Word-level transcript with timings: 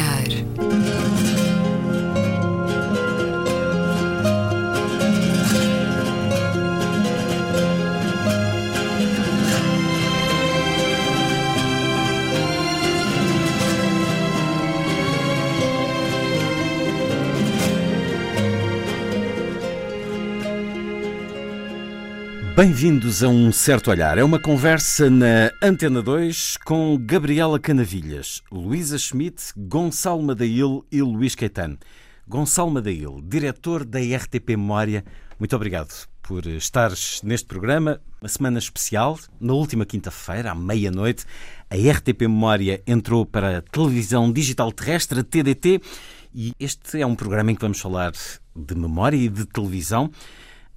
olhar. 0.00 0.39
Bem-vindos 22.62 23.22
a 23.22 23.28
um 23.28 23.50
certo 23.50 23.90
olhar. 23.90 24.18
É 24.18 24.22
uma 24.22 24.38
conversa 24.38 25.08
na 25.08 25.50
Antena 25.62 26.02
2 26.02 26.58
com 26.58 26.94
Gabriela 27.00 27.58
Canavilhas, 27.58 28.42
Luísa 28.52 28.98
Schmidt, 28.98 29.44
Gonçalo 29.56 30.22
Madail 30.22 30.84
e 30.92 31.00
Luís 31.00 31.34
Caetano. 31.34 31.78
Gonçalo 32.28 32.70
Madail, 32.70 33.22
diretor 33.24 33.82
da 33.82 33.98
RTP 33.98 34.50
Memória, 34.50 35.06
muito 35.38 35.56
obrigado 35.56 36.06
por 36.20 36.44
estares 36.44 37.22
neste 37.22 37.46
programa, 37.46 37.98
uma 38.20 38.28
semana 38.28 38.58
especial. 38.58 39.18
Na 39.40 39.54
última 39.54 39.86
quinta-feira, 39.86 40.50
à 40.50 40.54
meia-noite, 40.54 41.24
a 41.70 41.76
RTP 41.76 42.24
Memória 42.28 42.82
entrou 42.86 43.24
para 43.24 43.56
a 43.56 43.62
televisão 43.62 44.30
digital 44.30 44.70
terrestre, 44.70 45.22
TDT, 45.22 45.80
e 46.34 46.52
este 46.60 47.00
é 47.00 47.06
um 47.06 47.14
programa 47.14 47.52
em 47.52 47.54
que 47.54 47.62
vamos 47.62 47.80
falar 47.80 48.12
de 48.54 48.74
memória 48.74 49.16
e 49.16 49.30
de 49.30 49.46
televisão. 49.46 50.10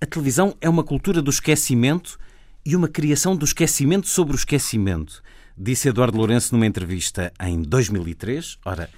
A 0.04 0.06
televisão 0.06 0.54
é 0.60 0.68
uma 0.68 0.84
cultura 0.84 1.22
do 1.22 1.30
esquecimento 1.30 2.20
e 2.66 2.76
uma 2.76 2.90
criação 2.90 3.38
do 3.38 3.46
esquecimento 3.46 4.06
sobre 4.06 4.34
o 4.34 4.36
esquecimento, 4.36 5.24
disse 5.58 5.88
Eduardo 5.88 6.18
Lourenço 6.18 6.54
numa 6.54 6.66
entrevista 6.66 7.32
em 7.40 7.62
2003. 7.62 8.58
Ora, 8.66 8.90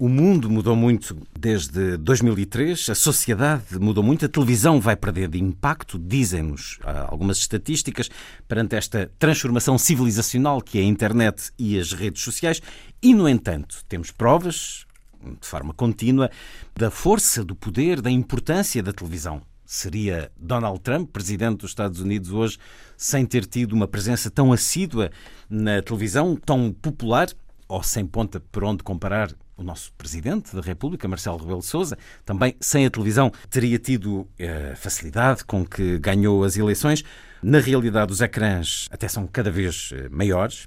o 0.00 0.08
mundo 0.08 0.50
mudou 0.50 0.74
muito 0.74 1.16
desde 1.38 1.96
2003, 1.98 2.88
a 2.88 2.96
sociedade 2.96 3.78
mudou 3.78 4.02
muito, 4.02 4.24
a 4.24 4.28
televisão 4.28 4.80
vai 4.80 4.96
perder 4.96 5.28
de 5.28 5.38
impacto, 5.38 5.96
dizem-nos 5.96 6.80
algumas 7.06 7.38
estatísticas, 7.38 8.10
perante 8.48 8.74
esta 8.74 9.08
transformação 9.16 9.78
civilizacional 9.78 10.60
que 10.60 10.78
é 10.78 10.80
a 10.80 10.84
internet 10.84 11.52
e 11.56 11.78
as 11.78 11.92
redes 11.92 12.20
sociais, 12.20 12.60
e, 13.00 13.14
no 13.14 13.28
entanto, 13.28 13.76
temos 13.88 14.10
provas, 14.10 14.84
de 15.22 15.46
forma 15.46 15.72
contínua, 15.72 16.28
da 16.74 16.90
força, 16.90 17.44
do 17.44 17.54
poder, 17.54 18.00
da 18.00 18.10
importância 18.10 18.82
da 18.82 18.92
televisão 18.92 19.40
seria 19.68 20.32
Donald 20.34 20.80
Trump, 20.80 21.10
presidente 21.12 21.58
dos 21.58 21.72
Estados 21.72 22.00
Unidos 22.00 22.32
hoje, 22.32 22.58
sem 22.96 23.26
ter 23.26 23.44
tido 23.44 23.74
uma 23.74 23.86
presença 23.86 24.30
tão 24.30 24.50
assídua 24.50 25.10
na 25.48 25.82
televisão, 25.82 26.34
tão 26.34 26.72
popular, 26.72 27.28
ou 27.68 27.82
sem 27.82 28.06
ponta 28.06 28.40
por 28.50 28.64
onde 28.64 28.82
comparar 28.82 29.30
o 29.58 29.62
nosso 29.62 29.92
presidente 29.92 30.56
da 30.56 30.62
República, 30.62 31.06
Marcelo 31.06 31.36
Rebelo 31.36 31.58
de 31.58 31.66
Sousa, 31.66 31.98
também 32.24 32.56
sem 32.58 32.86
a 32.86 32.90
televisão 32.90 33.30
teria 33.50 33.78
tido 33.78 34.26
a 34.40 34.42
eh, 34.42 34.74
facilidade 34.74 35.44
com 35.44 35.66
que 35.66 35.98
ganhou 35.98 36.44
as 36.44 36.56
eleições. 36.56 37.04
Na 37.42 37.58
realidade, 37.58 38.10
os 38.10 38.22
ecrãs 38.22 38.88
até 38.90 39.06
são 39.06 39.26
cada 39.26 39.50
vez 39.50 39.90
eh, 39.92 40.08
maiores, 40.08 40.66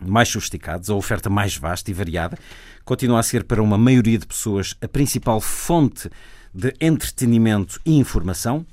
mais 0.00 0.28
sofisticados, 0.28 0.88
a 0.90 0.94
oferta 0.94 1.28
mais 1.28 1.56
vasta 1.56 1.90
e 1.90 1.94
variada. 1.94 2.38
Continua 2.84 3.18
a 3.18 3.22
ser 3.24 3.42
para 3.42 3.60
uma 3.60 3.76
maioria 3.76 4.16
de 4.18 4.28
pessoas 4.28 4.76
a 4.80 4.86
principal 4.86 5.40
fonte 5.40 6.08
de 6.54 6.74
entretenimento 6.80 7.80
e 7.84 7.96
informação, 7.96 8.66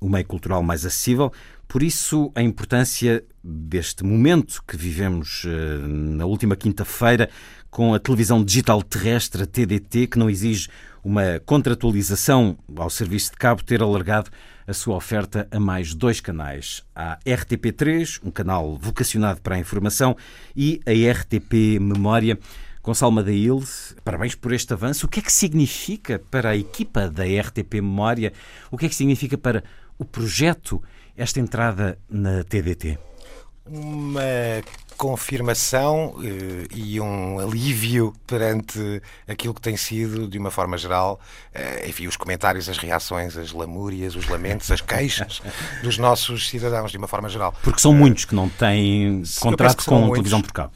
o 0.00 0.08
meio 0.08 0.26
cultural 0.26 0.62
mais 0.62 0.84
acessível. 0.84 1.32
Por 1.68 1.82
isso, 1.82 2.30
a 2.34 2.42
importância 2.42 3.24
deste 3.42 4.04
momento 4.04 4.62
que 4.66 4.76
vivemos 4.76 5.44
eh, 5.46 5.78
na 5.86 6.26
última 6.26 6.54
quinta-feira 6.54 7.30
com 7.70 7.94
a 7.94 7.98
televisão 7.98 8.44
digital 8.44 8.82
terrestre, 8.82 9.42
a 9.42 9.46
TDT, 9.46 10.08
que 10.08 10.18
não 10.18 10.28
exige 10.28 10.68
uma 11.02 11.40
contratualização 11.46 12.58
ao 12.76 12.90
serviço 12.90 13.30
de 13.32 13.38
cabo, 13.38 13.64
ter 13.64 13.82
alargado 13.82 14.30
a 14.66 14.72
sua 14.72 14.96
oferta 14.96 15.48
a 15.50 15.58
mais 15.58 15.94
dois 15.94 16.20
canais. 16.20 16.82
A 16.94 17.18
RTP3, 17.24 18.20
um 18.22 18.30
canal 18.30 18.76
vocacionado 18.76 19.40
para 19.40 19.56
a 19.56 19.58
informação, 19.58 20.16
e 20.54 20.80
a 20.86 21.12
RTP 21.12 21.80
Memória, 21.80 22.38
Gonçalo 22.82 23.12
Madail, 23.12 23.62
parabéns 24.04 24.34
por 24.34 24.52
este 24.52 24.72
avanço. 24.72 25.06
O 25.06 25.08
que 25.08 25.20
é 25.20 25.22
que 25.22 25.32
significa 25.32 26.20
para 26.30 26.50
a 26.50 26.56
equipa 26.56 27.08
da 27.08 27.22
RTP 27.22 27.74
Memória? 27.74 28.32
O 28.72 28.76
que 28.76 28.86
é 28.86 28.88
que 28.88 28.94
significa 28.94 29.38
para 29.38 29.62
o 29.96 30.04
projeto 30.04 30.82
esta 31.16 31.38
entrada 31.38 31.96
na 32.10 32.42
TDT? 32.42 32.98
Uma 33.64 34.20
confirmação 34.96 36.16
eh, 36.24 36.66
e 36.74 37.00
um 37.00 37.38
alívio 37.38 38.12
perante 38.26 39.00
aquilo 39.28 39.54
que 39.54 39.60
tem 39.60 39.76
sido, 39.76 40.26
de 40.26 40.36
uma 40.36 40.50
forma 40.50 40.76
geral, 40.76 41.20
eh, 41.54 41.88
enfim, 41.88 42.08
os 42.08 42.16
comentários, 42.16 42.68
as 42.68 42.78
reações, 42.78 43.36
as 43.36 43.52
lamúrias, 43.52 44.16
os 44.16 44.26
lamentos, 44.28 44.68
as 44.72 44.80
queixas 44.80 45.40
dos 45.84 45.98
nossos 45.98 46.48
cidadãos, 46.48 46.90
de 46.90 46.98
uma 46.98 47.06
forma 47.06 47.28
geral. 47.28 47.54
Porque 47.62 47.80
são 47.80 47.94
muitos 47.94 48.24
que 48.24 48.34
não 48.34 48.48
têm 48.48 49.22
contrato 49.38 49.84
com 49.84 50.00
muitos. 50.00 50.14
televisão 50.14 50.42
por 50.42 50.52
cabo. 50.52 50.72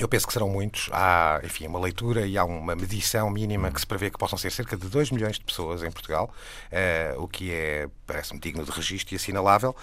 Eu 0.00 0.08
penso 0.08 0.26
que 0.26 0.32
serão 0.32 0.48
muitos. 0.48 0.88
Há, 0.92 1.42
enfim, 1.44 1.66
uma 1.66 1.78
leitura 1.78 2.26
e 2.26 2.38
há 2.38 2.42
uma 2.42 2.74
medição 2.74 3.28
mínima 3.28 3.70
que 3.70 3.78
se 3.78 3.86
prevê 3.86 4.10
que 4.10 4.16
possam 4.16 4.38
ser 4.38 4.50
cerca 4.50 4.74
de 4.74 4.88
2 4.88 5.10
milhões 5.10 5.38
de 5.38 5.44
pessoas 5.44 5.82
em 5.82 5.90
Portugal, 5.90 6.34
uh, 6.72 7.22
o 7.22 7.28
que 7.28 7.52
é, 7.52 7.86
parece-me, 8.06 8.40
digno 8.40 8.64
de 8.64 8.70
registro 8.70 9.14
e 9.14 9.16
assinalável. 9.16 9.76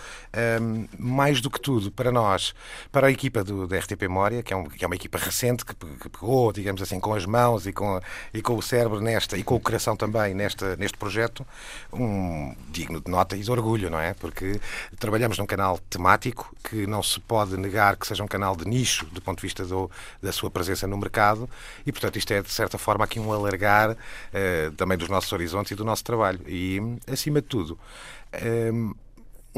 Um, 0.60 0.88
mais 0.98 1.40
do 1.40 1.52
que 1.52 1.62
tudo, 1.62 1.92
para 1.92 2.12
nós, 2.12 2.56
para 2.92 3.06
a 3.06 3.12
equipa 3.12 3.44
do, 3.44 3.68
da 3.68 3.78
RTP 3.78 4.02
Memória, 4.02 4.42
que 4.42 4.52
é, 4.52 4.58
um, 4.58 4.64
que 4.64 4.84
é 4.84 4.88
uma 4.88 4.96
equipa 4.96 5.20
recente, 5.20 5.64
que, 5.64 5.76
que, 5.76 6.10
pegou, 6.10 6.52
digamos 6.52 6.82
assim, 6.82 7.00
com 7.00 7.14
as 7.14 7.28
mãos 7.28 7.68
e 7.68 7.72
com, 7.72 8.02
e 8.34 8.42
com 8.42 8.56
o 8.56 8.62
cérebro 8.62 9.00
nesta, 9.00 9.38
e 9.38 9.44
com 9.44 9.54
o 9.54 9.60
coração 9.60 9.96
também 9.96 10.34
nesta, 10.34 10.76
neste 10.78 10.98
projeto, 10.98 11.46
um 11.94 12.56
digno 12.70 13.00
de 13.00 13.12
nota 13.12 13.38
e 13.38 13.42
de 13.42 13.52
orgulho, 13.52 13.92
não 13.92 14.00
é? 14.00 14.16
Porque 14.16 14.60
trabalhamos 14.98 15.38
num 15.38 15.46
canal 15.46 15.78
temático 15.92 16.56
que 16.64 16.88
não 16.88 17.04
se 17.04 17.20
pode 17.20 17.56
negar 17.56 17.96
que 17.98 18.08
seja 18.08 18.24
um 18.24 18.28
canal 18.28 18.56
de 18.56 18.68
nicho 18.68 19.06
do 19.06 19.22
ponto 19.22 19.38
de 19.38 19.44
vista 19.44 19.64
do 19.64 19.92
da 20.22 20.32
sua 20.32 20.50
presença 20.50 20.88
no 20.88 20.98
mercado 20.98 21.50
e, 21.86 21.92
portanto, 21.92 22.18
isto 22.18 22.32
é, 22.32 22.42
de 22.42 22.52
certa 22.52 22.78
forma, 22.78 23.04
aqui 23.04 23.20
um 23.20 23.32
alargar 23.32 23.92
uh, 23.92 24.72
também 24.76 24.98
dos 24.98 25.10
nossos 25.10 25.32
horizontes 25.32 25.72
e 25.72 25.76
do 25.76 25.86
nosso 25.86 26.04
trabalho. 26.04 26.40
E, 26.48 26.80
acima 27.12 27.42
de 27.42 27.48
tudo, 27.48 27.78
um, 28.74 28.92
eh, 28.94 29.08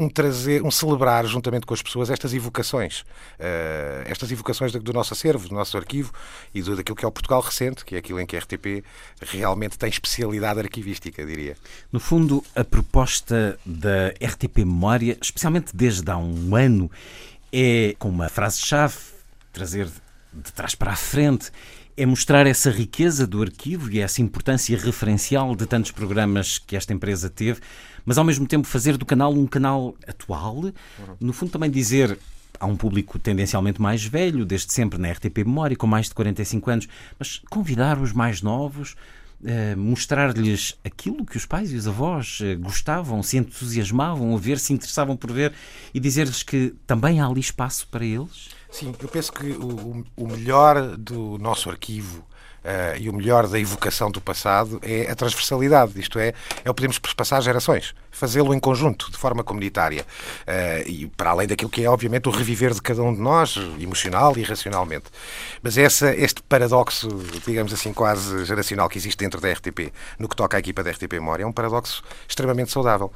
um 0.00 0.08
trazer, 0.08 0.62
um 0.62 0.70
celebrar 0.70 1.26
juntamente 1.26 1.66
com 1.66 1.74
as 1.74 1.82
pessoas 1.82 2.08
estas 2.08 2.32
evocações, 2.32 3.00
uh, 3.00 4.02
estas 4.06 4.32
evocações 4.32 4.72
do, 4.72 4.80
do, 4.80 4.92
nosso 4.94 5.12
acervo, 5.12 5.46
do 5.46 5.54
nosso 5.54 5.76
arquivo 5.76 6.10
e 6.54 6.62
do, 6.62 6.74
daquilo 6.74 6.96
que 6.96 7.04
é 7.04 7.08
o 7.08 7.12
Portugal 7.12 7.40
recente, 7.42 7.84
que 7.84 7.94
é 7.94 7.98
aquilo 7.98 8.18
em 8.18 8.24
que 8.24 8.34
a 8.34 8.38
RTP 8.38 8.82
realmente 9.20 9.76
tem 9.76 9.90
especialidade 9.90 10.58
arquivística, 10.58 11.24
diria. 11.24 11.56
No 11.92 12.00
fundo, 12.00 12.42
a 12.56 12.64
proposta 12.64 13.58
da 13.66 14.08
RTP 14.08 14.58
Memória, 14.58 15.18
especialmente 15.20 15.76
desde 15.76 16.10
há 16.10 16.16
um 16.16 16.56
ano, 16.56 16.90
é 17.52 17.94
com 17.98 18.08
uma 18.08 18.28
frase-chave 18.28 18.96
trazer 19.52 19.88
de 20.32 20.52
trás 20.52 20.74
para 20.74 20.92
a 20.92 20.96
frente, 20.96 21.50
é 21.96 22.06
mostrar 22.06 22.46
essa 22.46 22.70
riqueza 22.70 23.26
do 23.26 23.42
arquivo 23.42 23.90
e 23.90 24.00
essa 24.00 24.22
importância 24.22 24.76
referencial 24.78 25.54
de 25.54 25.66
tantos 25.66 25.90
programas 25.90 26.58
que 26.58 26.76
esta 26.76 26.92
empresa 26.92 27.28
teve, 27.28 27.60
mas 28.04 28.16
ao 28.16 28.24
mesmo 28.24 28.46
tempo 28.46 28.66
fazer 28.66 28.96
do 28.96 29.04
canal 29.04 29.32
um 29.32 29.46
canal 29.46 29.94
atual, 30.06 30.72
no 31.20 31.32
fundo 31.32 31.52
também 31.52 31.70
dizer 31.70 32.18
há 32.58 32.66
um 32.66 32.76
público 32.76 33.18
tendencialmente 33.18 33.80
mais 33.80 34.04
velho, 34.04 34.44
desde 34.44 34.72
sempre 34.72 34.98
na 34.98 35.10
RTP 35.10 35.38
Memória, 35.38 35.76
com 35.76 35.86
mais 35.86 36.08
de 36.08 36.14
45 36.14 36.70
anos, 36.70 36.88
mas 37.18 37.40
convidar 37.50 37.98
os 37.98 38.12
mais 38.12 38.42
novos, 38.42 38.96
eh, 39.44 39.74
mostrar-lhes 39.74 40.78
aquilo 40.84 41.24
que 41.24 41.36
os 41.36 41.46
pais 41.46 41.72
e 41.72 41.76
os 41.76 41.88
avós 41.88 42.40
eh, 42.42 42.54
gostavam, 42.56 43.22
se 43.22 43.38
entusiasmavam 43.38 44.34
a 44.34 44.38
ver, 44.38 44.58
se 44.58 44.74
interessavam 44.74 45.16
por 45.16 45.32
ver 45.32 45.54
e 45.94 46.00
dizer-lhes 46.00 46.42
que 46.42 46.74
também 46.86 47.20
há 47.20 47.26
ali 47.26 47.40
espaço 47.40 47.88
para 47.88 48.04
eles? 48.04 48.50
Sim, 48.70 48.94
eu 49.00 49.08
penso 49.08 49.32
que 49.32 49.50
o, 49.50 50.04
o 50.16 50.28
melhor 50.28 50.96
do 50.96 51.38
nosso 51.38 51.68
arquivo 51.68 52.24
Uh, 52.60 52.92
e 52.98 53.08
o 53.08 53.14
melhor 53.14 53.48
da 53.48 53.58
evocação 53.58 54.10
do 54.10 54.20
passado 54.20 54.78
é 54.82 55.10
a 55.10 55.14
transversalidade, 55.14 55.98
isto 55.98 56.18
é, 56.18 56.34
é 56.62 56.68
o 56.68 56.74
podemos 56.74 56.98
passar 56.98 57.40
gerações, 57.40 57.94
fazê-lo 58.10 58.52
em 58.52 58.60
conjunto, 58.60 59.10
de 59.10 59.16
forma 59.16 59.42
comunitária. 59.42 60.04
Uh, 60.42 60.86
e 60.86 61.06
para 61.16 61.30
além 61.30 61.48
daquilo 61.48 61.70
que 61.70 61.82
é, 61.82 61.88
obviamente, 61.88 62.28
o 62.28 62.30
reviver 62.30 62.74
de 62.74 62.82
cada 62.82 63.02
um 63.02 63.14
de 63.14 63.20
nós, 63.20 63.56
emocional 63.80 64.36
e 64.36 64.42
racionalmente. 64.42 65.06
Mas 65.62 65.78
essa, 65.78 66.14
este 66.14 66.42
paradoxo, 66.42 67.08
digamos 67.46 67.72
assim, 67.72 67.94
quase 67.94 68.44
geracional 68.44 68.90
que 68.90 68.98
existe 68.98 69.16
dentro 69.16 69.40
da 69.40 69.50
RTP, 69.50 69.90
no 70.18 70.28
que 70.28 70.36
toca 70.36 70.58
à 70.58 70.60
equipa 70.60 70.82
da 70.82 70.90
RTP 70.90 71.14
Memória, 71.14 71.44
é 71.44 71.46
um 71.46 71.52
paradoxo 71.52 72.02
extremamente 72.28 72.70
saudável 72.70 73.10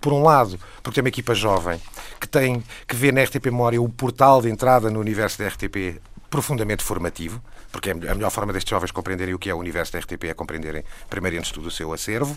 por 0.00 0.12
um 0.12 0.22
lado, 0.22 0.58
porque 0.82 0.96
tem 0.96 1.02
uma 1.02 1.08
equipa 1.08 1.34
jovem 1.34 1.80
que 2.20 2.26
tem 2.26 2.62
que 2.86 2.94
vê 2.94 3.12
na 3.12 3.22
RTP 3.22 3.46
Memória 3.46 3.80
o 3.80 3.88
portal 3.88 4.40
de 4.42 4.48
entrada 4.48 4.90
no 4.90 5.00
universo 5.00 5.38
da 5.38 5.48
RTP 5.48 6.00
profundamente 6.30 6.84
formativo, 6.84 7.42
porque 7.72 7.90
é 7.90 7.92
a 7.92 8.14
melhor 8.14 8.30
forma 8.30 8.52
destes 8.52 8.70
jovens 8.70 8.90
compreenderem 8.90 9.34
o 9.34 9.38
que 9.38 9.48
é 9.48 9.54
o 9.54 9.58
universo 9.58 9.92
da 9.92 9.98
RTP 9.98 10.24
é 10.24 10.34
compreenderem, 10.34 10.84
primeiro, 11.08 11.38
antes 11.38 11.48
de 11.48 11.54
tudo, 11.54 11.68
o 11.68 11.70
seu 11.70 11.92
acervo. 11.92 12.36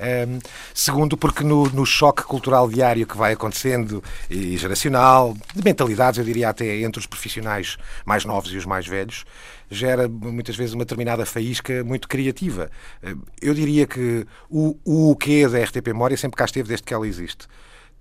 Um, 0.00 0.38
segundo, 0.74 1.16
porque 1.16 1.44
no, 1.44 1.68
no, 1.70 1.84
choque 1.84 2.22
cultural 2.22 2.68
diário 2.68 3.06
que 3.06 3.16
vai 3.16 3.34
acontecendo 3.34 4.02
e 4.30 4.56
geracional, 4.56 5.36
de 5.54 5.62
mentalidades, 5.62 6.18
eu 6.18 6.24
diria 6.24 6.48
até 6.48 6.80
entre 6.80 6.98
os 6.98 7.06
profissionais 7.06 7.76
mais 8.04 8.24
novos 8.24 8.52
e 8.52 8.56
os 8.56 8.64
mais 8.64 8.86
velhos, 8.86 9.24
gera 9.70 10.08
muitas 10.08 10.56
vezes 10.56 10.74
uma 10.74 10.84
determinada 10.84 11.26
faísca 11.26 11.82
muito 11.84 12.08
criativa. 12.08 12.70
Eu 13.40 13.54
diria 13.54 13.86
que 13.86 14.26
o, 14.48 14.76
o 14.84 15.16
quê 15.16 15.48
da 15.48 15.62
RTP 15.62 15.88
Memória 15.88 16.16
sempre 16.16 16.36
cá 16.36 16.44
esteve 16.44 16.68
desde 16.68 16.84
que 16.84 16.94
ela 16.94 17.06
existe. 17.06 17.46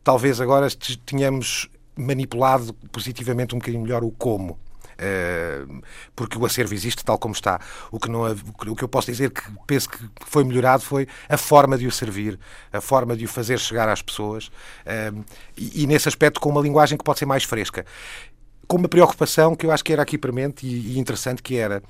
Talvez 0.03 0.39
agora 0.39 0.67
tenhamos 1.05 1.69
manipulado 1.95 2.73
positivamente 2.91 3.55
um 3.55 3.59
bocadinho 3.59 3.83
melhor 3.83 4.03
o 4.03 4.11
como. 4.11 4.59
Uh, 4.95 5.81
porque 6.15 6.37
o 6.37 6.45
acervo 6.45 6.73
existe 6.73 7.03
tal 7.03 7.17
como 7.17 7.33
está. 7.33 7.59
O 7.91 7.99
que, 7.99 8.09
não, 8.09 8.21
o 8.67 8.75
que 8.75 8.83
eu 8.83 8.87
posso 8.87 9.11
dizer 9.11 9.29
que 9.31 9.41
penso 9.67 9.89
que 9.89 9.97
foi 10.25 10.43
melhorado 10.43 10.83
foi 10.83 11.07
a 11.27 11.37
forma 11.37 11.77
de 11.77 11.85
o 11.85 11.91
servir, 11.91 12.39
a 12.71 12.79
forma 12.79 13.15
de 13.15 13.25
o 13.25 13.27
fazer 13.27 13.59
chegar 13.59 13.89
às 13.89 14.01
pessoas 14.01 14.47
uh, 14.47 15.25
e, 15.57 15.83
e, 15.83 15.87
nesse 15.87 16.07
aspecto 16.07 16.39
com 16.39 16.49
uma 16.49 16.61
linguagem 16.61 16.97
que 16.97 17.03
pode 17.03 17.19
ser 17.19 17.25
mais 17.25 17.43
fresca. 17.43 17.85
Com 18.67 18.77
uma 18.77 18.87
preocupação 18.87 19.55
que 19.55 19.65
eu 19.65 19.71
acho 19.71 19.83
que 19.83 19.93
era 19.93 20.01
aqui 20.01 20.17
premente 20.17 20.65
e, 20.65 20.93
e 20.93 20.99
interessante, 20.99 21.41
que 21.41 21.57
era 21.57 21.83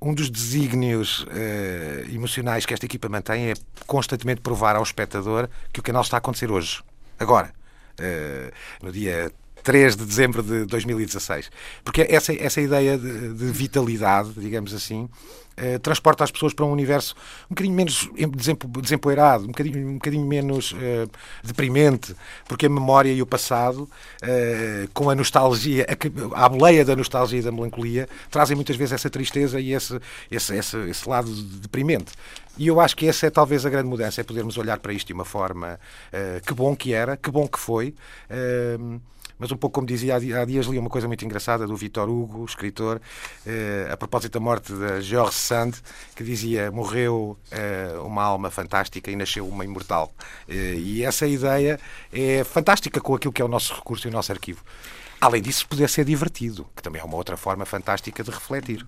um 0.00 0.12
dos 0.12 0.28
desígnios 0.28 1.24
uh, 1.24 2.14
emocionais 2.14 2.66
que 2.66 2.74
esta 2.74 2.84
equipa 2.84 3.08
mantém 3.08 3.50
é 3.50 3.54
constantemente 3.86 4.40
provar 4.40 4.76
ao 4.76 4.82
espectador 4.82 5.48
que 5.72 5.80
o 5.80 5.82
canal 5.82 6.02
está 6.02 6.16
a 6.16 6.18
acontecer 6.18 6.50
hoje, 6.50 6.82
agora. 7.18 7.52
no 8.82 8.90
dia 8.90 9.30
3 9.64 9.96
de 9.96 10.04
dezembro 10.04 10.42
de 10.42 10.66
2016. 10.66 11.50
Porque 11.82 12.06
essa, 12.08 12.32
essa 12.32 12.60
ideia 12.60 12.96
de, 12.96 13.34
de 13.34 13.46
vitalidade, 13.46 14.30
digamos 14.36 14.72
assim, 14.72 15.08
eh, 15.56 15.78
transporta 15.78 16.24
as 16.24 16.30
pessoas 16.30 16.52
para 16.52 16.64
um 16.64 16.72
universo 16.72 17.14
um 17.46 17.54
bocadinho 17.54 17.74
menos 17.74 18.10
desempoeirado, 18.80 19.44
um 19.44 19.48
bocadinho, 19.48 19.88
um 19.88 19.94
bocadinho 19.94 20.26
menos 20.26 20.74
eh, 20.80 21.06
deprimente, 21.44 22.14
porque 22.48 22.66
a 22.66 22.68
memória 22.68 23.12
e 23.12 23.22
o 23.22 23.26
passado, 23.26 23.88
eh, 24.20 24.88
com 24.92 25.08
a 25.08 25.14
nostalgia, 25.14 25.86
a, 25.88 26.44
a 26.44 26.48
boleia 26.48 26.84
da 26.84 26.96
nostalgia 26.96 27.38
e 27.38 27.42
da 27.42 27.52
melancolia, 27.52 28.08
trazem 28.30 28.56
muitas 28.56 28.76
vezes 28.76 28.94
essa 28.94 29.08
tristeza 29.08 29.60
e 29.60 29.72
esse, 29.72 29.98
esse, 30.30 30.56
esse, 30.56 30.76
esse 30.90 31.08
lado 31.08 31.30
deprimente. 31.32 32.12
E 32.58 32.66
eu 32.66 32.80
acho 32.80 32.96
que 32.96 33.06
essa 33.06 33.26
é 33.26 33.30
talvez 33.30 33.64
a 33.64 33.70
grande 33.70 33.88
mudança, 33.88 34.20
é 34.20 34.24
podermos 34.24 34.58
olhar 34.58 34.78
para 34.78 34.92
isto 34.92 35.06
de 35.06 35.12
uma 35.12 35.24
forma 35.24 35.78
uh, 36.12 36.40
que 36.46 36.54
bom 36.54 36.76
que 36.76 36.92
era, 36.92 37.16
que 37.16 37.28
bom 37.28 37.48
que 37.48 37.58
foi. 37.58 37.94
Mas 39.44 39.52
um 39.52 39.58
pouco 39.58 39.74
como 39.74 39.86
dizia 39.86 40.16
há 40.16 40.44
dias 40.46 40.64
li 40.64 40.78
uma 40.78 40.88
coisa 40.88 41.06
muito 41.06 41.22
engraçada 41.22 41.66
do 41.66 41.76
Vitor 41.76 42.08
Hugo, 42.08 42.46
escritor, 42.46 42.98
eh, 43.46 43.86
a 43.92 43.94
propósito 43.94 44.32
da 44.32 44.40
morte 44.40 44.72
de 44.72 45.02
George 45.02 45.34
Sand, 45.34 45.72
que 46.16 46.24
dizia 46.24 46.70
morreu 46.70 47.36
eh, 47.50 47.92
uma 48.02 48.22
alma 48.22 48.50
fantástica 48.50 49.10
e 49.10 49.16
nasceu 49.16 49.46
uma 49.46 49.62
imortal. 49.62 50.10
Eh, 50.48 50.76
e 50.78 51.04
essa 51.04 51.26
ideia 51.26 51.78
é 52.10 52.42
fantástica 52.42 53.02
com 53.02 53.14
aquilo 53.14 53.34
que 53.34 53.42
é 53.42 53.44
o 53.44 53.48
nosso 53.48 53.74
recurso 53.74 54.08
e 54.08 54.08
o 54.08 54.12
nosso 54.14 54.32
arquivo. 54.32 54.64
Além 55.20 55.42
disso, 55.42 55.68
poder 55.68 55.90
ser 55.90 56.06
divertido, 56.06 56.66
que 56.74 56.82
também 56.82 57.02
é 57.02 57.04
uma 57.04 57.16
outra 57.16 57.36
forma 57.36 57.66
fantástica 57.66 58.24
de 58.24 58.30
refletir. 58.30 58.86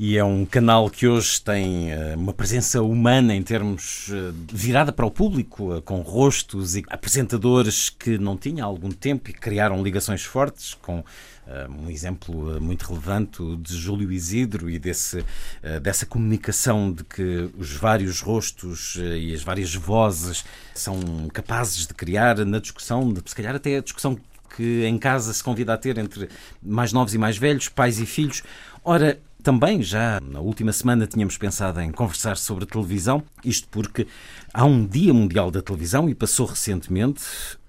E 0.00 0.16
é 0.16 0.22
um 0.22 0.46
canal 0.46 0.88
que 0.88 1.08
hoje 1.08 1.42
tem 1.42 1.92
uh, 1.92 2.16
uma 2.16 2.32
presença 2.32 2.80
humana 2.80 3.34
em 3.34 3.42
termos 3.42 4.08
uh, 4.10 4.32
virada 4.52 4.92
para 4.92 5.04
o 5.04 5.10
público, 5.10 5.74
uh, 5.74 5.82
com 5.82 6.02
rostos 6.02 6.76
e 6.76 6.84
apresentadores 6.88 7.90
que 7.90 8.16
não 8.16 8.36
tinha 8.36 8.62
há 8.62 8.66
algum 8.66 8.92
tempo 8.92 9.28
e 9.28 9.32
criaram 9.32 9.82
ligações 9.82 10.22
fortes 10.22 10.74
com 10.74 11.02
um 11.82 11.88
exemplo 11.88 12.60
muito 12.60 12.86
relevante 12.86 13.42
de 13.56 13.74
Júlio 13.74 14.12
Isidro 14.12 14.68
e 14.68 14.78
desse, 14.78 15.24
dessa 15.82 16.04
comunicação 16.04 16.92
de 16.92 17.02
que 17.02 17.48
os 17.56 17.72
vários 17.72 18.20
rostos 18.20 18.98
e 19.18 19.32
as 19.32 19.42
várias 19.42 19.74
vozes 19.74 20.44
são 20.74 21.00
capazes 21.32 21.86
de 21.86 21.94
criar 21.94 22.44
na 22.44 22.58
discussão, 22.58 23.10
de, 23.10 23.22
se 23.24 23.34
calhar 23.34 23.56
até 23.56 23.78
a 23.78 23.80
discussão 23.80 24.18
que 24.54 24.84
em 24.84 24.98
casa 24.98 25.32
se 25.32 25.42
convida 25.42 25.72
a 25.72 25.78
ter 25.78 25.96
entre 25.96 26.28
mais 26.62 26.92
novos 26.92 27.14
e 27.14 27.18
mais 27.18 27.38
velhos, 27.38 27.70
pais 27.70 27.98
e 27.98 28.04
filhos. 28.04 28.42
Ora, 28.84 29.18
também 29.42 29.82
já 29.82 30.20
na 30.20 30.40
última 30.40 30.72
semana 30.72 31.06
tínhamos 31.06 31.38
pensado 31.38 31.80
em 31.80 31.90
conversar 31.92 32.36
sobre 32.36 32.66
televisão, 32.66 33.22
isto 33.44 33.68
porque 33.68 34.06
há 34.52 34.64
um 34.64 34.86
Dia 34.86 35.14
Mundial 35.14 35.50
da 35.50 35.62
Televisão 35.62 36.08
e 36.08 36.14
passou 36.14 36.46
recentemente, 36.46 37.22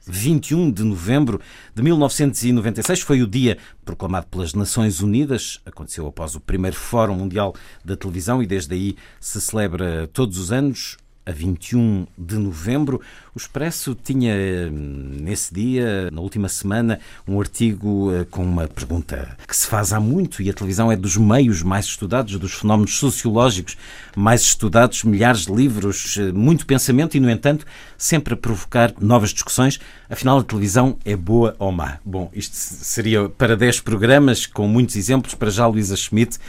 21 0.07 0.71
de 0.71 0.83
novembro 0.83 1.39
de 1.75 1.83
1996, 1.83 3.01
foi 3.01 3.21
o 3.21 3.27
dia 3.27 3.57
proclamado 3.85 4.27
pelas 4.27 4.53
Nações 4.53 5.01
Unidas, 5.01 5.61
aconteceu 5.65 6.07
após 6.07 6.35
o 6.35 6.39
primeiro 6.39 6.75
Fórum 6.75 7.15
Mundial 7.15 7.53
da 7.85 7.95
Televisão 7.95 8.41
e 8.41 8.47
desde 8.47 8.73
aí 8.73 8.95
se 9.19 9.39
celebra 9.39 10.07
todos 10.11 10.37
os 10.37 10.51
anos 10.51 10.97
a 11.29 11.31
21 11.31 12.07
de 12.17 12.37
novembro. 12.37 12.99
O 13.35 13.37
Expresso 13.37 13.95
tinha, 13.95 14.33
nesse 14.69 15.53
dia, 15.53 16.09
na 16.11 16.21
última 16.21 16.49
semana, 16.49 16.99
um 17.27 17.39
artigo 17.39 18.11
eh, 18.11 18.25
com 18.29 18.43
uma 18.43 18.67
pergunta 18.67 19.37
que 19.47 19.55
se 19.55 19.67
faz 19.67 19.93
há 19.93 19.99
muito 19.99 20.41
e 20.41 20.49
a 20.49 20.53
televisão 20.53 20.91
é 20.91 20.95
dos 20.95 21.15
meios 21.15 21.61
mais 21.61 21.85
estudados, 21.85 22.37
dos 22.39 22.53
fenómenos 22.53 22.97
sociológicos 22.97 23.77
mais 24.15 24.41
estudados, 24.41 25.03
milhares 25.03 25.45
de 25.45 25.53
livros, 25.53 26.17
eh, 26.17 26.31
muito 26.31 26.65
pensamento 26.65 27.15
e, 27.15 27.19
no 27.19 27.29
entanto, 27.29 27.65
sempre 27.97 28.33
a 28.33 28.37
provocar 28.37 28.93
novas 28.99 29.29
discussões. 29.29 29.79
Afinal, 30.09 30.39
a 30.39 30.43
televisão 30.43 30.97
é 31.05 31.15
boa 31.15 31.55
ou 31.59 31.71
má? 31.71 31.99
Bom, 32.03 32.31
isto 32.33 32.55
seria 32.55 33.29
para 33.29 33.55
10 33.55 33.81
programas, 33.81 34.47
com 34.47 34.67
muitos 34.67 34.95
exemplos. 34.95 35.35
Para 35.35 35.51
já, 35.51 35.67
Luísa 35.67 35.95
Schmidt, 35.95 36.39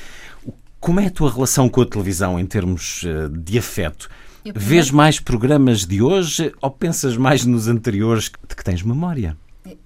como 0.80 0.98
é 0.98 1.06
a 1.06 1.10
tua 1.10 1.30
relação 1.30 1.68
com 1.68 1.82
a 1.82 1.86
televisão 1.86 2.40
em 2.40 2.46
termos 2.46 3.04
eh, 3.04 3.28
de 3.30 3.58
afeto? 3.58 4.08
Vês 4.54 4.90
mais 4.90 5.20
programas 5.20 5.84
de 5.84 6.00
hoje 6.00 6.52
ou 6.62 6.70
pensas 6.70 7.16
mais 7.16 7.44
nos 7.44 7.68
anteriores 7.68 8.30
de 8.48 8.56
que 8.56 8.64
tens 8.64 8.82
memória? 8.82 9.36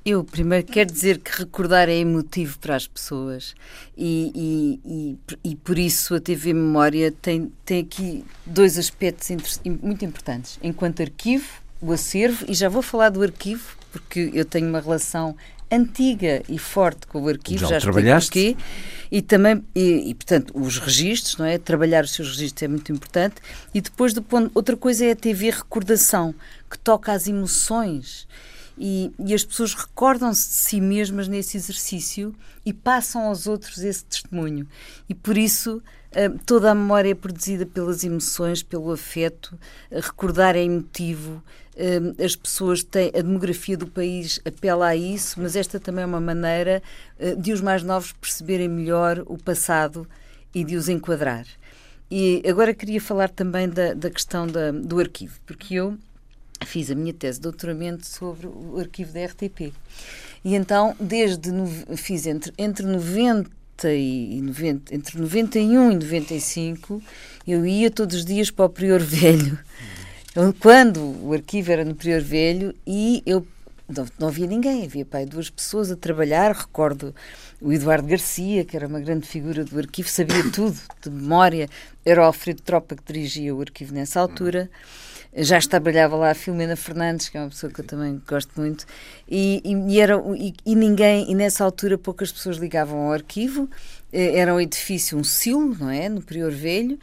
Eu 0.05 0.23
primeiro 0.23 0.65
quero 0.65 0.91
dizer 0.93 1.19
que 1.19 1.39
recordar 1.39 1.89
é 1.89 1.97
emotivo 1.97 2.59
para 2.61 2.77
as 2.77 2.87
pessoas 2.87 3.55
e, 3.97 4.31
e, 4.85 5.19
e, 5.45 5.51
e, 5.51 5.57
por 5.57 5.77
isso 5.77 6.15
a 6.15 6.21
TV 6.21 6.53
Memória 6.53 7.11
tem, 7.11 7.53
tem 7.65 7.81
aqui 7.81 8.25
dois 8.47 8.79
aspectos 8.79 9.61
muito 9.83 10.05
importantes. 10.05 10.59
Enquanto 10.63 11.03
arquivo, 11.03 11.49
o 11.81 11.93
acervo, 11.93 12.47
e 12.49 12.55
já 12.55 12.69
vou 12.69 12.83
falar 12.83 13.11
do 13.11 13.23
arquivo 13.23 13.77
porque 13.91 14.31
eu 14.33 14.45
tenho 14.45 14.69
uma 14.69 14.81
relação 14.81 15.37
antiga 15.75 16.43
e 16.49 16.59
forte 16.59 17.07
com 17.07 17.23
o 17.23 17.29
arquivo, 17.29 17.61
já, 17.61 17.69
já 17.69 17.81
trabalhaste? 17.81 18.31
Porquê, 18.31 18.57
e 19.11 19.23
também, 19.23 19.63
e, 19.75 20.11
e, 20.11 20.15
portanto, 20.15 20.53
os 20.55 20.79
registros, 20.79 21.37
não 21.37 21.47
é? 21.47 21.57
Trabalhar 21.59 22.05
os 22.05 22.13
seus 22.13 22.31
registros 22.31 22.63
é 22.63 22.69
muito 22.69 22.91
importante. 22.91 23.37
E 23.73 23.81
depois, 23.81 24.13
do 24.13 24.23
ponto, 24.23 24.51
outra 24.55 24.77
coisa 24.77 25.05
é 25.05 25.13
a 25.13 25.17
TV 25.17 25.51
recordação, 25.51 26.35
que 26.71 26.79
toca 26.79 27.13
às 27.13 27.29
emoções. 27.29 28.27
E, 28.77 29.13
e 29.25 29.33
as 29.33 29.45
pessoas 29.45 29.73
recordam-se 29.73 30.49
de 30.49 30.55
si 30.55 30.81
mesmas 30.81 31.29
nesse 31.29 31.57
exercício 31.57 32.35
e 32.67 32.73
passam 32.73 33.23
aos 33.23 33.47
outros 33.47 33.79
esse 33.79 34.05
testemunho. 34.05 34.67
E 35.09 35.15
por 35.15 35.39
isso 35.39 35.81
toda 36.47 36.71
a 36.71 36.75
memória 36.75 37.11
é 37.11 37.15
produzida 37.15 37.67
pelas 37.67 38.05
emoções, 38.05 38.63
pelo 38.63 38.93
afeto, 38.93 39.59
recordar 39.91 40.57
é 40.57 40.63
emotivo, 40.63 41.43
as 42.25 42.37
pessoas 42.37 42.85
têm, 42.85 43.09
a 43.09 43.21
demografia 43.21 43.77
do 43.77 43.87
país 43.87 44.41
apela 44.45 44.89
a 44.89 44.97
isso, 44.97 45.41
mas 45.41 45.57
esta 45.57 45.81
também 45.81 46.05
é 46.05 46.07
uma 46.07 46.21
maneira 46.21 46.83
eh, 47.19 47.35
de 47.35 47.53
os 47.53 47.61
mais 47.61 47.83
novos 47.83 48.13
perceberem 48.13 48.69
melhor 48.69 49.25
o 49.27 49.37
passado 49.37 50.07
e 50.55 50.63
de 50.63 50.77
os 50.77 50.89
enquadrar. 50.89 51.45
E 52.09 52.43
agora 52.47 52.73
queria 52.73 53.01
falar 53.01 53.29
também 53.29 53.69
da, 53.69 53.93
da 53.93 54.09
questão 54.09 54.47
da, 54.47 54.71
do 54.71 55.01
arquivo, 55.01 55.41
porque 55.45 55.75
eu 55.75 55.99
fiz 56.65 56.91
a 56.91 56.95
minha 56.95 57.13
tese 57.13 57.39
de 57.39 57.43
doutoramento 57.43 58.07
sobre 58.07 58.47
o 58.47 58.79
arquivo 58.79 59.13
da 59.13 59.25
RTP. 59.25 59.73
E 60.45 60.55
então, 60.55 60.95
desde 61.01 61.51
fiz 61.97 62.27
entre, 62.27 62.53
entre 62.57 62.87
90 62.87 63.51
e 63.93 64.41
90, 64.41 64.95
entre 64.95 65.19
91 65.19 65.93
e 65.93 65.95
95, 65.97 67.03
eu 67.47 67.67
ia 67.67 67.91
todos 67.91 68.17
os 68.17 68.25
dias 68.25 68.51
para 68.51 68.67
o 68.67 68.69
Prior 68.69 69.01
Velho 69.01 69.59
então, 70.35 70.53
quando 70.53 70.99
o 71.25 71.33
arquivo 71.33 71.71
era 71.71 71.85
no 71.85 71.95
Prior 71.95 72.21
Velho 72.21 72.75
e 72.85 73.23
eu 73.25 73.47
não, 73.89 74.05
não 74.19 74.27
havia 74.27 74.49
ninguém, 74.49 74.85
havia 74.85 75.05
pai, 75.05 75.25
duas 75.25 75.49
pessoas 75.49 75.93
a 75.93 75.97
trabalhar. 75.97 76.51
Recordo 76.51 77.15
o 77.61 77.73
Eduardo 77.73 78.09
Garcia, 78.09 78.65
que 78.65 78.77
era 78.77 78.89
uma 78.89 78.99
grande 78.99 79.29
figura 79.29 79.65
do 79.65 79.79
arquivo, 79.79 80.09
sabia 80.09 80.43
tudo 80.53 80.77
de 81.01 81.09
memória. 81.09 81.69
Era 82.05 82.21
o 82.21 82.25
Alfredo 82.25 82.63
Tropa 82.63 82.97
que 82.97 83.13
dirigia 83.13 83.55
o 83.55 83.61
arquivo 83.61 83.95
nessa 83.95 84.19
altura. 84.19 84.69
Já 85.37 85.61
trabalhava 85.61 86.15
lá 86.17 86.31
a 86.31 86.35
Filomena 86.35 86.77
Fernandes, 86.77 87.29
que 87.29 87.37
é 87.37 87.41
uma 87.41 87.49
pessoa 87.49 87.73
que 87.73 87.81
eu 87.81 87.85
também 87.85 88.23
gosto 88.29 88.53
muito, 88.57 88.87
e, 89.29 89.61
e, 89.65 90.01
era, 90.01 90.23
e, 90.37 90.55
e 90.65 90.75
ninguém, 90.77 91.31
e 91.31 91.35
nessa 91.35 91.65
altura 91.65 91.99
poucas 91.99 92.31
pessoas 92.31 92.57
ligavam 92.57 93.01
ao 93.01 93.13
arquivo, 93.13 93.69
eh, 94.13 94.39
era 94.39 94.55
um 94.55 94.61
edifício, 94.61 95.19
um 95.19 95.25
silo, 95.25 95.77
não 95.77 95.91
é, 95.91 96.09
no 96.09 96.23
Prior 96.23 96.53
Velho, 96.53 96.99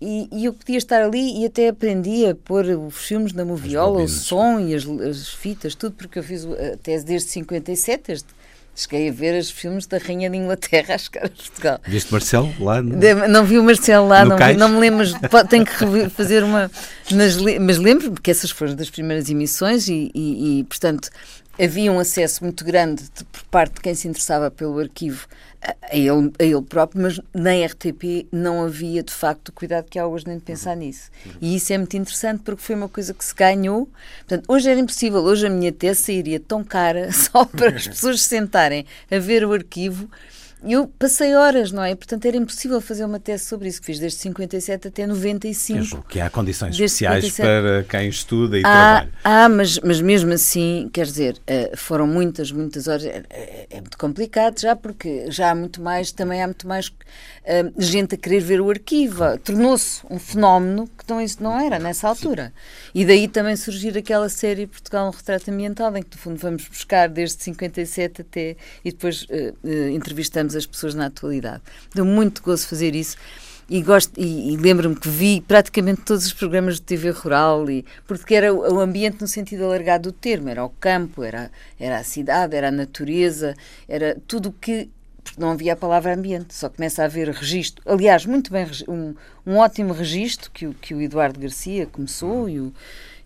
e, 0.00 0.28
e, 0.30 0.44
eu 0.44 0.52
podia 0.52 0.76
estar 0.76 1.02
ali 1.02 1.40
e 1.40 1.46
até 1.46 1.68
aprendi 1.68 2.26
a 2.26 2.34
pôr 2.34 2.66
os 2.66 2.96
filmes 2.96 3.32
na 3.32 3.44
moviola, 3.44 4.02
o 4.02 4.08
som 4.08 4.60
e 4.60 4.74
as, 4.74 4.84
as, 4.84 5.28
fitas, 5.28 5.74
tudo, 5.74 5.94
porque 5.94 6.18
eu 6.18 6.22
fiz 6.22 6.44
a 6.44 6.76
tese 6.76 7.04
desde 7.04 7.30
57, 7.30 8.02
desde 8.06 8.26
cheguei 8.76 9.08
a 9.08 9.12
ver 9.12 9.36
os 9.38 9.50
filmes 9.50 9.86
da 9.86 9.98
Rainha 9.98 10.28
de 10.28 10.36
Inglaterra 10.36 10.94
a 10.94 10.98
chegar 10.98 11.24
a 11.24 11.28
Portugal. 11.28 11.80
Viste 11.88 12.12
Marcelo 12.12 12.52
lá? 12.60 12.82
No... 12.82 12.96
De, 12.96 13.14
não 13.26 13.44
vi 13.44 13.58
o 13.58 13.64
Marcelo 13.64 14.06
lá, 14.06 14.24
não, 14.24 14.36
vi, 14.36 14.54
não, 14.54 14.68
me 14.68 14.78
lembro, 14.78 14.98
mas 14.98 15.48
tenho 15.48 15.64
que 15.64 16.10
fazer 16.10 16.44
uma. 16.44 16.70
Mas, 17.10 17.36
mas 17.58 17.78
lembro-me 17.78 18.16
que 18.20 18.30
essas 18.30 18.50
foram 18.50 18.74
das 18.74 18.90
primeiras 18.90 19.30
emissões 19.30 19.88
e, 19.88 20.10
e, 20.14 20.60
e 20.60 20.64
portanto, 20.64 21.08
havia 21.58 21.90
um 21.90 21.98
acesso 21.98 22.44
muito 22.44 22.64
grande 22.64 23.04
de, 23.14 23.24
por 23.24 23.42
parte 23.44 23.74
de 23.74 23.80
quem 23.80 23.94
se 23.94 24.08
interessava 24.08 24.50
pelo 24.50 24.78
arquivo 24.78 25.26
a, 25.62 25.74
a, 25.92 25.96
ele, 25.96 26.32
a 26.38 26.44
ele 26.44 26.62
próprio, 26.62 27.02
mas 27.02 27.20
na 27.34 27.52
RTP 27.66 28.26
não 28.30 28.64
havia 28.64 29.02
de 29.02 29.12
facto 29.12 29.48
o 29.48 29.52
cuidado 29.52 29.86
que 29.88 29.98
há 29.98 30.06
hoje 30.06 30.26
nem 30.26 30.38
de 30.38 30.44
pensar 30.44 30.72
uhum. 30.72 30.78
nisso. 30.78 31.10
Uhum. 31.24 31.32
E 31.40 31.56
isso 31.56 31.72
é 31.72 31.78
muito 31.78 31.96
interessante 31.96 32.42
porque 32.44 32.62
foi 32.62 32.74
uma 32.74 32.88
coisa 32.88 33.14
que 33.14 33.24
se 33.24 33.34
ganhou. 33.34 33.88
Portanto, 34.18 34.44
hoje 34.48 34.70
era 34.70 34.78
impossível, 34.78 35.22
hoje 35.22 35.46
a 35.46 35.50
minha 35.50 35.72
tese 35.72 36.02
sairia 36.02 36.40
tão 36.40 36.62
cara 36.62 37.10
só 37.12 37.44
para 37.44 37.76
as 37.76 37.86
pessoas 37.88 38.20
se 38.22 38.28
sentarem 38.28 38.86
a 39.10 39.18
ver 39.18 39.44
o 39.44 39.52
arquivo 39.52 40.08
eu 40.72 40.88
passei 40.98 41.34
horas, 41.34 41.70
não 41.70 41.82
é? 41.82 41.94
Portanto, 41.94 42.26
era 42.26 42.36
impossível 42.36 42.80
fazer 42.80 43.04
uma 43.04 43.20
tese 43.20 43.44
sobre 43.44 43.68
isso, 43.68 43.80
que 43.80 43.86
fiz 43.86 43.98
desde 43.98 44.18
57 44.18 44.88
até 44.88 45.06
95. 45.06 45.78
Eu 45.78 45.84
julgo 45.84 46.06
que 46.08 46.20
há 46.20 46.28
condições 46.28 46.74
especiais 46.74 47.24
57. 47.24 47.42
para 47.46 47.84
quem 47.84 48.08
estuda 48.08 48.58
e 48.58 48.60
ah, 48.60 48.62
trabalha. 48.62 49.10
Ah, 49.22 49.48
mas, 49.48 49.78
mas 49.80 50.00
mesmo 50.00 50.32
assim, 50.32 50.90
quer 50.92 51.06
dizer, 51.06 51.40
eh, 51.46 51.72
foram 51.76 52.06
muitas, 52.06 52.50
muitas 52.50 52.88
horas. 52.88 53.04
É, 53.04 53.22
é, 53.30 53.66
é 53.70 53.80
muito 53.80 53.96
complicado 53.96 54.60
já, 54.60 54.74
porque 54.74 55.30
já 55.30 55.50
há 55.50 55.54
muito 55.54 55.80
mais, 55.80 56.10
também 56.10 56.42
há 56.42 56.46
muito 56.46 56.66
mais 56.66 56.88
uh, 56.88 57.72
gente 57.78 58.14
a 58.14 58.18
querer 58.18 58.40
ver 58.40 58.60
o 58.60 58.68
arquivo. 58.68 59.22
Tornou-se 59.44 60.00
um 60.10 60.18
fenómeno 60.18 60.88
que 60.98 61.08
não, 61.08 61.20
isso 61.20 61.42
não 61.42 61.60
era 61.60 61.78
nessa 61.78 62.08
altura. 62.08 62.52
E 62.94 63.04
daí 63.04 63.28
também 63.28 63.54
surgir 63.56 63.96
aquela 63.96 64.28
série 64.28 64.66
Portugal 64.66 65.06
um 65.08 65.10
retrato 65.10 65.50
ambiental, 65.50 65.96
em 65.96 66.02
que, 66.02 66.16
no 66.16 66.22
fundo, 66.22 66.36
vamos 66.38 66.66
buscar 66.68 67.08
desde 67.08 67.42
57 67.42 68.22
até. 68.22 68.56
e 68.84 68.90
depois 68.90 69.22
uh, 69.24 69.88
entrevistamos 69.92 70.55
as 70.56 70.66
pessoas 70.66 70.94
na 70.94 71.06
atualidade. 71.06 71.62
Deu 71.94 72.04
muito 72.04 72.42
gozo 72.42 72.66
fazer 72.66 72.94
isso. 72.94 73.16
E, 73.68 73.82
gosto, 73.82 74.12
e, 74.16 74.52
e 74.52 74.56
lembro-me 74.56 74.94
que 74.94 75.08
vi 75.08 75.40
praticamente 75.40 76.02
todos 76.02 76.26
os 76.26 76.32
programas 76.32 76.76
de 76.76 76.82
TV 76.82 77.10
rural, 77.10 77.68
e, 77.68 77.84
porque 78.06 78.34
era 78.34 78.54
o, 78.54 78.74
o 78.74 78.80
ambiente 78.80 79.20
no 79.20 79.26
sentido 79.26 79.64
alargado 79.64 80.10
do 80.10 80.12
termo, 80.12 80.48
era 80.48 80.64
o 80.64 80.70
campo, 80.70 81.24
era, 81.24 81.50
era 81.78 81.98
a 81.98 82.04
cidade, 82.04 82.54
era 82.54 82.68
a 82.68 82.70
natureza, 82.70 83.56
era 83.88 84.16
tudo 84.26 84.52
que 84.52 84.88
porque 85.26 85.40
não 85.40 85.50
havia 85.50 85.72
a 85.72 85.76
palavra 85.76 86.14
ambiente, 86.14 86.54
só 86.54 86.68
começa 86.68 87.02
a 87.02 87.06
haver 87.06 87.28
registro. 87.30 87.82
Aliás, 87.84 88.24
muito 88.24 88.52
bem, 88.52 88.64
um, 88.86 89.12
um 89.44 89.56
ótimo 89.56 89.92
registro 89.92 90.50
que 90.52 90.68
o, 90.68 90.74
que 90.74 90.94
o 90.94 91.02
Eduardo 91.02 91.40
Garcia 91.40 91.84
começou 91.86 92.48
e 92.48 92.60
o, 92.60 92.72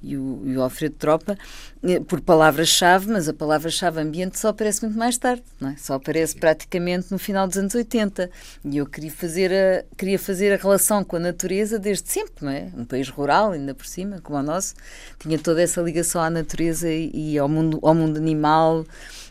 e 0.02 0.16
o, 0.16 0.42
e 0.44 0.56
o 0.56 0.62
Alfredo 0.62 0.94
Tropa, 0.96 1.36
eh, 1.82 2.00
por 2.00 2.20
palavra-chave, 2.20 3.10
mas 3.10 3.28
a 3.28 3.34
palavra-chave 3.34 4.00
ambiente 4.00 4.38
só 4.38 4.48
aparece 4.48 4.82
muito 4.84 4.98
mais 4.98 5.18
tarde, 5.18 5.42
não 5.60 5.70
é? 5.70 5.76
só 5.76 5.94
aparece 5.94 6.36
praticamente 6.36 7.10
no 7.10 7.18
final 7.18 7.46
dos 7.46 7.56
anos 7.56 7.74
80. 7.74 8.30
E 8.64 8.76
eu 8.76 8.86
queria 8.86 9.10
fazer, 9.10 9.52
a, 9.52 9.96
queria 9.96 10.18
fazer 10.18 10.52
a 10.52 10.56
relação 10.56 11.04
com 11.04 11.16
a 11.16 11.20
natureza 11.20 11.78
desde 11.78 12.08
sempre, 12.08 12.44
não 12.44 12.50
é? 12.50 12.70
Um 12.76 12.84
país 12.84 13.08
rural, 13.08 13.52
ainda 13.52 13.74
por 13.74 13.86
cima, 13.86 14.20
como 14.22 14.38
o 14.38 14.42
nosso, 14.42 14.74
tinha 15.18 15.38
toda 15.38 15.62
essa 15.62 15.80
ligação 15.80 16.22
à 16.22 16.30
natureza 16.30 16.88
e, 16.88 17.10
e 17.14 17.38
ao, 17.38 17.48
mundo, 17.48 17.78
ao 17.82 17.94
mundo 17.94 18.16
animal. 18.16 18.84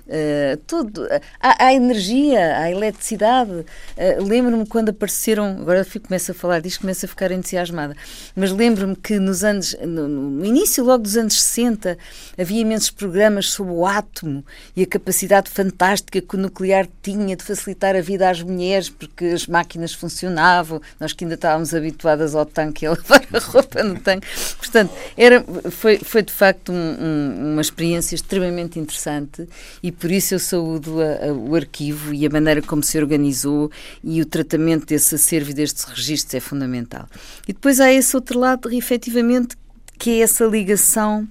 Uh, 0.09 0.57
tudo. 0.65 1.07
Há, 1.39 1.65
há, 1.65 1.73
energia, 1.73 2.57
há 2.57 2.71
eletricidade. 2.71 3.51
Uh, 3.51 4.23
lembro-me 4.23 4.65
quando 4.65 4.89
apareceram, 4.89 5.57
agora 5.61 5.83
fico, 5.83 6.07
começo 6.07 6.31
a 6.31 6.33
falar 6.33 6.61
disto, 6.61 6.81
começo 6.81 7.05
a 7.05 7.09
ficar 7.09 7.31
entusiasmada, 7.31 7.95
mas 8.35 8.51
lembro-me 8.51 8.95
que 8.95 9.19
nos 9.19 9.43
anos, 9.43 9.77
no, 9.85 10.07
no, 10.07 10.43
início 10.43 10.83
logo 10.83 11.03
dos 11.03 11.15
anos 11.15 11.39
60, 11.39 11.95
havia 12.35 12.61
imensos 12.61 12.89
programas 12.89 13.51
sobre 13.51 13.71
o 13.71 13.85
átomo 13.85 14.43
e 14.75 14.81
a 14.81 14.87
capacidade 14.87 15.47
fantástica 15.47 16.19
que 16.19 16.35
o 16.35 16.39
nuclear 16.39 16.87
tinha 17.03 17.35
de 17.35 17.43
facilitar 17.43 17.95
a 17.95 18.01
vida 18.01 18.27
às 18.27 18.41
mulheres, 18.41 18.89
porque 18.89 19.25
as 19.25 19.45
máquinas 19.45 19.93
funcionavam, 19.93 20.81
nós 20.99 21.13
que 21.13 21.23
ainda 21.23 21.35
estávamos 21.35 21.71
habituadas 21.71 22.33
ao 22.33 22.47
tanque 22.47 22.85
e 22.85 22.87
a 22.87 22.91
lavar 22.97 23.27
a 23.31 23.37
roupa 23.37 23.83
no 23.83 23.99
tanque. 23.99 24.27
Portanto, 24.57 24.91
era, 25.15 25.45
foi, 25.69 25.99
foi 25.99 26.23
de 26.23 26.33
facto 26.33 26.71
um, 26.71 26.75
um, 26.75 27.51
uma 27.53 27.61
experiência 27.61 28.15
extremamente 28.15 28.79
interessante 28.79 29.47
e 29.83 29.98
por 29.99 30.11
isso 30.11 30.35
eu 30.35 30.39
saúdo 30.39 31.01
a, 31.01 31.27
a, 31.27 31.33
o 31.33 31.55
arquivo 31.55 32.13
e 32.13 32.25
a 32.25 32.29
maneira 32.29 32.61
como 32.61 32.81
se 32.81 32.97
organizou 32.97 33.71
e 34.03 34.21
o 34.21 34.25
tratamento 34.25 34.85
desse 34.85 35.15
acervo 35.15 35.51
e 35.51 35.53
destes 35.53 35.83
registros 35.83 36.35
é 36.35 36.39
fundamental. 36.39 37.07
E 37.47 37.53
depois 37.53 37.79
há 37.79 37.91
esse 37.91 38.15
outro 38.15 38.39
lado, 38.39 38.71
efetivamente, 38.71 39.55
que 39.97 40.11
é 40.11 40.19
essa 40.19 40.45
ligação 40.45 41.27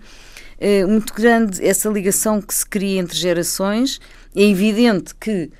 eh, 0.60 0.84
muito 0.84 1.14
grande, 1.14 1.64
essa 1.64 1.88
ligação 1.88 2.42
que 2.42 2.54
se 2.54 2.66
cria 2.66 3.00
entre 3.00 3.16
gerações. 3.16 4.00
É 4.36 4.42
evidente 4.42 5.14
que 5.14 5.50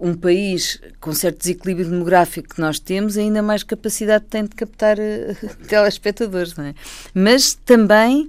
um 0.00 0.14
país 0.14 0.80
com 1.00 1.12
certo 1.12 1.38
desequilíbrio 1.38 1.88
demográfico 1.88 2.54
que 2.54 2.60
nós 2.60 2.78
temos, 2.78 3.16
ainda 3.16 3.42
mais 3.42 3.62
capacidade 3.62 4.24
tem 4.28 4.44
de 4.44 4.50
captar 4.50 4.98
uh, 4.98 5.56
telespectadores, 5.68 6.54
não 6.54 6.64
é? 6.64 6.74
Mas 7.14 7.54
também 7.54 8.28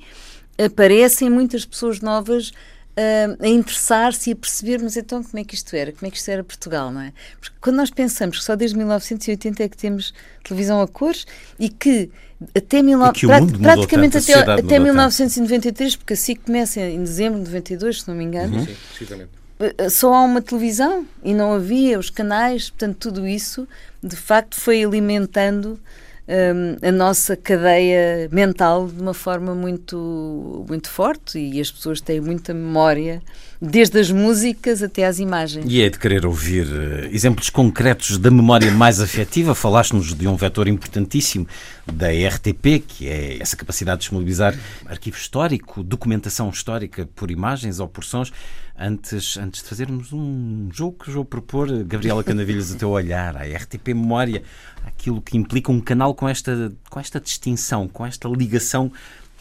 aparecem 0.58 1.30
muitas 1.30 1.66
pessoas 1.66 2.00
novas 2.00 2.52
uh, 2.98 3.44
a 3.44 3.48
interessar-se 3.48 4.30
e 4.30 4.34
a 4.34 4.36
perceber, 4.36 4.82
mas 4.82 4.98
então 4.98 5.24
como 5.24 5.40
é 5.40 5.44
que 5.44 5.56
isto 5.56 5.76
era? 5.76 5.92
Como 5.92 6.08
é 6.08 6.12
que 6.12 6.18
isto 6.18 6.30
era 6.30 6.44
Portugal, 6.44 6.92
não 6.92 7.02
é? 7.02 7.14
Porque 7.40 7.56
quando 7.62 7.76
nós 7.78 7.92
pensamos 7.92 8.40
que 8.40 8.44
só 8.44 8.56
desde 8.56 8.78
1980 8.78 9.64
é 9.64 9.70
que 9.70 9.78
temos 9.78 10.14
televisão 10.44 10.82
a 10.82 10.88
cores 10.88 11.26
e 11.60 11.70
que 11.70 12.10
até 12.56 12.82
mil, 12.84 13.00
que 13.14 13.26
praticamente 13.26 14.22
tanto, 14.22 14.52
até, 14.52 14.62
até 14.62 14.80
1993, 14.80 15.94
tanto. 15.94 16.00
porque 16.00 16.14
assim 16.14 16.36
começa 16.36 16.80
em 16.80 17.04
dezembro 17.04 17.40
de 17.40 17.46
92, 17.46 18.02
se 18.02 18.08
não 18.08 18.16
me 18.16 18.24
engano. 18.24 18.58
Uhum. 18.58 18.66
Sim, 18.66 18.76
precisamente 18.90 19.38
eh, 19.60 19.90
só 19.90 20.14
há 20.14 20.22
uma 20.24 20.42
televisão 20.42 21.06
e 21.24 21.34
não 21.34 21.54
havia 21.54 21.98
os 21.98 22.10
canais, 22.10 22.70
portanto, 22.70 22.98
tudo 22.98 23.28
isso 23.28 23.68
de 24.04 24.16
facto 24.16 24.60
foi 24.60 24.84
alimentando 24.84 25.80
um, 26.28 26.88
a 26.88 26.92
nossa 26.92 27.36
cadeia 27.36 28.28
mental 28.32 28.88
de 28.88 29.02
uma 29.02 29.14
forma 29.14 29.56
muito, 29.56 30.66
muito 30.68 30.90
forte 30.90 31.40
e 31.40 31.60
as 31.62 31.72
pessoas 31.72 32.02
têm 32.02 32.20
muita 32.20 32.54
memória, 32.54 33.22
desde 33.62 34.00
as 34.00 34.12
músicas 34.12 34.84
até 34.84 35.06
às 35.06 35.20
imagens. 35.20 35.66
E 35.68 35.82
é 35.82 35.90
de 35.90 35.98
querer 35.98 36.26
ouvir 36.26 36.68
uh, 36.68 37.06
exemplos 37.12 37.50
concretos 37.50 38.18
da 38.18 38.30
memória 38.30 38.72
mais 38.72 39.00
afetiva. 39.00 39.56
Falaste-nos 39.56 40.14
de 40.14 40.28
um 40.28 40.36
vetor 40.36 40.68
importantíssimo 40.68 41.48
da 41.86 42.08
RTP, 42.08 42.84
que 42.88 43.08
é 43.08 43.42
essa 43.42 43.56
capacidade 43.58 44.00
de 44.00 44.02
disponibilizar 44.02 44.56
arquivo 44.86 45.18
histórico, 45.18 45.84
documentação 45.84 46.50
histórica 46.50 47.08
por 47.16 47.32
imagens 47.32 47.80
ou 47.80 47.88
por 47.88 48.04
sons. 48.04 48.32
Antes, 48.80 49.38
antes 49.38 49.64
de 49.64 49.70
fazermos 49.70 50.14
um 50.14 50.70
jogo 50.72 51.04
que 51.04 51.10
vou 51.10 51.26
propor, 51.26 51.68
Gabriela 51.84 52.24
Canavilhas, 52.24 52.70
o 52.72 52.78
teu 52.78 52.92
olhar, 52.92 53.36
a 53.36 53.44
RTP 53.44 53.88
Memória, 53.88 54.44
aquilo 54.86 55.20
que 55.20 55.36
implica 55.36 55.72
um 55.72 55.82
canal 55.82 56.14
com 56.14 56.30
esta, 56.30 56.72
com 56.88 57.00
esta 57.00 57.20
distinção, 57.20 57.88
com 57.88 58.06
esta 58.06 58.30
ligação 58.30 58.92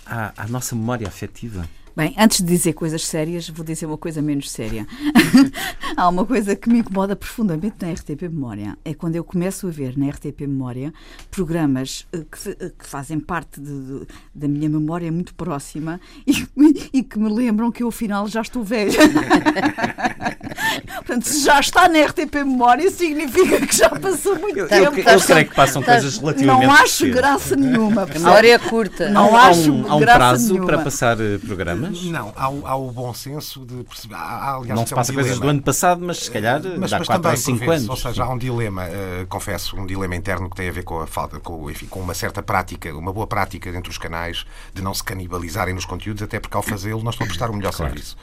à, 0.07 0.33
à 0.39 0.49
nossa 0.49 0.75
memória 0.75 1.07
afetiva. 1.07 1.69
Bem, 1.97 2.15
antes 2.19 2.43
de 2.43 2.45
dizer 2.45 2.75
coisas 2.75 3.07
sérias, 3.07 3.49
vou 3.49 3.65
dizer 3.65 3.87
uma 3.87 3.97
coisa 3.97 4.21
menos 4.21 4.51
séria. 4.51 4.87
Há 5.97 6.07
uma 6.11 6.27
coisa 6.27 6.55
que 6.55 6.69
me 6.69 6.81
incomoda 6.81 7.17
profundamente 7.17 7.77
na 7.81 7.91
RTP 7.91 8.25
Memória. 8.25 8.77
É 8.85 8.93
quando 8.93 9.17
eu 9.17 9.25
começo 9.25 9.67
a 9.67 9.71
ver 9.71 9.97
na 9.97 10.11
RTP 10.11 10.43
Memória 10.43 10.93
programas 11.31 12.07
eh, 12.13 12.19
que, 12.31 12.51
eh, 12.51 12.73
que 12.79 12.87
fazem 12.87 13.19
parte 13.19 13.59
de, 13.59 13.81
de, 13.81 14.07
da 14.35 14.47
minha 14.47 14.69
memória 14.69 15.11
muito 15.11 15.35
próxima 15.35 15.99
e, 16.29 16.47
e, 16.93 17.03
que 17.03 17.19
me 17.19 17.33
lembram 17.33 17.73
que 17.73 17.83
eu, 17.83 17.89
afinal, 17.89 18.29
já 18.29 18.43
estou 18.43 18.63
velha. 18.63 18.93
Portanto, 20.97 21.23
se 21.23 21.45
já 21.45 21.61
está 21.61 21.89
na 21.89 22.01
RTP 22.01 22.35
Memória, 22.35 22.91
significa 22.91 23.67
que 23.67 23.75
já 23.75 23.89
passou 23.89 24.39
muito 24.39 24.59
eu, 24.59 24.69
tempo. 24.69 24.99
Eu, 24.99 25.15
eu 25.15 25.21
creio 25.21 25.49
que 25.49 25.55
passam 25.55 25.83
coisas 25.83 26.19
relativamente. 26.19 26.67
Não 26.67 26.73
acho 26.73 27.11
graça 27.11 27.57
nenhuma. 27.57 28.03
A 28.03 28.07
memória 28.07 28.55
é 28.55 28.59
curta. 28.59 29.09
Não 29.09 29.35
há, 29.35 29.49
acho 29.49 29.73
um, 29.73 29.91
há 29.91 29.97
um 29.97 30.01
prazo 30.01 30.53
nenhuma. 30.53 30.67
para 30.67 30.79
passar 30.83 31.19
eh, 31.21 31.39
Não, 31.91 32.33
há, 32.37 32.45
há 32.45 32.77
o 32.77 32.91
bom 32.91 33.13
senso 33.15 33.65
de 33.65 33.85
perceber. 33.85 34.15
Há, 34.15 34.55
aliás, 34.55 34.79
não 34.79 34.87
se 34.87 34.95
passa 34.95 35.13
um 35.13 35.15
coisas 35.15 35.39
do 35.39 35.49
ano 35.49 35.63
passado, 35.63 36.05
mas 36.05 36.19
se 36.19 36.31
calhar 36.31 36.61
mas, 36.79 36.91
dá 36.91 37.05
4 37.05 37.31
ou 37.31 37.37
5 37.37 37.71
anos. 37.71 37.89
Ou 37.89 37.97
seja, 37.97 38.25
há 38.25 38.29
um 38.29 38.39
dilema, 38.39 38.85
uh, 38.85 39.27
confesso, 39.29 39.77
um 39.77 39.87
dilema 39.87 40.15
interno 40.17 40.49
que 40.51 40.57
tem 40.57 40.69
a 40.69 40.73
ver 40.73 40.85
com 40.85 41.01
a 41.01 41.07
falta, 41.07 41.41
com, 41.41 41.71
enfim, 41.71 41.87
com 41.87 42.01
uma 42.01 42.15
certa 42.15 42.43
prática, 42.43 42.95
uma 42.97 43.13
boa 43.13 43.27
prática 43.27 43.71
entre 43.71 43.91
os 43.91 43.99
canais 43.99 44.45
de 44.73 44.83
não 44.83 44.95
se 44.95 45.03
canibalizarem 45.03 45.75
nos 45.75 45.85
conteúdos, 45.85 46.23
até 46.23 46.41
porque 46.41 46.57
ao 46.57 46.63
fazê-lo 46.63 47.03
nós 47.03 47.15
estamos 47.15 47.31
a 47.31 47.35
prestar 47.35 47.51
o 47.51 47.57
melhor 47.57 47.73
claro. 47.73 47.93
serviço. 47.93 48.17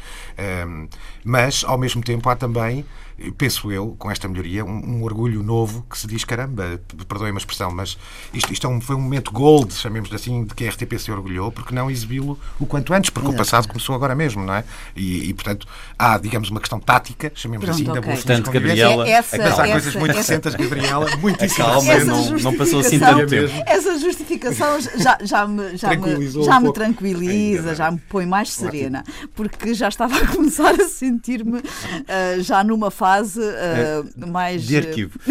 Um, 0.68 0.88
mas, 1.24 1.64
ao 1.66 1.78
mesmo 1.78 2.04
tempo, 2.04 2.30
há 2.30 2.36
também 2.36 2.86
penso 3.32 3.72
eu, 3.72 3.96
com 3.98 4.10
esta 4.10 4.28
melhoria, 4.28 4.64
um, 4.66 4.98
um 4.98 5.04
orgulho 5.04 5.42
novo 5.44 5.86
que 5.90 5.98
se 5.98 6.08
diz, 6.08 6.24
caramba, 6.24 6.80
perdoem-me 7.08 7.38
a 7.38 7.40
expressão, 7.40 7.72
mas 7.72 7.98
isto, 8.34 8.52
isto 8.52 8.68
é 8.68 8.70
um, 8.70 8.80
foi 8.80 8.96
um 8.96 9.02
momento 9.02 9.32
gold, 9.32 9.74
chamemos 9.74 10.12
assim, 10.14 10.44
de 10.46 10.54
que 10.54 10.66
a 10.66 10.70
RTP 10.70 10.98
se 10.98 11.12
orgulhou, 11.12 11.52
porque 11.52 11.74
não 11.74 11.90
exibi-lo 11.90 12.40
o 12.60 12.66
quanto 12.66 12.94
antes, 12.94 13.10
porque 13.10 13.30
o 13.30 13.34
passado 13.36 13.68
começou 13.68 13.96
agora 13.96 14.16
mesmo, 14.16 14.44
não 14.44 14.54
é? 14.54 14.64
E, 14.96 15.30
e 15.30 15.34
portanto, 15.34 15.68
há, 15.98 16.18
digamos, 16.18 16.50
uma 16.50 16.60
questão 16.60 16.80
tática, 16.80 17.32
chamemos 17.36 17.66
Pronto, 17.66 17.76
assim, 17.76 17.90
okay. 17.90 18.02
da 18.02 18.06
boa 18.06 18.16
Portanto, 18.16 18.52
Gabriela, 18.52 19.10
essa, 19.10 19.38
mas 19.38 19.60
há 19.60 19.64
essa, 19.64 19.72
coisas 19.72 19.96
muito 19.96 20.12
essa, 20.12 20.20
recentes, 20.20 20.56
Gabriela, 20.56 21.16
muito 21.18 21.56
calma, 21.56 21.92
essa 21.92 22.06
não, 22.06 22.32
não 22.32 22.56
passou 22.56 22.80
assim 22.80 23.00
tanto 23.00 23.28
tempo. 23.28 23.54
Essa 23.66 23.98
justificação 24.00 24.80
já, 24.80 25.18
já 25.22 25.48
me, 25.48 25.78
já 25.78 25.96
me, 25.96 26.30
já 26.30 26.58
um 26.58 26.62
me 26.62 26.74
tranquiliza, 26.74 27.64
Ainda 27.64 27.76
já 27.76 27.92
me 27.92 27.98
põe 27.98 28.26
mais 28.26 28.52
serena, 28.52 29.04
porque 29.34 29.74
já 29.74 29.88
estava 29.88 30.16
a 30.18 30.28
começar 30.28 30.72
a 30.80 30.88
sentir-me 30.88 31.62
ah, 32.08 32.40
já 32.40 32.64
numa 32.64 32.92
fase 32.92 33.13
ah, 33.22 34.26
mais. 34.28 34.64
De 34.64 34.78
arquivo. 34.78 35.20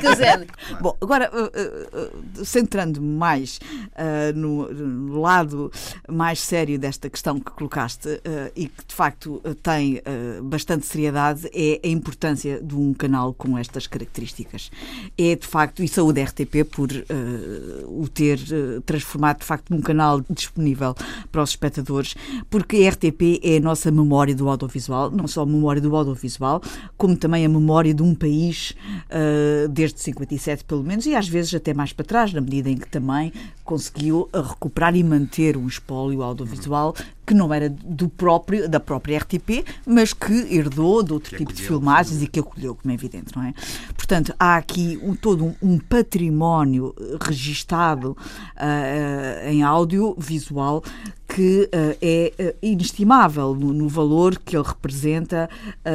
Quer 0.00 0.12
dizer, 0.12 0.46
Bom, 0.80 0.96
agora, 1.00 1.30
uh, 1.32 1.44
uh, 1.44 2.40
uh, 2.40 2.44
centrando-me 2.44 3.16
mais 3.16 3.58
uh, 3.58 4.36
no, 4.36 4.72
no 4.72 5.20
lado 5.20 5.70
mais 6.08 6.40
sério 6.40 6.78
desta 6.78 7.10
questão 7.10 7.38
que 7.38 7.50
colocaste 7.50 8.08
uh, 8.08 8.20
e 8.56 8.66
que 8.66 8.84
de 8.86 8.94
facto 8.94 9.40
uh, 9.44 9.54
tem 9.54 9.98
uh, 9.98 10.42
bastante 10.44 10.86
seriedade, 10.86 11.50
é 11.52 11.80
a 11.84 11.88
importância 11.88 12.60
de 12.62 12.74
um 12.74 12.94
canal 12.94 13.34
com 13.34 13.58
estas 13.58 13.86
características. 13.86 14.70
É 15.18 15.34
de 15.36 15.46
facto, 15.46 15.82
e 15.82 15.88
saúde 15.88 16.20
a 16.20 16.24
RTP 16.24 16.64
por 16.70 16.90
uh, 16.90 18.02
o 18.02 18.08
ter 18.08 18.38
uh, 18.38 18.80
transformado 18.82 19.40
de 19.40 19.44
facto 19.44 19.70
num 19.70 19.80
canal 19.80 20.22
disponível 20.30 20.94
para 21.30 21.42
os 21.42 21.50
espectadores, 21.50 22.14
porque 22.48 22.84
a 22.84 22.90
RTP 22.90 23.40
é 23.42 23.56
a 23.58 23.60
nossa 23.60 23.90
memória 23.90 24.34
do 24.34 24.48
audiovisual, 24.48 25.10
não 25.10 25.26
só 25.26 25.42
a 25.42 25.46
memória 25.46 25.82
do 25.82 25.94
audiovisual, 25.94 26.49
como 26.96 27.16
também 27.16 27.44
a 27.44 27.48
memória 27.48 27.92
de 27.92 28.02
um 28.02 28.14
país 28.14 28.74
uh, 29.10 29.68
desde 29.68 30.00
57 30.00 30.64
pelo 30.64 30.82
menos, 30.82 31.06
e 31.06 31.14
às 31.14 31.28
vezes 31.28 31.54
até 31.54 31.74
mais 31.74 31.92
para 31.92 32.04
trás, 32.04 32.32
na 32.32 32.40
medida 32.40 32.70
em 32.70 32.76
que 32.76 32.88
também 32.88 33.32
conseguiu 33.70 34.28
uh, 34.34 34.40
recuperar 34.40 34.96
e 34.96 35.04
manter 35.04 35.56
um 35.56 35.68
espólio 35.68 36.24
audiovisual 36.24 36.92
que 37.24 37.32
não 37.32 37.54
era 37.54 37.70
do 37.70 38.08
próprio, 38.08 38.68
da 38.68 38.80
própria 38.80 39.18
RTP, 39.18 39.64
mas 39.86 40.12
que 40.12 40.32
herdou 40.52 41.00
de 41.00 41.12
outro 41.12 41.36
tipo 41.36 41.52
de 41.52 41.62
filmagens 41.62 42.20
e 42.20 42.26
que 42.26 42.40
acolheu, 42.40 42.74
como 42.74 42.90
é 42.90 42.94
evidente, 42.94 43.36
não 43.36 43.44
é? 43.44 43.54
Portanto, 43.94 44.34
há 44.36 44.56
aqui 44.56 44.98
um, 45.00 45.14
todo 45.14 45.44
um, 45.44 45.54
um 45.62 45.78
património 45.78 46.92
eh, 46.98 47.16
registado 47.20 48.16
ah, 48.56 49.48
em 49.48 49.62
audiovisual 49.62 50.82
que 51.28 51.70
ah, 51.72 51.96
é 52.02 52.56
inestimável 52.60 53.54
no, 53.54 53.72
no 53.72 53.88
valor 53.88 54.36
que 54.36 54.56
ele 54.56 54.66
representa 54.66 55.48
ah, 55.84 55.90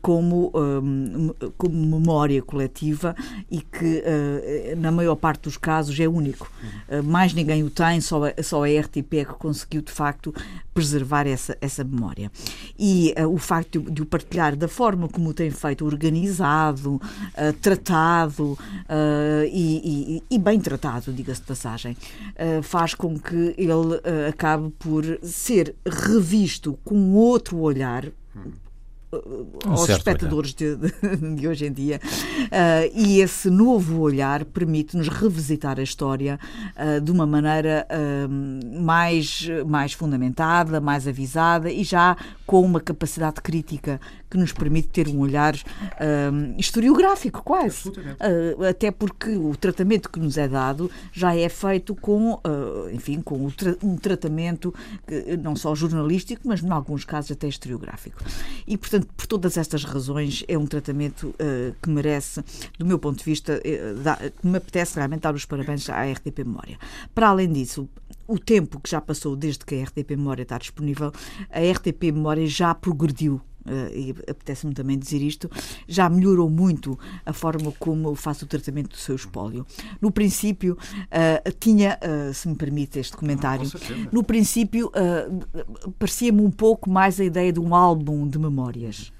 como, 0.00 0.50
ah, 0.54 1.50
como 1.58 1.98
memória 1.98 2.40
coletiva 2.40 3.14
e 3.50 3.60
que, 3.60 4.02
na 4.78 4.90
maior 4.90 5.16
parte 5.16 5.42
dos 5.42 5.58
casos, 5.58 5.98
é 6.00 6.08
único. 6.08 6.50
Ah, 6.88 7.02
mais 7.18 7.34
ninguém 7.34 7.64
o 7.64 7.70
tem, 7.70 8.00
só, 8.00 8.22
a- 8.26 8.42
só 8.44 8.62
a 8.64 8.68
RTP 8.68 9.14
é 9.18 9.24
que 9.24 9.32
conseguiu, 9.34 9.82
de 9.82 9.90
facto, 9.90 10.32
preservar 10.72 11.26
essa, 11.26 11.58
essa 11.60 11.82
memória. 11.82 12.30
E 12.78 13.12
ah, 13.16 13.26
o 13.26 13.36
facto 13.38 13.80
de, 13.80 13.90
de 13.90 14.02
o 14.02 14.06
partilhar 14.06 14.54
da 14.54 14.68
forma 14.68 15.08
como 15.08 15.30
o 15.30 15.34
tem 15.34 15.50
feito, 15.50 15.84
organizado, 15.84 17.00
ah, 17.34 17.52
tratado 17.60 18.56
ah, 18.88 19.44
e, 19.50 20.18
e- 20.18 20.22
e 20.30 20.38
bem 20.38 20.60
tratado, 20.60 21.12
diga-se 21.12 21.40
de 21.40 21.46
passagem, 21.48 21.96
faz 22.62 22.94
com 22.94 23.18
que 23.18 23.54
ele 23.58 24.00
acabe 24.28 24.70
por 24.78 25.04
ser 25.22 25.74
revisto 25.84 26.78
com 26.84 27.14
outro 27.14 27.58
olhar 27.58 28.04
aos 29.64 29.80
certo 29.86 29.98
espectadores 29.98 30.52
de, 30.54 30.76
de- 30.76 31.34
de 31.36 31.48
hoje 31.48 31.66
em 31.66 31.72
dia. 31.72 32.00
Ah, 32.50 32.86
e 32.92 33.20
esse 33.20 33.48
novo 33.50 34.00
olhar 34.00 34.44
permite-nos 34.44 35.08
revisitar 35.08 35.78
a 35.78 35.82
história 35.82 36.38
ah, 36.76 36.98
de 36.98 37.10
uma 37.10 37.26
maneira 37.26 37.86
ah, 37.88 38.28
mais, 38.80 39.46
mais 39.66 39.92
fundamentada, 39.92 40.80
mais 40.80 41.08
avisada 41.08 41.70
e 41.70 41.82
já 41.84 42.16
com 42.46 42.60
uma 42.62 42.80
capacidade 42.80 43.40
crítica 43.40 44.00
que 44.30 44.36
nos 44.36 44.52
permite 44.52 44.88
ter 44.88 45.08
um 45.08 45.20
olhar 45.20 45.54
historiográfico, 46.56 47.42
quase. 47.42 47.90
Até 48.68 48.90
porque 48.90 49.30
o 49.36 49.56
tratamento 49.56 50.10
que 50.10 50.18
nos 50.20 50.36
é 50.36 50.48
dado 50.48 50.90
já 51.12 51.34
é 51.34 51.48
feito 51.48 51.94
com, 51.94 52.38
enfim, 52.92 53.20
com 53.20 53.48
tra- 53.50 53.76
um 53.82 53.96
tratamento 53.96 54.74
que, 55.06 55.36
não 55.36 55.56
só 55.56 55.74
jornalístico, 55.74 56.42
mas 56.46 56.62
em 56.62 56.70
alguns 56.70 57.04
casos 57.04 57.30
até 57.32 57.48
historiográfico. 57.48 58.22
E, 58.66 58.76
portanto, 58.76 58.97
por 59.06 59.26
todas 59.26 59.56
estas 59.56 59.84
razões, 59.84 60.44
é 60.48 60.56
um 60.58 60.66
tratamento 60.66 61.34
ah, 61.38 61.74
que 61.82 61.88
merece, 61.90 62.42
do 62.78 62.84
meu 62.86 62.98
ponto 62.98 63.18
de 63.18 63.24
vista, 63.24 63.60
eh, 63.64 63.94
dá- 64.02 64.16
que 64.16 64.46
me 64.46 64.58
apetece 64.58 64.96
realmente 64.96 65.20
dar 65.22 65.34
os 65.34 65.44
parabéns 65.44 65.88
à 65.90 66.04
RTP 66.04 66.40
Memória. 66.44 66.78
Para 67.14 67.28
além 67.28 67.52
disso, 67.52 67.88
o 68.26 68.38
tempo 68.38 68.80
que 68.80 68.90
já 68.90 69.00
passou 69.00 69.34
desde 69.36 69.64
que 69.64 69.74
a 69.74 69.82
RTP 69.84 70.10
Memória 70.16 70.42
está 70.42 70.58
disponível, 70.58 71.12
a 71.50 71.60
RTP 71.60 72.12
Memória 72.12 72.46
já 72.46 72.74
progrediu. 72.74 73.40
Eh, 73.66 73.92
e 73.94 74.10
apetece-me 74.30 74.74
também 74.74 74.98
dizer 74.98 75.20
isto, 75.22 75.50
já 75.86 76.08
melhorou 76.08 76.48
muito 76.48 76.98
a 77.24 77.32
forma 77.32 77.72
como 77.78 78.14
faz 78.14 78.42
o 78.42 78.46
tratamento 78.46 78.90
do 78.90 78.96
seu 78.96 79.16
espólio. 79.16 79.66
No 80.00 80.10
princípio, 80.10 80.76
eh, 81.10 81.42
tinha, 81.58 81.98
eh, 82.00 82.32
se 82.32 82.48
me 82.48 82.54
permite 82.54 82.98
este 82.98 83.16
comentário, 83.16 83.70
no 84.12 84.22
princípio 84.22 84.90
eh, 84.94 85.28
parecia-me 85.98 86.40
um 86.40 86.50
pouco 86.50 86.90
mais 86.90 87.20
a 87.20 87.24
ideia 87.24 87.52
de 87.52 87.60
um 87.60 87.74
álbum 87.74 88.26
de 88.26 88.38
memórias. 88.38 89.12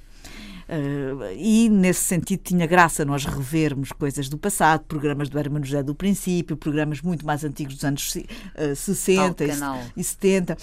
Uh, 0.68 1.32
e 1.34 1.70
nesse 1.70 2.00
sentido 2.00 2.40
tinha 2.40 2.66
graça 2.66 3.02
nós 3.02 3.24
revermos 3.24 3.90
coisas 3.90 4.28
do 4.28 4.36
passado, 4.36 4.84
programas 4.84 5.30
do 5.30 5.38
Hermano 5.38 5.64
José 5.64 5.82
do 5.82 5.94
princípio, 5.94 6.58
programas 6.58 7.00
muito 7.00 7.24
mais 7.24 7.42
antigos 7.42 7.76
dos 7.76 7.84
anos 7.84 8.14
uh, 8.14 8.76
60 8.76 9.44
e, 9.46 9.50
e 9.96 10.04
70. 10.04 10.58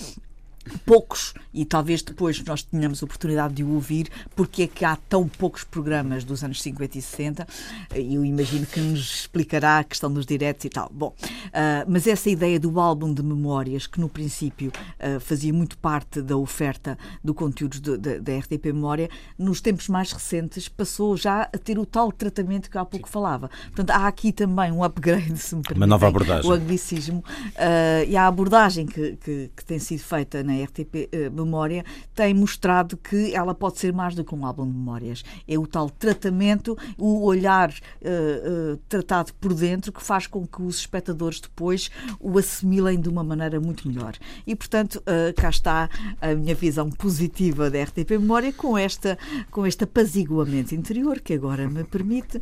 Poucos, 0.86 1.34
e 1.54 1.63
talvez 1.65 2.01
depois 2.01 2.43
nós 2.43 2.63
tenhamos 2.63 3.01
oportunidade 3.04 3.54
de 3.54 3.63
o 3.63 3.69
ouvir, 3.75 4.10
porque 4.36 4.63
é 4.63 4.67
que 4.67 4.84
há 4.84 4.95
tão 4.95 5.28
poucos 5.28 5.63
programas 5.63 6.23
dos 6.23 6.43
anos 6.43 6.62
50 6.62 6.97
e 6.97 7.01
60, 7.01 7.47
e 7.95 8.15
eu 8.15 8.25
imagino 8.25 8.65
que 8.65 8.80
nos 8.80 9.21
explicará 9.21 9.80
a 9.80 9.84
questão 9.84 10.12
dos 10.12 10.25
diretos 10.25 10.65
e 10.65 10.69
tal. 10.69 10.89
Bom, 10.93 11.13
ah, 11.54 11.86
mas 11.88 12.08
essa 12.08 12.30
ideia 12.30 12.60
do 12.60 12.80
álbum 12.80 13.13
de 13.13 13.21
memórias, 13.23 13.88
que 13.88 13.99
no 13.99 14.10
princípio 14.10 14.71
ah, 14.99 15.19
fazia 15.19 15.54
muito 15.54 15.78
parte 15.78 16.21
da 16.21 16.36
oferta 16.36 16.97
do 17.23 17.34
conteúdo 17.34 17.97
da 17.97 18.38
RTP 18.39 18.65
Memória, 18.67 19.10
nos 19.38 19.62
tempos 19.62 19.88
mais 19.88 20.12
recentes 20.12 20.67
passou 20.67 21.15
já 21.15 21.43
a 21.43 21.58
ter 21.58 21.78
o 21.78 21.86
tal 21.86 22.12
tratamento 22.12 22.69
que 22.69 22.78
há 22.78 22.86
pouco 22.86 23.08
falava. 23.08 23.49
Portanto, 23.67 23.91
há 23.91 24.08
aqui 24.08 24.32
também 24.32 24.71
um 24.71 24.84
upgrade, 24.84 25.38
se 25.38 25.56
me 25.56 25.62
permitem, 25.62 25.88
nova 25.88 26.08
abordagem. 26.08 26.49
o 26.49 26.54
anglicismo, 26.54 27.23
ah, 27.58 28.04
e 28.08 28.17
a 28.17 28.28
abordagem 28.28 28.86
que, 28.86 29.15
que- 29.17 29.51
que 29.56 29.63
tem 29.65 29.78
sido 29.80 29.99
feita 29.99 30.43
na 30.43 30.54
RTP 30.63 31.09
eh, 31.11 31.29
Memória 31.29 31.83
tem 32.13 32.33
mostrado 32.33 32.95
que 32.97 33.33
ela 33.35 33.53
pode 33.53 33.79
ser 33.79 33.91
mais 33.93 34.15
do 34.15 34.23
que 34.23 34.33
um 34.33 34.45
álbum 34.45 34.65
de 34.65 34.77
memórias. 34.77 35.23
É 35.47 35.57
o 35.57 35.65
tal 35.67 35.89
tratamento, 35.89 36.77
o 36.97 37.23
olhar 37.25 37.69
eh, 38.01 38.41
eh, 38.73 38.77
tratado 38.87 39.33
por 39.35 39.53
dentro 39.53 39.91
que 39.91 40.01
faz 40.01 40.27
com 40.27 40.45
que 40.47 40.61
os 40.61 40.77
espectadores 40.79 41.39
depois 41.39 41.89
o 42.19 42.37
assimilem 42.37 42.99
de 42.99 43.09
uma 43.09 43.23
maneira 43.23 43.59
muito 43.59 43.87
melhor. 43.87 44.13
E, 44.45 44.55
portanto, 44.55 45.01
eh, 45.05 45.33
cá 45.35 45.49
está 45.49 45.89
a 46.21 46.33
minha 46.33 46.55
visão 46.55 46.89
positiva 46.89 47.69
da 47.69 47.81
RTP 47.83 48.11
Memória 48.11 48.53
com, 48.53 48.77
esta, 48.77 49.17
com 49.51 49.65
este 49.65 49.83
apaziguamento 49.83 50.73
interior 50.75 51.19
que 51.19 51.33
agora 51.33 51.67
me 51.69 51.83
permite 51.83 52.39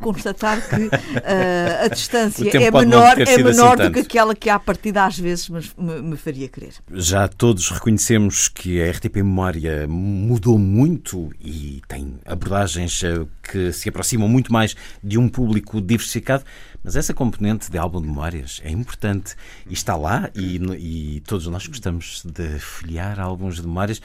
constatar 0.00 0.60
que 0.68 0.90
a 1.84 1.88
distância 1.92 2.48
é 2.56 2.70
menor, 2.70 3.18
é 3.20 3.22
assim 3.22 3.42
menor 3.42 3.76
do 3.76 3.82
tanto. 3.84 3.92
que 3.94 4.00
aquela 4.00 4.34
que 4.34 4.48
à 4.50 4.58
partida 4.58 5.04
às 5.04 5.18
vezes 5.18 5.48
me, 5.48 5.60
me- 5.78 6.02
me 6.02 6.16
faria 6.16 6.48
crer. 6.48 6.74
Já 6.92 7.28
todos 7.54 7.70
reconhecemos 7.70 8.48
que 8.48 8.82
a 8.82 8.90
RTP 8.90 9.18
Memória 9.18 9.86
mudou 9.86 10.58
muito 10.58 11.30
e 11.40 11.80
tem 11.86 12.18
abordagens 12.26 13.00
eh, 13.04 13.24
que 13.44 13.70
se 13.70 13.88
aproximam 13.88 14.28
muito 14.28 14.52
mais 14.52 14.74
de 15.00 15.16
um 15.18 15.28
público 15.28 15.80
diversificado, 15.80 16.42
mas 16.82 16.96
essa 16.96 17.14
componente 17.14 17.70
de 17.70 17.78
álbum 17.78 18.00
de 18.00 18.08
memórias 18.08 18.60
é 18.64 18.72
importante 18.72 19.36
e 19.70 19.72
está 19.72 19.94
lá 19.94 20.28
e, 20.34 20.56
e 20.56 21.20
todos 21.20 21.46
nós 21.46 21.64
gostamos 21.68 22.24
de 22.24 22.58
folhear 22.58 23.20
álbuns 23.20 23.54
de 23.54 23.62
memórias. 23.62 24.02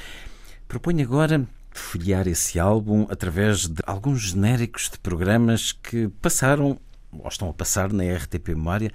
Proponho 0.67 1.03
agora 1.03 1.43
folhear 1.71 2.27
esse 2.27 2.59
álbum 2.59 3.07
através 3.09 3.65
de 3.65 3.81
alguns 3.87 4.21
genéricos 4.29 4.91
de 4.91 4.99
programas 4.99 5.71
que 5.71 6.07
passaram 6.21 6.79
ou 7.11 7.27
estão 7.27 7.49
a 7.49 7.53
passar 7.53 7.91
na 7.91 8.03
RTP 8.03 8.49
Memória. 8.49 8.91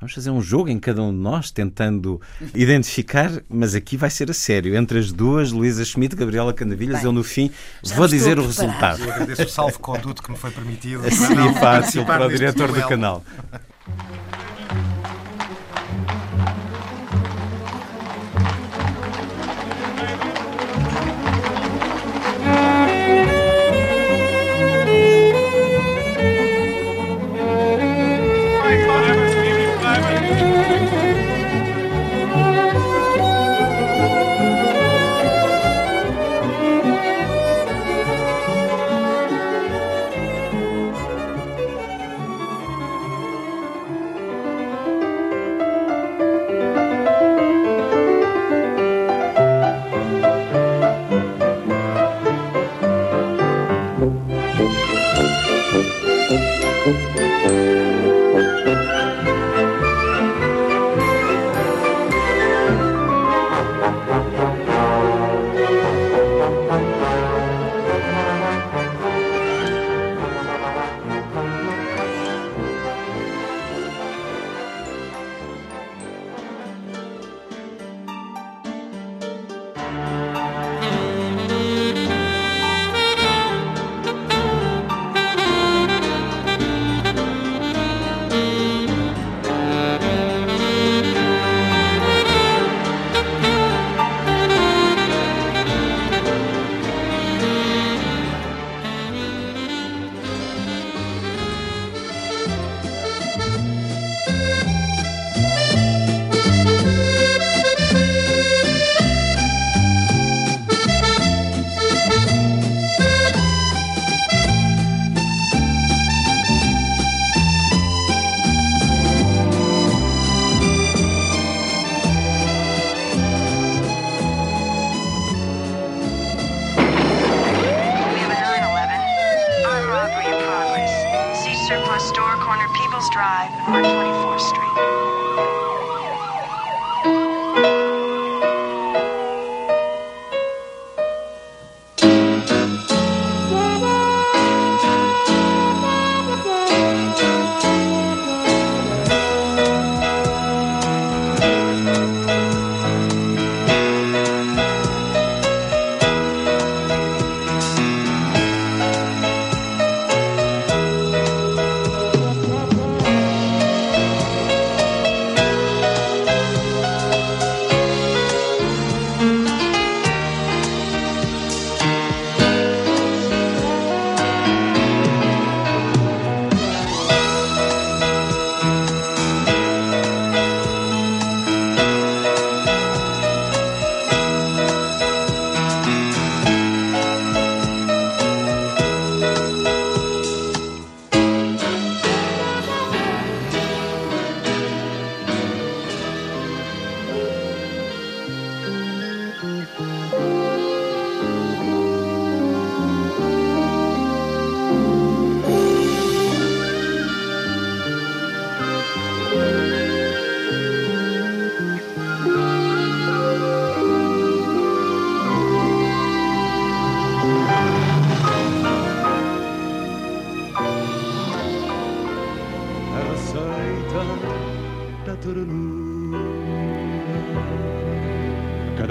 Vamos 0.00 0.14
fazer 0.14 0.30
um 0.30 0.40
jogo 0.40 0.70
em 0.70 0.78
cada 0.78 1.02
um 1.02 1.12
de 1.12 1.18
nós, 1.18 1.50
tentando 1.50 2.18
identificar, 2.54 3.30
mas 3.50 3.74
aqui 3.74 3.98
vai 3.98 4.08
ser 4.08 4.30
a 4.30 4.34
sério. 4.34 4.74
Entre 4.74 4.98
as 4.98 5.12
duas, 5.12 5.52
Luísa 5.52 5.84
Schmidt 5.84 6.14
e 6.14 6.18
Gabriela 6.18 6.54
Canavilhas, 6.54 7.00
Bem, 7.00 7.04
eu 7.04 7.12
no 7.12 7.22
fim 7.22 7.50
vou 7.94 8.08
dizer 8.08 8.38
o 8.38 8.46
resultado. 8.46 9.04
Eu 9.04 9.12
agradeço 9.12 9.42
o 9.42 9.48
salvo-conduto 9.48 10.22
que 10.22 10.30
me 10.30 10.38
foi 10.38 10.50
permitido. 10.50 11.02
Seria 11.12 11.52
fácil 11.52 12.06
para 12.06 12.26
o 12.26 12.30
diretor 12.30 12.68
do 12.68 12.72
duelo. 12.72 12.88
canal. 12.88 13.24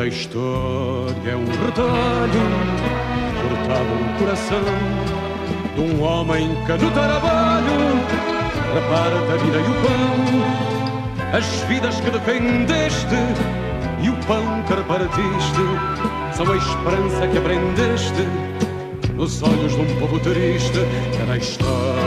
História 0.09 1.31
é 1.31 1.35
um 1.35 1.45
retalho 1.45 2.41
cortado 3.41 3.95
no 3.95 4.19
coração 4.19 4.63
de 5.75 5.81
um 5.81 6.01
homem 6.01 6.49
que 6.65 6.71
no 6.73 6.91
trabalho 6.91 7.77
repara 8.73 9.19
da 9.27 9.37
vida 9.37 9.57
e 9.57 9.61
o 9.61 9.73
pão, 9.85 11.37
as 11.37 11.45
vidas 11.67 12.01
que 12.01 12.09
defendeste 12.09 13.15
e 14.01 14.09
o 14.09 14.15
pão 14.25 14.63
que 14.63 14.73
repartiste 14.73 15.61
são 16.35 16.51
a 16.51 16.57
esperança 16.57 17.27
que 17.27 17.37
aprendeste 17.37 18.27
nos 19.15 19.43
olhos 19.43 19.73
de 19.73 19.81
um 19.81 19.99
povo 19.99 20.19
triste. 20.19 20.79
Cada 21.19 21.37
história 21.37 21.98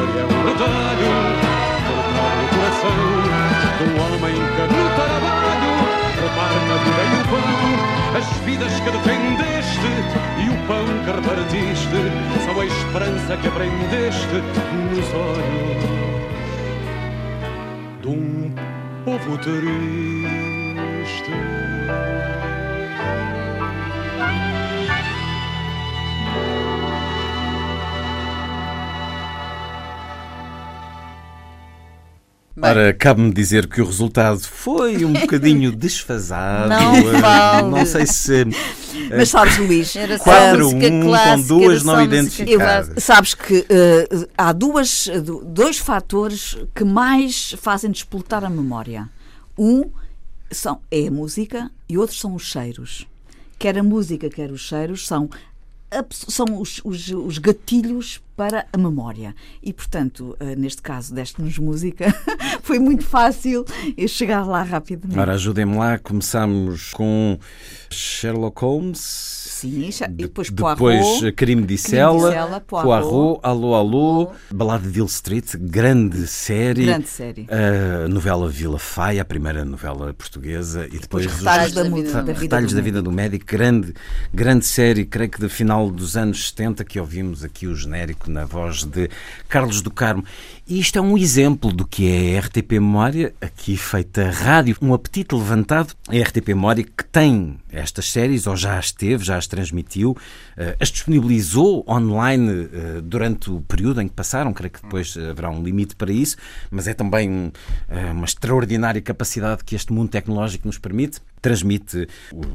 as 8.16 8.26
vidas 8.44 8.72
que 8.80 8.90
defendeste 8.90 9.80
e 10.44 10.50
o 10.50 10.66
pão 10.66 10.84
que 11.04 11.10
repartiste 11.10 12.00
são 12.44 12.60
a 12.60 12.66
esperança 12.66 13.36
que 13.38 13.48
aprendeste 13.48 14.42
nos 14.90 15.12
olhos 15.14 15.82
de 18.02 18.08
um 18.08 18.54
povo 19.04 19.38
triste. 19.38 20.11
Ora, 32.62 32.94
cabe-me 32.94 33.32
dizer 33.32 33.66
que 33.66 33.80
o 33.80 33.84
resultado 33.86 34.40
foi 34.40 35.04
um 35.04 35.12
bocadinho 35.12 35.72
desfasado. 35.76 36.68
Não 36.68 36.94
Eh, 36.96 37.20
vale. 37.20 37.68
Não 37.68 37.84
sei 37.86 38.06
se. 38.06 38.44
Mas 39.16 39.30
sabes, 39.30 39.58
Luís, 39.58 39.94
Era 39.96 40.16
só 40.18 40.24
4 40.24 40.62
a 40.64 40.68
1 40.68 40.72
música 40.72 40.90
com 40.90 41.40
duas 41.42 41.82
não 41.82 42.02
identificadas. 42.02 42.86
clássica. 42.86 43.00
sabes 43.00 43.34
que 43.34 43.66
eh, 43.68 44.08
há 44.38 44.52
duas, 44.52 45.08
dois 45.44 45.78
fatores 45.78 46.56
que 46.74 46.84
mais 46.84 47.54
fazem 47.60 47.90
despoltar 47.90 48.44
a 48.44 48.50
memória. 48.50 49.08
Um 49.58 49.90
são, 50.50 50.80
é 50.90 51.08
a 51.08 51.10
música 51.10 51.70
e 51.88 51.98
outros 51.98 52.20
são 52.20 52.34
os 52.34 52.44
cheiros. 52.46 53.06
Quer 53.58 53.78
a 53.78 53.82
música, 53.82 54.28
quer 54.28 54.50
os 54.50 54.60
cheiros 54.60 55.06
são, 55.06 55.28
são 56.10 56.60
os, 56.60 56.80
os- 56.84 57.08
os 57.10 57.38
gatilhos 57.38 58.20
para 58.36 58.66
a 58.72 58.78
memória. 58.78 59.34
E, 59.62 59.72
portanto, 59.72 60.34
eh, 60.40 60.56
neste 60.56 60.80
caso, 60.82 61.14
deste-nos 61.14 61.58
música, 61.58 62.06
foi 62.62 62.78
muito 62.78 63.04
fácil 63.04 63.64
eu 63.96 64.08
chegar 64.08 64.44
lá 64.46 64.62
rapidamente. 64.62 65.18
Ora, 65.18 65.32
ajudem-me 65.34 65.76
lá. 65.76 65.98
Começamos 65.98 66.90
com 66.92 67.38
Sherlock 67.90 68.60
Holmes. 68.62 69.41
Sim, 69.62 69.88
e 69.88 70.08
depois 70.08 70.50
Depois 70.50 70.76
Poirot. 70.76 71.32
Crime 71.32 71.62
de 71.62 71.78
Cela, 71.78 72.32
Cela, 72.32 72.60
Poirot. 72.60 73.08
Poirot, 73.08 73.40
Alô 73.44 73.74
Alô, 73.74 74.32
Balada 74.50 74.88
de 74.88 74.98
Hill 74.98 75.06
Street, 75.06 75.54
grande 75.56 76.26
série. 76.26 76.86
Grande 76.86 77.06
série. 77.06 77.46
A 77.48 78.08
novela 78.08 78.48
Vila 78.48 78.78
Faia, 78.78 79.22
a 79.22 79.24
primeira 79.24 79.64
novela 79.64 80.12
portuguesa, 80.14 80.88
e 80.90 80.98
depois 80.98 81.26
os 81.26 81.32
Retalhos 81.34 81.72
da, 81.74 81.82
da 81.84 81.88
vida 81.88 82.12
da 82.12 82.20
do 82.20 82.26
vida 82.26 82.40
Retalhos 82.40 82.72
da 82.72 82.76
médico. 82.76 82.84
Vida 82.84 83.02
do 83.02 83.12
Médico, 83.12 83.44
grande, 83.46 83.94
grande 84.34 84.66
série, 84.66 85.04
creio 85.04 85.30
que 85.30 85.38
do 85.38 85.48
final 85.48 85.88
dos 85.90 86.16
anos 86.16 86.48
70, 86.48 86.84
que 86.84 86.98
ouvimos 86.98 87.44
aqui 87.44 87.68
o 87.68 87.76
genérico 87.76 88.28
na 88.28 88.44
voz 88.44 88.82
de 88.82 89.08
Carlos 89.48 89.80
do 89.80 89.92
Carmo. 89.92 90.24
E 90.72 90.80
isto 90.80 90.98
é 90.98 91.02
um 91.02 91.18
exemplo 91.18 91.70
do 91.70 91.86
que 91.86 92.08
é 92.08 92.38
a 92.38 92.40
RTP 92.40 92.72
Memória, 92.80 93.34
aqui 93.42 93.76
feita 93.76 94.30
rádio, 94.30 94.74
um 94.80 94.94
apetite 94.94 95.34
levantado. 95.34 95.94
A 96.08 96.16
RTP 96.16 96.48
Memória 96.48 96.82
que 96.82 97.04
tem 97.04 97.58
estas 97.70 98.10
séries, 98.10 98.46
ou 98.46 98.56
já 98.56 98.78
as 98.78 98.90
teve, 98.90 99.22
já 99.22 99.36
as 99.36 99.46
transmitiu, 99.46 100.16
as 100.78 100.90
disponibilizou 100.90 101.84
online 101.88 102.68
eh, 102.72 103.00
durante 103.02 103.50
o 103.50 103.60
período 103.62 104.00
em 104.00 104.08
que 104.08 104.14
passaram, 104.14 104.52
creio 104.52 104.72
que 104.72 104.82
depois 104.82 105.16
haverá 105.16 105.50
um 105.50 105.62
limite 105.62 105.96
para 105.96 106.12
isso, 106.12 106.36
mas 106.70 106.86
é 106.86 106.94
também 106.94 107.52
eh, 107.88 108.10
uma 108.12 108.24
extraordinária 108.24 109.00
capacidade 109.00 109.64
que 109.64 109.74
este 109.74 109.92
mundo 109.92 110.10
tecnológico 110.10 110.66
nos 110.66 110.78
permite. 110.78 111.20
Transmite 111.40 112.06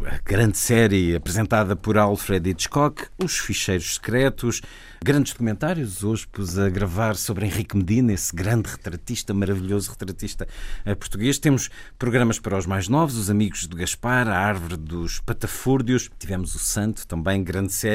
a 0.05 0.17
grande 0.23 0.57
série 0.57 1.13
apresentada 1.13 1.75
por 1.75 1.97
Alfred 1.97 2.49
Hitchcock, 2.49 3.07
Os 3.21 3.37
Ficheiros 3.37 3.95
Secretos, 3.95 4.61
grandes 5.03 5.33
documentários. 5.33 6.05
Hoje 6.05 6.25
pus 6.25 6.57
a 6.57 6.69
gravar 6.69 7.17
sobre 7.17 7.45
Henrique 7.45 7.75
Medina, 7.75 8.13
esse 8.13 8.33
grande 8.33 8.69
retratista, 8.69 9.33
maravilhoso 9.33 9.91
retratista 9.91 10.47
português. 10.99 11.37
Temos 11.37 11.69
programas 11.99 12.39
para 12.39 12.57
os 12.57 12.65
mais 12.65 12.87
novos, 12.87 13.17
Os 13.17 13.29
Amigos 13.29 13.67
de 13.67 13.75
Gaspar, 13.75 14.25
A 14.29 14.37
Árvore 14.37 14.77
dos 14.77 15.19
Patafúrdios. 15.19 16.09
Tivemos 16.17 16.55
o 16.55 16.59
Santo, 16.59 17.05
também 17.05 17.43
grande 17.43 17.73
série. 17.73 17.86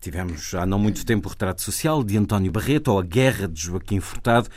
Tivemos 0.00 0.54
há 0.54 0.66
não 0.66 0.78
muito 0.78 1.04
tempo 1.06 1.28
o 1.28 1.30
Retrato 1.30 1.62
Social 1.62 2.04
de 2.04 2.16
António 2.18 2.52
Barreto 2.52 2.88
ou 2.88 2.98
A 2.98 3.02
Guerra 3.02 3.48
de 3.48 3.60
Joaquim 3.60 4.00
Furtado 4.00 4.48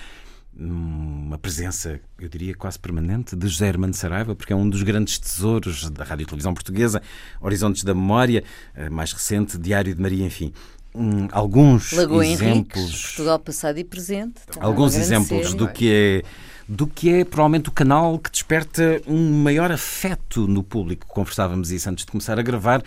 uma 0.59 1.37
presença, 1.37 1.99
eu 2.19 2.27
diria, 2.27 2.55
quase 2.55 2.79
permanente 2.79 3.35
de 3.35 3.47
José 3.47 3.67
Hermano 3.67 3.93
Saraiva, 3.93 4.35
porque 4.35 4.51
é 4.51 4.55
um 4.55 4.67
dos 4.67 4.81
grandes 4.81 5.19
tesouros 5.19 5.89
da 5.91 6.03
Rádio 6.03 6.23
e 6.23 6.25
Televisão 6.25 6.53
Portuguesa, 6.53 7.01
Horizontes 7.39 7.83
da 7.83 7.93
Memória, 7.93 8.43
eh, 8.73 8.89
mais 8.89 9.13
recente, 9.13 9.57
Diário 9.57 9.93
de 9.93 10.01
Maria, 10.01 10.25
enfim. 10.25 10.51
Um, 10.95 11.27
alguns 11.31 11.91
Lagoa 11.91 12.25
exemplos. 12.25 12.81
Henriques, 12.81 13.01
Portugal 13.03 13.39
passado 13.39 13.77
e 13.77 13.83
presente. 13.83 14.41
Também 14.47 14.67
Alguns 14.67 14.95
exemplos 14.95 15.45
série. 15.45 15.57
do 15.57 15.67
que 15.67 15.91
é 15.91 16.23
do 16.67 16.85
que 16.85 17.13
é 17.13 17.23
provavelmente 17.23 17.69
o 17.69 17.71
canal 17.71 18.19
que 18.19 18.29
desperta 18.29 19.01
um 19.07 19.41
maior 19.41 19.71
afeto 19.71 20.47
no 20.47 20.61
público. 20.61 21.05
Conversávamos 21.07 21.71
isso 21.71 21.89
antes 21.89 22.03
de 22.03 22.11
começar 22.11 22.37
a 22.37 22.41
gravar. 22.41 22.83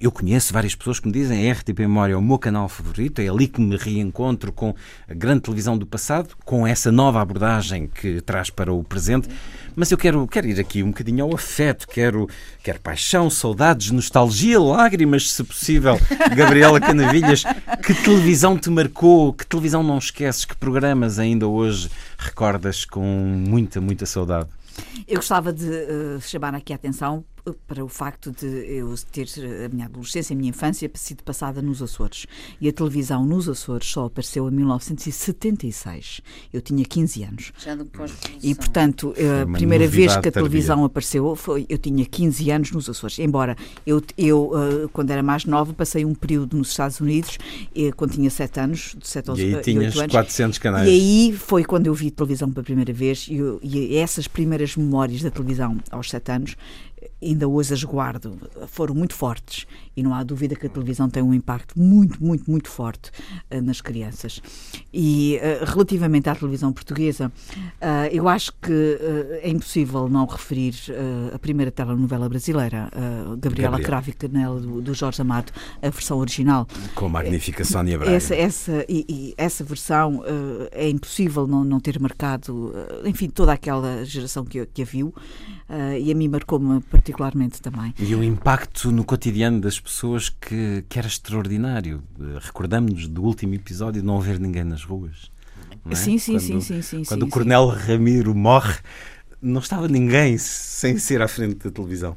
Eu 0.00 0.10
conheço 0.10 0.52
várias 0.52 0.74
pessoas 0.74 0.98
que 0.98 1.06
me 1.06 1.12
dizem 1.12 1.48
a 1.48 1.52
RTP 1.52 1.78
Memória 1.78 2.14
é 2.14 2.16
o 2.16 2.22
meu 2.22 2.36
canal 2.36 2.68
favorito, 2.68 3.20
é 3.20 3.28
ali 3.28 3.46
que 3.46 3.60
me 3.60 3.76
reencontro 3.76 4.52
com 4.52 4.74
a 5.08 5.14
grande 5.14 5.42
televisão 5.42 5.78
do 5.78 5.86
passado, 5.86 6.34
com 6.44 6.66
essa 6.66 6.90
nova 6.90 7.20
abordagem 7.20 7.86
que 7.86 8.20
traz 8.20 8.50
para 8.50 8.72
o 8.72 8.82
presente. 8.82 9.28
Mas 9.76 9.92
eu 9.92 9.96
quero, 9.96 10.26
quero 10.26 10.48
ir 10.48 10.58
aqui 10.58 10.82
um 10.82 10.88
bocadinho 10.88 11.24
ao 11.24 11.32
afeto, 11.32 11.86
quero, 11.86 12.28
quero 12.60 12.80
paixão, 12.80 13.30
saudades, 13.30 13.92
nostalgia, 13.92 14.58
lágrimas, 14.58 15.30
se 15.30 15.44
possível. 15.44 15.96
Gabriela 16.34 16.80
Canavilhas, 16.80 17.44
que 17.84 17.94
televisão 17.94 18.58
te 18.58 18.70
marcou? 18.70 19.32
Que 19.32 19.46
televisão 19.46 19.84
não 19.84 19.98
esqueces? 19.98 20.44
Que 20.44 20.56
programas 20.56 21.20
ainda 21.20 21.46
hoje 21.46 21.88
recordas 22.18 22.84
com 22.84 23.04
muita, 23.04 23.80
muita 23.80 24.06
saudade? 24.06 24.48
Eu 25.06 25.16
gostava 25.16 25.52
de 25.52 25.72
eh, 25.72 26.18
chamar 26.20 26.54
aqui 26.54 26.72
a 26.72 26.76
atenção 26.76 27.24
para 27.66 27.84
o 27.84 27.88
facto 27.88 28.30
de 28.32 28.46
eu 28.46 28.94
ter 29.12 29.28
eh, 29.38 29.66
a 29.66 29.68
minha 29.68 29.86
adolescência, 29.86 30.34
a 30.34 30.36
minha 30.36 30.50
infância 30.50 30.90
sido 30.94 31.22
passada 31.22 31.62
nos 31.62 31.82
Açores. 31.82 32.26
E 32.60 32.68
a 32.68 32.72
televisão 32.72 33.24
nos 33.24 33.48
Açores 33.48 33.88
só 33.88 34.06
apareceu 34.06 34.48
em 34.48 34.52
1976. 34.52 36.20
Eu 36.52 36.60
tinha 36.60 36.84
15 36.84 37.22
anos. 37.24 37.52
Já 37.58 37.76
pós-revolução. 37.76 38.38
E, 38.42 38.54
portanto, 38.54 39.14
a 39.18 39.44
uma 39.44 39.56
primeira 39.58 39.86
vez 39.86 40.12
que 40.12 40.18
a 40.18 40.22
tardia. 40.22 40.32
televisão 40.42 40.84
apareceu 40.84 41.34
foi 41.36 41.66
eu 41.68 41.78
tinha 41.78 42.04
15 42.04 42.50
anos 42.50 42.70
nos 42.72 42.88
Açores. 42.88 43.18
Embora 43.18 43.56
eu, 43.86 44.02
eu 44.16 44.50
eh, 44.54 44.88
quando 44.92 45.10
era 45.10 45.22
mais 45.22 45.44
nova, 45.44 45.72
passei 45.72 46.04
um 46.04 46.14
período 46.14 46.56
nos 46.56 46.70
Estados 46.70 47.00
Unidos, 47.00 47.38
eh, 47.74 47.90
quando 47.96 48.12
tinha 48.12 48.30
7 48.30 48.60
anos, 48.60 48.94
de 48.98 49.06
7 49.08 49.30
aos 49.30 49.38
E 49.38 49.42
aí 49.42 49.54
8 49.54 49.64
tinhas 49.64 49.96
anos. 49.96 50.12
400 50.12 50.58
canais. 50.58 50.88
E 50.88 50.90
aí 50.90 51.32
foi 51.36 51.64
quando 51.64 51.86
eu 51.86 51.94
vi 51.94 52.10
televisão 52.10 52.50
pela 52.50 52.64
primeira 52.64 52.92
vez 52.92 53.26
e, 53.28 53.36
eu- 53.36 53.58
e 53.62 53.96
essas 53.96 54.26
primeiras 54.28 54.76
memórias 54.76 55.22
da 55.22 55.30
televisão 55.30 55.78
aos 55.90 56.10
sete 56.10 56.30
anos, 56.32 56.56
ainda 57.22 57.48
hoje 57.48 57.74
as 57.74 57.84
guardo, 57.84 58.38
foram 58.68 58.94
muito 58.94 59.14
fortes 59.14 59.66
e 59.96 60.02
não 60.02 60.14
há 60.14 60.22
dúvida 60.22 60.54
que 60.54 60.66
a 60.66 60.70
televisão 60.70 61.10
tem 61.10 61.22
um 61.22 61.34
impacto 61.34 61.78
muito, 61.78 62.22
muito, 62.22 62.48
muito 62.48 62.68
forte 62.68 63.10
eh, 63.50 63.60
nas 63.60 63.80
crianças. 63.80 64.40
E 64.92 65.36
eh, 65.36 65.64
relativamente 65.64 66.28
à 66.28 66.34
televisão 66.36 66.72
portuguesa, 66.72 67.32
eh, 67.80 68.10
eu 68.12 68.28
acho 68.28 68.52
que 68.62 68.98
é 69.42 69.50
impossível 69.50 70.08
não 70.08 70.24
referir 70.26 70.74
a 71.32 71.38
primeira 71.38 71.70
telenovela 71.70 72.28
brasileira, 72.28 72.90
Gabriela. 73.38 73.80
Cravo 73.80 74.10
e 74.10 74.12
Canela, 74.12 74.60
do, 74.60 74.80
do 74.80 74.94
Jorge 74.94 75.22
Amado, 75.22 75.52
a 75.82 75.90
versão 75.90 76.18
original. 76.18 76.66
Com 76.94 77.06
a 77.06 77.08
magnífica 77.08 77.64
Sónia 77.64 77.98
Braga. 77.98 78.14
Essa, 78.14 78.34
essa, 78.34 78.84
e, 78.88 79.04
e 79.08 79.34
essa 79.36 79.64
versão 79.64 80.22
é 80.72 80.88
impossível 80.88 81.46
não, 81.46 81.64
não 81.64 81.80
ter 81.80 81.98
marcado, 81.98 82.72
enfim, 83.04 83.28
toda 83.28 83.52
aquela 83.52 84.04
geração 84.04 84.44
que, 84.44 84.64
que 84.66 84.82
a 84.82 84.84
viu 84.84 85.14
eh, 85.68 86.00
e 86.00 86.10
a 86.10 86.14
mim 86.14 86.28
marcou-me 86.28 86.80
particularmente 86.82 87.60
também. 87.60 87.94
E 87.98 88.14
o 88.14 88.22
impacto 88.24 88.90
no 88.90 89.04
cotidiano 89.04 89.60
das 89.60 89.78
pessoas 89.78 90.28
que, 90.28 90.84
que 90.88 90.98
era 90.98 91.06
extraordinário. 91.08 92.02
Eh, 92.20 92.38
Recordamos-nos 92.40 93.06
do 93.08 93.22
último 93.22 93.54
episódio 93.54 94.00
de 94.00 94.06
não 94.06 94.18
haver 94.18 94.38
ninguém 94.40 94.64
nas 94.64 94.82
ruas. 94.84 95.30
é? 95.90 95.94
Sim, 95.94 96.18
sim, 96.18 96.32
Quando- 96.32 96.42
sim, 96.42 96.60
sim, 96.60 96.82
sim. 96.82 97.02
Quando 97.04 97.22
sim, 97.22 97.26
o 97.28 97.30
Coronel 97.30 97.68
Ramiro 97.68 98.34
morre, 98.34 98.74
não 99.40 99.60
estava 99.60 99.86
ninguém 99.86 100.36
sem 100.36 100.98
ser 100.98 101.22
à 101.22 101.28
frente 101.28 101.56
da 101.64 101.70
televisão. 101.70 102.16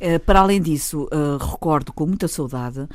Eh, 0.00 0.18
para 0.18 0.40
além 0.40 0.60
disso, 0.60 1.08
recordo 1.40 1.92
com 1.92 2.04
muita 2.06 2.28
saudade 2.28 2.86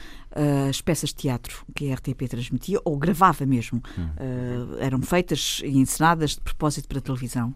as 0.70 0.82
peças 0.82 1.10
de 1.10 1.16
teatro 1.16 1.64
que 1.76 1.92
a 1.92 1.96
RTP 1.96 2.28
transmitia, 2.28 2.80
ou 2.84 2.98
gravava 2.98 3.46
mesmo. 3.46 3.82
Eh, 4.18 4.86
eram 4.86 5.02
feitas 5.02 5.62
e 5.64 5.78
encenadas 5.78 6.32
de 6.32 6.42
propósito 6.42 6.88
para 6.88 7.00
a 7.00 7.02
televisão. 7.02 7.54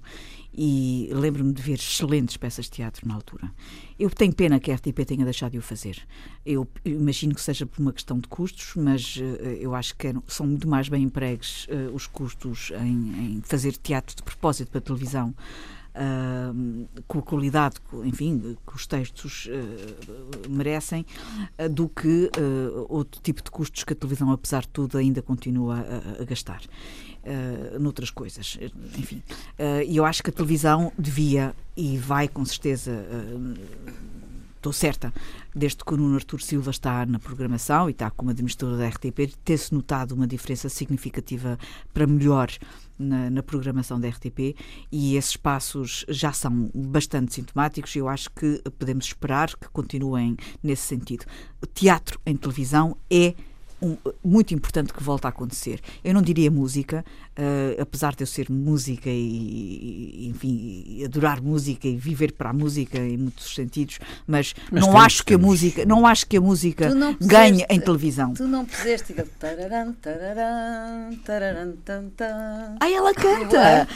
E 0.58 1.08
lembro-me 1.12 1.54
de 1.54 1.62
ver 1.62 1.76
excelentes 1.76 2.36
peças 2.36 2.66
de 2.66 2.72
teatro 2.72 3.08
na 3.08 3.14
altura. 3.14 3.52
Eu 4.00 4.10
tenho 4.10 4.34
pena 4.34 4.60
que 4.60 4.72
a 4.72 4.76
RTP 4.76 5.06
tenha 5.06 5.24
deixado 5.24 5.52
de 5.52 5.60
o 5.60 5.62
fazer. 5.62 6.02
Eu 6.44 6.68
imagino 6.84 7.36
que 7.36 7.42
seja 7.42 7.66
por 7.66 7.80
uma 7.80 7.94
questão 7.94 8.20
de 8.20 8.28
custos, 8.28 8.74
mas 8.76 9.20
eh, 9.22 9.60
eu 9.62 9.76
acho 9.76 9.96
que 9.96 10.12
são 10.28 10.48
muito 10.48 10.68
mais 10.68 10.90
bem 10.90 11.04
empregues 11.04 11.68
eh, 11.70 11.90
os 11.94 12.08
custos 12.08 12.72
em, 12.82 13.36
em 13.38 13.42
fazer 13.42 13.78
teatro 13.78 14.16
de 14.16 14.24
propósito 14.24 14.72
para 14.72 14.82
televisão 14.82 15.36
com 17.08 17.20
a 17.20 17.22
qualidade, 17.22 17.76
enfim, 18.04 18.58
que 18.66 18.76
os 18.76 18.86
textos 18.86 19.50
ah, 19.52 20.48
merecem, 20.50 21.06
ah, 21.58 21.68
do 21.68 21.90
que 21.90 22.30
ah, 22.36 22.86
outro 22.90 23.22
tipo 23.22 23.44
de 23.44 23.50
custos 23.50 23.84
que 23.84 23.94
a 23.94 23.96
televisão, 23.96 24.32
apesar 24.32 24.62
de 24.62 24.70
tudo, 24.70 24.98
ainda 24.98 25.22
continua 25.22 25.78
a, 25.78 26.22
a 26.22 26.26
gastar 26.26 26.62
ah, 27.24 27.80
noutras 27.80 28.10
coisas. 28.10 28.58
Enfim, 28.98 29.22
e 29.88 29.98
eu 29.98 30.06
acho 30.06 30.24
que 30.24 30.30
a 30.30 30.34
televisão 30.34 30.92
devia 30.98 31.56
e 31.76 31.98
vai 31.98 32.28
com 32.28 32.46
certeza. 32.46 32.92
ah, 32.92 34.18
Estou 34.68 34.74
certa, 34.74 35.14
desde 35.56 35.78
que 35.78 35.94
o 35.94 35.96
Nuno 35.96 36.16
Artur 36.16 36.42
Silva 36.42 36.72
está 36.72 37.06
na 37.06 37.20
programação 37.20 37.88
e 37.88 37.94
está 37.94 38.12
como 38.12 38.32
administrador 38.32 38.78
da 38.78 38.90
RTP, 38.90 39.34
ter-se 39.46 39.74
notado 39.74 40.12
uma 40.12 40.28
diferença 40.28 40.68
significativa 40.68 41.58
para 41.94 42.06
melhor 42.06 42.50
na, 43.00 43.30
na 43.30 43.42
programação 43.42 43.98
da 43.98 44.10
RTP 44.10 44.58
e 44.92 45.16
esses 45.16 45.38
passos 45.38 46.06
já 46.10 46.34
são 46.34 46.70
bastante 46.76 47.34
sintomáticos 47.34 47.96
e 47.96 48.00
eu 48.00 48.10
acho 48.10 48.30
que 48.32 48.62
podemos 48.78 49.06
esperar 49.06 49.56
que 49.56 49.70
continuem 49.70 50.36
nesse 50.62 50.82
sentido. 50.82 51.24
O 51.62 51.66
teatro 51.66 52.20
em 52.26 52.36
televisão 52.36 52.98
é 53.10 53.36
um- 53.82 53.98
muito 54.24 54.54
importante 54.54 54.94
que 54.94 55.04
volte 55.04 55.26
a 55.26 55.30
acontecer. 55.30 55.80
Eu 56.04 56.14
não 56.14 56.22
diria 56.22 56.50
música, 56.50 57.06
eh, 57.36 57.78
apesar 57.80 58.16
de 58.16 58.24
eu 58.24 58.28
ser 58.28 58.50
música 58.50 59.10
e, 59.10 59.14
e, 59.14 60.28
enfim, 60.30 60.84
e 60.88 61.06
adorar 61.06 61.42
música 61.42 61.88
e 61.88 61.96
viver 61.98 62.32
para 62.34 62.50
a 62.50 62.54
música 62.54 62.98
em 62.98 63.18
muitos 63.18 63.54
sentidos, 63.54 64.00
mas, 64.26 64.54
Mas 64.72 64.82
não 64.82 64.90
temos- 64.90 65.06
acho 65.06 65.24
que 65.24 65.34
a 65.34 65.38
temos- 65.38 65.46
música, 65.52 65.86
não 65.86 66.08
acho 66.08 66.26
que 66.28 66.38
a 66.38 66.42
música 66.42 66.94
não 66.96 67.16
ganhe 67.22 67.52
puseste- 67.54 67.74
em 67.74 67.80
televisão. 67.80 68.34
Tu 68.34 68.48
não 68.48 68.66
puseste 68.66 69.14
tararam, 69.40 69.94
tararam, 69.94 71.16
tararam, 71.24 71.74
tan. 71.86 72.76
Ai, 72.80 72.94
ela 72.94 73.14
canta! 73.14 73.88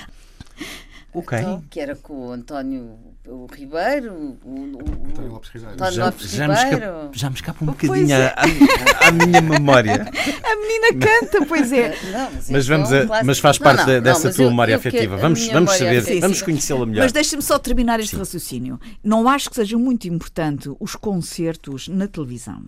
Ok. 1.13 1.37
Então, 1.37 1.63
que 1.69 1.79
era 1.79 1.95
com 1.95 2.27
o 2.27 2.31
António 2.31 2.97
o 3.27 3.45
Ribeiro, 3.53 4.13
o, 4.13 4.37
o, 4.43 4.77
o- 4.77 5.07
António 5.09 5.31
Lopes 5.31 5.49
Ribeiro. 5.51 5.73
António 5.75 5.93
Já, 5.93 6.05
Lopes 6.05 6.31
já, 6.31 6.47
me 6.47 6.53
Ribeiro. 6.55 6.75
escapa, 6.85 7.09
já 7.13 7.29
me 7.29 7.35
escapa 7.35 7.63
um 7.63 7.67
Pois 7.67 7.77
bocadinho 7.89 8.13
é. 8.15 8.25
à, 8.35 9.07
à 9.07 9.11
minha 9.11 9.41
memória. 9.41 10.07
A 10.51 10.55
menina 10.55 11.05
canta, 11.05 11.45
pois 11.45 11.71
é. 11.71 11.89
Não, 12.11 12.31
mas, 12.31 12.49
Mas, 12.49 12.65
então, 12.65 12.77
vamos 12.77 12.93
a- 12.93 13.05
clássico. 13.05 13.25
mas 13.27 13.39
faz 13.39 13.57
parte 13.57 13.85
não, 13.87 13.93
não, 13.93 14.01
dessa 14.01 14.33
tua 14.33 14.45
eu- 14.45 14.49
memória 14.49 14.73
eu 14.73 14.79
afetiva. 14.79 15.15
a 15.15 15.17
Vamos, 15.17 15.39
vamos 15.39 15.53
memória 15.53 15.77
saber, 15.79 15.97
afetiva- 15.99 16.21
vamos 16.21 16.41
conhecê-la 16.41 16.85
melhor. 16.85 17.03
Mas 17.03 17.11
deixa-me 17.11 17.41
só 17.41 17.57
terminar 17.59 17.99
este 17.99 18.11
Sim. 18.11 18.17
raciocínio. 18.17 18.79
Não 19.03 19.27
acho 19.29 19.49
que 19.49 19.55
seja 19.55 19.77
muito 19.77 20.07
importante 20.07 20.69
os 20.79 20.95
concertos 20.95 21.87
na 21.87 22.07
televisão 22.07 22.63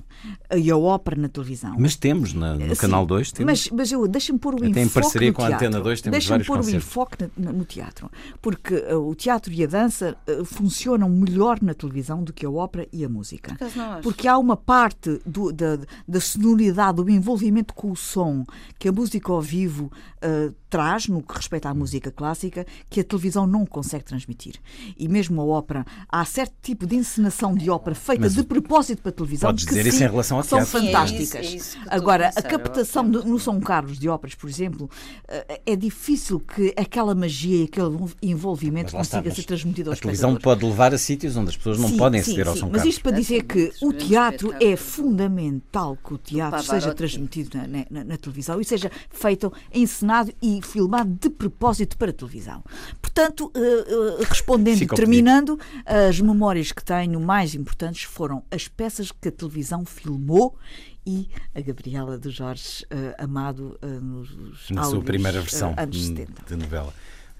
e 0.55 0.69
a 0.71 0.77
ópera 0.77 1.19
na 1.19 1.29
televisão. 1.29 1.75
Mas 1.77 1.95
temos, 1.95 2.33
na- 2.33 2.55
no 2.55 2.75
Sim, 2.75 2.81
Canal 2.81 3.05
2, 3.05 3.31
temos. 3.31 3.51
Mas, 3.51 3.69
mas 3.71 3.91
eu 3.91 4.07
deixa-me 4.07 4.39
pôr 4.39 4.53
o 4.53 4.57
Até 4.57 4.67
em 4.67 4.83
enfoque 4.83 4.93
parceria 5.01 5.27
no 5.29 5.33
com 5.33 5.41
a 5.43 5.47
teatro. 5.47 5.67
Antena 5.67 5.83
2 5.83 6.01
temos 6.01 6.13
Deixa-me 6.13 6.29
vários 6.43 6.47
pôr 6.47 6.59
o 6.73 6.77
enfoque 6.77 7.17
no 7.37 7.65
teatro. 7.65 8.09
Porque 8.41 8.75
uh, 8.75 9.09
o 9.09 9.15
teatro 9.15 9.51
e 9.51 9.63
a 9.63 9.67
dança 9.67 10.15
uh, 10.27 10.42
funcionam 10.45 11.09
melhor 11.09 11.59
na 11.61 11.73
televisão 11.73 12.23
do 12.23 12.31
que 12.33 12.45
a 12.45 12.49
ópera 12.49 12.87
e 12.91 13.03
a 13.03 13.09
música. 13.09 13.55
Porque 14.01 14.27
há 14.27 14.37
uma 14.37 14.55
parte 14.57 15.19
do- 15.25 15.51
da, 15.51 15.77
da 16.07 16.19
sonoridade, 16.21 16.97
do 17.03 17.09
envolvimento 17.09 17.73
com 17.73 17.91
o 17.91 17.95
som, 17.95 18.43
que 18.77 18.87
a 18.87 18.91
música 18.91 19.31
ao 19.31 19.41
vivo 19.41 19.91
uh, 20.23 20.53
traz, 20.73 21.07
no 21.07 21.21
que 21.21 21.35
respeita 21.35 21.69
à 21.69 21.73
música 21.73 22.11
clássica, 22.11 22.65
que 22.89 22.99
a 22.99 23.03
televisão 23.03 23.45
não 23.45 23.63
consegue 23.63 24.03
transmitir. 24.03 24.55
E 24.97 25.07
mesmo 25.07 25.39
a 25.39 25.45
ópera, 25.45 25.85
há 26.09 26.25
certo 26.25 26.55
tipo 26.63 26.87
de 26.87 26.95
encenação 26.95 27.53
de 27.53 27.69
ópera 27.69 27.93
feita 27.95 28.21
Mas 28.23 28.33
de 28.33 28.41
propósito 28.41 29.03
para 29.03 29.09
a 29.09 29.13
televisão 29.13 29.49
podes 29.51 29.65
que 29.65 29.69
dizer 29.69 29.85
isso 29.87 29.99
sim, 29.99 30.05
em 30.05 30.07
relação 30.07 30.37
ao 30.37 30.43
são 30.43 30.57
é 30.57 30.65
fantásticas. 30.65 31.45
isso- 31.45 31.53
é 31.53 31.55
isso 31.57 31.71
que 31.73 31.77
estou 31.77 31.93
a 31.93 31.95
Agora, 31.95 32.31
a 32.35 32.41
captação 32.41 33.07
do- 33.07 33.23
no 33.23 33.37
São 33.39 33.59
Carlos 33.59 33.99
de 33.99 34.09
óperas, 34.09 34.33
por 34.33 34.49
exemplo, 34.49 34.89
eh, 35.27 35.61
é 35.63 35.75
difícil 35.75 36.39
que 36.39 36.73
aquela 36.75 37.13
magia 37.13 37.57
e 37.61 37.63
aquele 37.65 37.95
envolvimento 38.23 38.95
Mas 38.95 39.07
consiga 39.07 39.29
mas 39.29 39.35
ser 39.35 39.43
transmitido 39.43 39.91
ao 39.91 39.93
A 39.93 39.97
televisão 39.97 40.31
espectador. 40.31 40.57
pode 40.59 40.71
levar 40.71 40.91
a 40.91 40.97
sítios 40.97 41.37
onde 41.37 41.49
as 41.49 41.57
pessoas 41.57 41.77
não 41.77 41.89
Sim, 41.89 41.97
podem 41.97 42.23
sim, 42.23 42.31
aceder 42.31 42.47
ao 42.47 42.53
sim. 42.55 42.59
São 42.61 42.69
Mas 42.69 42.77
Carlos. 42.77 42.95
isto 42.95 43.03
para 43.03 43.11
dizer 43.11 43.43
que 43.43 43.59
Exatamente, 43.59 43.85
o 43.85 44.07
teatro 44.07 44.53
é 44.59 44.75
fundamental 44.75 45.95
que 46.03 46.13
o 46.13 46.17
teatro 46.17 46.63
seja 46.63 46.93
transmitido 46.95 47.57
na, 47.57 47.67
na- 47.89 48.03
na 48.03 48.17
televisão 48.17 48.59
e 48.59 48.65
seja 48.65 48.89
feito, 49.09 49.51
encenado 49.73 50.33
e 50.41 50.61
filmado 50.65 51.17
de 51.19 51.29
propósito 51.29 51.97
para 51.97 52.11
a 52.11 52.13
televisão. 52.13 52.63
Portanto, 53.01 53.51
eh, 53.55 53.59
eh, 53.59 54.25
respondendo 54.27 54.75
e 54.75 54.79
Fica 54.79 54.93
ao 54.93 54.97
terminando, 54.97 55.59
as 55.85 56.19
memórias 56.19 56.71
que 56.71 56.83
tenho 56.83 57.19
mais 57.19 57.55
importantes 57.55 58.03
foram 58.03 58.43
as 58.49 58.67
peças 58.67 59.11
que 59.11 59.27
a 59.27 59.31
televisão 59.31 59.85
filmou 59.85 60.57
e 61.05 61.29
a 61.53 61.61
Gabriela 61.61 62.17
do 62.17 62.31
Jorge 62.31 62.85
eh, 62.89 63.15
Amado 63.17 63.77
nos 64.01 64.69
Na 64.69 64.83
sua 64.85 65.01
primeira 65.01 65.41
versão 65.41 65.73
anos 65.77 65.97
hum, 65.97 66.15
70. 66.15 66.43
de 66.47 66.55
novela. 66.55 66.93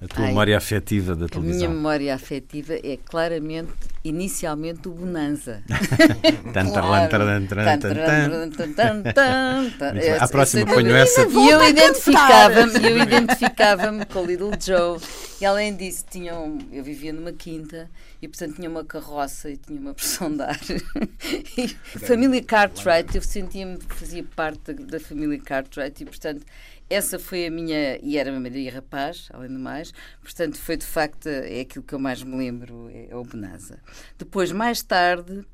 A 0.04 0.08
tua 0.08 0.24
Ai, 0.26 0.28
memória 0.30 0.58
afetiva 0.58 1.16
da 1.16 1.26
A 1.26 1.28
minha 1.28 1.30
televisão. 1.30 1.70
memória 1.70 2.14
afetiva 2.14 2.74
é 2.74 2.98
claramente, 3.06 3.72
inicialmente, 4.04 4.88
o 4.90 4.92
Bonanza. 4.92 5.64
Esse- 9.98 10.32
próxima 10.32 10.64
esse- 10.64 10.74
ponho 10.74 10.96
essa. 10.96 11.22
E 11.22 11.50
eu 11.50 11.60
a 11.60 11.70
identificava-me, 11.70 12.90
eu 12.90 12.98
identificava-me 13.04 14.06
com 14.06 14.20
o 14.20 14.26
Little 14.26 14.52
Joe. 14.60 15.00
E 15.42 15.46
além 15.46 15.76
disso, 15.76 16.06
tinham, 16.10 16.58
eu 16.72 16.84
vivia 16.84 17.12
numa 17.14 17.32
quinta 17.34 17.90
e, 18.22 18.28
portanto, 18.28 18.56
tinha 18.56 18.70
uma 18.70 18.84
carroça 18.86 19.50
e 19.50 19.58
tinha 19.58 19.80
uma 19.80 19.94
pressão 19.94 20.32
de 20.36 20.42
ar. 20.44 20.60
E 21.58 21.68
família 22.00 22.42
Cartwright, 22.44 23.16
eu 23.16 23.22
sentia-me 23.22 23.78
que 23.78 23.96
fazia 23.96 24.24
parte 24.36 24.74
da, 24.74 24.98
da 24.98 25.00
família 25.00 25.40
Cartwright 25.40 26.02
e, 26.02 26.06
portanto, 26.06 26.46
essa 26.94 27.18
foi 27.20 27.48
a 27.48 27.52
minha. 27.52 27.98
E 28.02 28.18
era 28.18 28.32
Maria 28.40 28.72
Rapaz, 28.74 29.28
além 29.34 29.50
do 29.54 29.60
mais. 29.60 29.94
Portanto, 30.22 30.58
foi 30.58 30.78
de 30.78 30.86
facto. 30.86 31.28
É 31.28 31.62
aquilo 31.62 31.84
que 31.84 31.94
eu 31.94 32.00
mais 32.00 32.24
me 32.24 32.36
lembro, 32.38 32.90
é, 32.90 33.08
é 33.10 33.16
o 33.16 33.24
Bonanza. 33.24 33.80
Depois, 34.18 34.52
mais 34.52 34.82
tarde. 34.84 35.46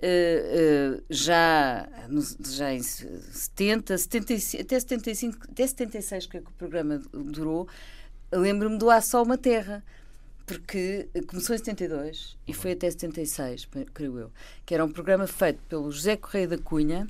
eh, 0.00 0.96
eh, 1.00 1.02
já, 1.10 1.88
no- 2.08 2.22
já 2.48 2.72
em 2.72 2.80
70, 2.82 3.98
75, 3.98 4.62
até 4.62 4.78
75, 4.78 5.38
até 5.50 5.66
76 5.66 6.26
que 6.26 6.36
é 6.36 6.40
que 6.40 6.48
o 6.48 6.52
programa 6.52 6.98
durou, 7.12 7.66
lembro-me 8.32 8.78
do 8.78 8.90
Há 8.90 9.00
Só 9.00 9.22
Uma 9.24 9.36
Terra, 9.36 9.82
porque 10.46 11.08
começou 11.26 11.54
em 11.54 11.58
72 11.58 12.36
e 12.46 12.54
foi 12.54 12.72
até 12.72 12.88
76, 12.90 13.68
creio 13.92 14.18
eu, 14.18 14.32
que 14.64 14.72
era 14.74 14.84
um 14.84 14.90
programa 14.90 15.26
feito 15.26 15.60
pelo 15.68 15.90
José 15.90 16.16
Correia 16.16 16.46
da 16.48 16.58
Cunha, 16.58 17.06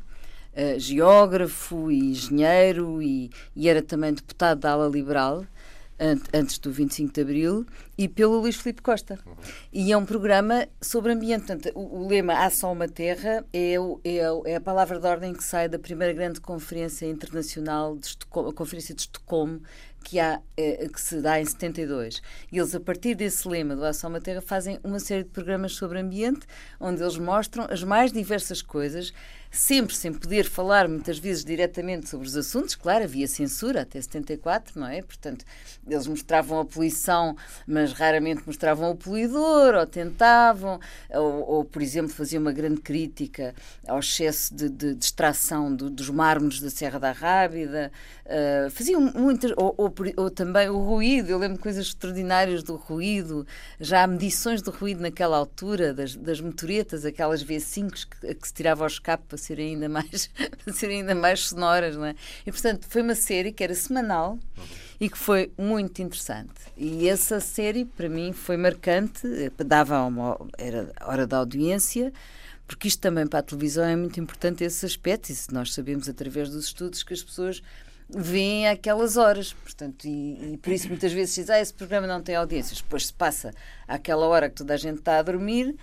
eh, 0.58 0.76
geógrafo 0.78 1.88
e 1.90 2.10
engenheiro 2.10 3.00
e, 3.00 3.30
e 3.54 3.68
era 3.68 3.80
também 3.80 4.12
deputado 4.12 4.58
da 4.58 4.72
ala 4.72 4.88
liberal 4.88 5.46
an- 6.00 6.20
antes 6.34 6.58
do 6.58 6.72
25 6.72 7.12
de 7.12 7.20
Abril 7.20 7.66
e 7.96 8.08
pelo 8.08 8.40
Luís 8.40 8.56
Filipe 8.56 8.82
Costa. 8.82 9.18
E 9.72 9.92
é 9.92 9.96
um 9.96 10.04
programa 10.04 10.66
sobre 10.80 11.12
ambiente. 11.12 11.46
Portanto, 11.46 11.70
o, 11.76 12.00
o 12.04 12.08
lema 12.08 12.34
Há 12.44 12.50
só 12.50 12.72
uma 12.72 12.88
terra 12.88 13.44
é, 13.52 13.74
é, 14.04 14.18
é 14.46 14.56
a 14.56 14.60
palavra 14.60 14.98
de 14.98 15.06
ordem 15.06 15.32
que 15.32 15.44
sai 15.44 15.68
da 15.68 15.78
primeira 15.78 16.12
grande 16.12 16.40
conferência 16.40 17.06
internacional, 17.06 17.96
de 17.96 18.08
a 18.48 18.52
Conferência 18.52 18.94
de 18.94 19.02
Estocolmo, 19.02 19.60
que, 20.04 20.18
há, 20.20 20.40
eh, 20.56 20.88
que 20.92 21.00
se 21.00 21.20
dá 21.20 21.40
em 21.40 21.44
72. 21.44 22.22
E 22.52 22.58
eles, 22.58 22.74
a 22.74 22.80
partir 22.80 23.14
desse 23.14 23.46
lema 23.48 23.74
do 23.76 23.84
Há 23.84 23.92
só 23.92 24.08
uma 24.08 24.20
terra, 24.20 24.40
fazem 24.40 24.78
uma 24.84 25.00
série 25.00 25.24
de 25.24 25.30
programas 25.30 25.72
sobre 25.74 25.98
ambiente, 25.98 26.46
onde 26.80 27.02
eles 27.02 27.18
mostram 27.18 27.66
as 27.68 27.82
mais 27.82 28.12
diversas 28.12 28.62
coisas, 28.62 29.12
sempre 29.50 29.94
sem 29.96 30.12
poder 30.12 30.44
falar 30.44 30.88
muitas 30.88 31.18
vezes 31.18 31.44
diretamente 31.44 32.08
sobre 32.08 32.26
os 32.26 32.36
assuntos. 32.36 32.74
Claro, 32.74 33.04
havia 33.04 33.26
censura 33.26 33.82
até 33.82 34.00
74, 34.00 34.78
não 34.78 34.86
é? 34.86 35.02
Portanto, 35.02 35.44
eles 35.86 36.06
mostravam 36.06 36.60
a 36.60 36.64
poluição, 36.64 37.36
mas 37.66 37.92
raramente 37.92 38.42
mostravam 38.46 38.90
o 38.90 38.96
poluidor, 38.96 39.74
ou 39.74 39.86
tentavam, 39.86 40.78
ou, 41.10 41.48
ou, 41.50 41.64
por 41.64 41.80
exemplo, 41.82 42.12
faziam 42.12 42.40
uma 42.40 42.52
grande 42.52 42.80
crítica 42.80 43.54
ao 43.86 43.98
excesso 44.00 44.54
de, 44.54 44.68
de, 44.68 44.94
de 44.94 45.04
extração 45.04 45.74
do- 45.74 45.90
dos 45.90 46.10
mármores 46.10 46.60
da 46.60 46.70
Serra 46.70 46.98
da 46.98 47.12
Rábida. 47.12 47.90
Uh, 48.26 48.70
faziam 48.70 49.00
muitas, 49.00 49.52
ou, 49.56 49.74
ou 49.76 49.94
ou 50.16 50.30
também 50.30 50.68
o 50.68 50.78
ruído. 50.78 51.30
Eu 51.30 51.38
lembro 51.38 51.58
coisas 51.58 51.86
extraordinárias 51.86 52.62
do 52.62 52.76
ruído. 52.76 53.46
Já 53.80 54.04
há 54.04 54.06
medições 54.06 54.60
do 54.62 54.70
ruído 54.70 55.00
naquela 55.00 55.36
altura, 55.36 55.94
das, 55.94 56.14
das 56.14 56.40
motoretas, 56.40 57.04
aquelas 57.04 57.42
V5 57.42 58.06
que, 58.20 58.34
que 58.34 58.46
se 58.48 58.52
tirava 58.54 58.84
ao 58.84 58.86
escape 58.88 59.24
para 59.38 59.46
serem 59.46 59.74
ainda 59.74 59.88
mais, 59.88 60.30
para 60.64 60.74
serem 60.74 61.00
ainda 61.00 61.14
mais 61.14 61.48
sonoras, 61.48 61.96
não 61.96 62.04
é? 62.04 62.14
E 62.44 62.50
portanto 62.50 62.86
foi 62.88 63.02
uma 63.02 63.14
série 63.14 63.52
que 63.52 63.62
era 63.62 63.74
semanal 63.74 64.38
e 65.00 65.08
que 65.08 65.16
foi 65.16 65.52
muito 65.56 66.02
interessante. 66.02 66.50
E 66.76 67.08
essa 67.08 67.38
série 67.38 67.84
para 67.84 68.08
mim 68.08 68.32
foi 68.32 68.56
marcante, 68.56 69.26
eh, 69.26 69.64
dava 69.64 70.02
uma 70.02 70.38
era 70.58 70.92
hora 71.02 71.26
da 71.26 71.38
audiência. 71.38 72.12
Porque 72.66 72.86
isto 72.86 73.00
também 73.00 73.26
para 73.26 73.38
a 73.38 73.42
televisão 73.42 73.84
é 73.86 73.96
muito 73.96 74.20
importante 74.20 74.62
esse 74.62 74.84
aspecto, 74.84 75.32
e 75.32 75.36
nós 75.50 75.72
sabemos 75.72 76.06
através 76.06 76.50
dos 76.50 76.66
estudos 76.66 77.02
que 77.02 77.14
as 77.14 77.22
pessoas 77.22 77.62
veem 78.08 78.66
aquelas 78.68 79.16
horas, 79.18 79.52
portanto, 79.52 80.06
e, 80.06 80.54
e 80.54 80.56
por 80.56 80.72
isso 80.72 80.88
muitas 80.88 81.12
vezes 81.12 81.34
diz, 81.34 81.50
ah, 81.50 81.60
esse 81.60 81.74
programa 81.74 82.06
não 82.06 82.22
tem 82.22 82.34
audiências, 82.36 82.80
depois 82.80 83.06
se 83.08 83.12
passa 83.12 83.52
àquela 83.86 84.26
hora 84.26 84.48
que 84.48 84.54
toda 84.56 84.72
a 84.72 84.76
gente 84.78 84.98
está 85.00 85.18
a 85.18 85.22
dormir, 85.22 85.76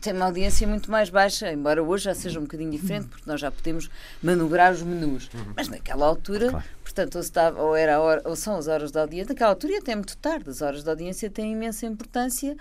tem 0.00 0.12
uma 0.12 0.26
audiência 0.26 0.66
muito 0.68 0.90
mais 0.90 1.10
baixa, 1.10 1.52
embora 1.52 1.82
hoje 1.82 2.04
já 2.04 2.14
seja 2.14 2.38
um 2.38 2.42
bocadinho 2.42 2.70
diferente, 2.70 3.08
porque 3.08 3.28
nós 3.28 3.40
já 3.40 3.50
podemos 3.50 3.90
manobrar 4.22 4.72
os 4.72 4.82
menus, 4.82 5.28
mas 5.56 5.68
naquela 5.68 6.06
altura, 6.06 6.64
portanto, 6.84 7.16
ou, 7.16 7.22
se 7.22 7.32
dava- 7.32 7.60
ou 7.60 7.74
era 7.74 8.00
hora, 8.00 8.22
ou 8.24 8.36
são 8.36 8.56
as 8.56 8.68
horas 8.68 8.92
da 8.92 9.00
audiência, 9.00 9.32
naquela 9.34 9.50
altura 9.50 9.72
e 9.72 9.76
até 9.78 9.94
muito 9.96 10.16
tarde, 10.18 10.48
as 10.50 10.62
horas 10.62 10.84
da 10.84 10.92
audiência 10.92 11.28
têm 11.28 11.50
imensa 11.52 11.84
importância 11.86 12.56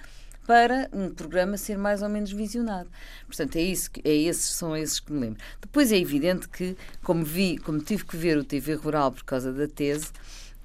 para 0.51 0.89
um 0.91 1.09
programa 1.09 1.55
ser 1.55 1.77
mais 1.77 2.01
ou 2.01 2.09
menos 2.09 2.29
visionado. 2.29 2.89
Portanto, 3.25 3.55
é 3.55 3.61
isso, 3.61 3.89
é 4.03 4.13
esses 4.13 4.47
são 4.53 4.75
esses 4.75 4.99
que 4.99 5.13
me 5.13 5.21
lembro. 5.21 5.39
Depois 5.61 5.93
é 5.93 5.97
evidente 5.97 6.49
que, 6.49 6.75
como 7.01 7.23
vi, 7.23 7.57
como 7.57 7.79
tive 7.79 8.03
que 8.03 8.17
ver 8.17 8.37
o 8.37 8.43
TV 8.43 8.73
Rural 8.73 9.13
por 9.13 9.23
causa 9.23 9.53
da 9.53 9.65
tese, 9.65 10.07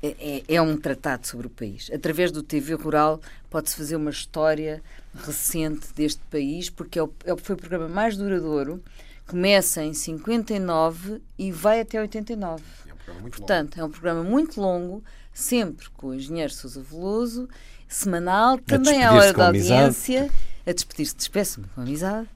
é, 0.03 0.43
é- 0.49 0.55
é 0.57 0.61
um 0.61 0.77
tratado 0.77 1.25
sobre 1.25 1.47
o 1.47 1.51
país. 1.51 1.89
Através 1.95 2.33
do 2.33 2.43
TV 2.43 2.75
Rural 2.75 3.21
pode-se 3.49 3.77
fazer 3.77 3.95
uma 3.95 4.11
história 4.11 4.83
recente 5.15 5.87
deste 5.95 6.21
país, 6.33 6.69
porque 6.69 6.99
é 6.99 7.05
o, 7.05 7.13
é 7.25 7.37
foi 7.37 7.55
o 7.55 7.59
programa 7.59 7.87
mais 7.89 8.17
duradouro. 8.17 8.83
Começa 9.25 9.85
em 9.85 9.95
59 9.95 11.23
e 11.39 11.53
vai 11.53 11.81
até 11.81 12.01
89. 12.01 12.61
É 12.89 12.93
um 12.93 12.97
muito 12.97 13.15
longo. 13.15 13.31
Portanto, 13.31 13.79
é 13.79 13.85
um 13.85 13.91
programa 13.91 14.25
muito 14.25 14.61
longo, 14.61 15.05
sempre 15.33 15.89
com 15.91 16.09
o 16.09 16.15
engenheiro 16.15 16.53
Sousa 16.53 16.83
Veloso, 16.83 17.49
semanal, 17.89 18.59
também 18.59 19.03
à 19.05 19.13
hora 19.13 19.33
da 19.33 19.49
amizade. 19.49 19.73
audiência, 19.81 20.31
a 20.67 20.73
despedir-se, 20.73 21.17
despeço-me 21.17 21.67
com 21.75 21.81
amizade. 21.83 22.27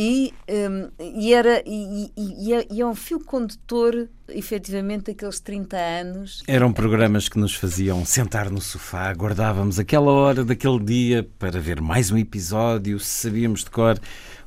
E, 0.00 0.32
hum, 0.48 0.88
e, 1.00 1.34
era, 1.34 1.60
e, 1.66 2.12
e- 2.16 2.46
e 2.46 2.52
é, 2.54 2.66
e 2.70 2.80
é 2.80 2.86
um 2.86 2.94
fio 2.94 3.18
condutor, 3.18 4.06
efetivamente, 4.28 5.06
daqueles 5.06 5.40
30 5.40 5.76
anos. 5.76 6.44
Eram 6.46 6.72
programas 6.72 7.28
que 7.28 7.36
nos 7.36 7.56
faziam 7.56 8.04
sentar 8.04 8.48
no 8.48 8.60
sofá, 8.60 9.08
aguardávamos 9.10 9.76
aquela 9.80 10.12
hora 10.12 10.44
daquele 10.44 10.78
dia 10.78 11.28
para 11.36 11.58
ver 11.60 11.80
mais 11.80 12.12
um 12.12 12.16
episódio, 12.16 13.00
sabíamos 13.00 13.64
de 13.64 13.70
cor 13.70 13.98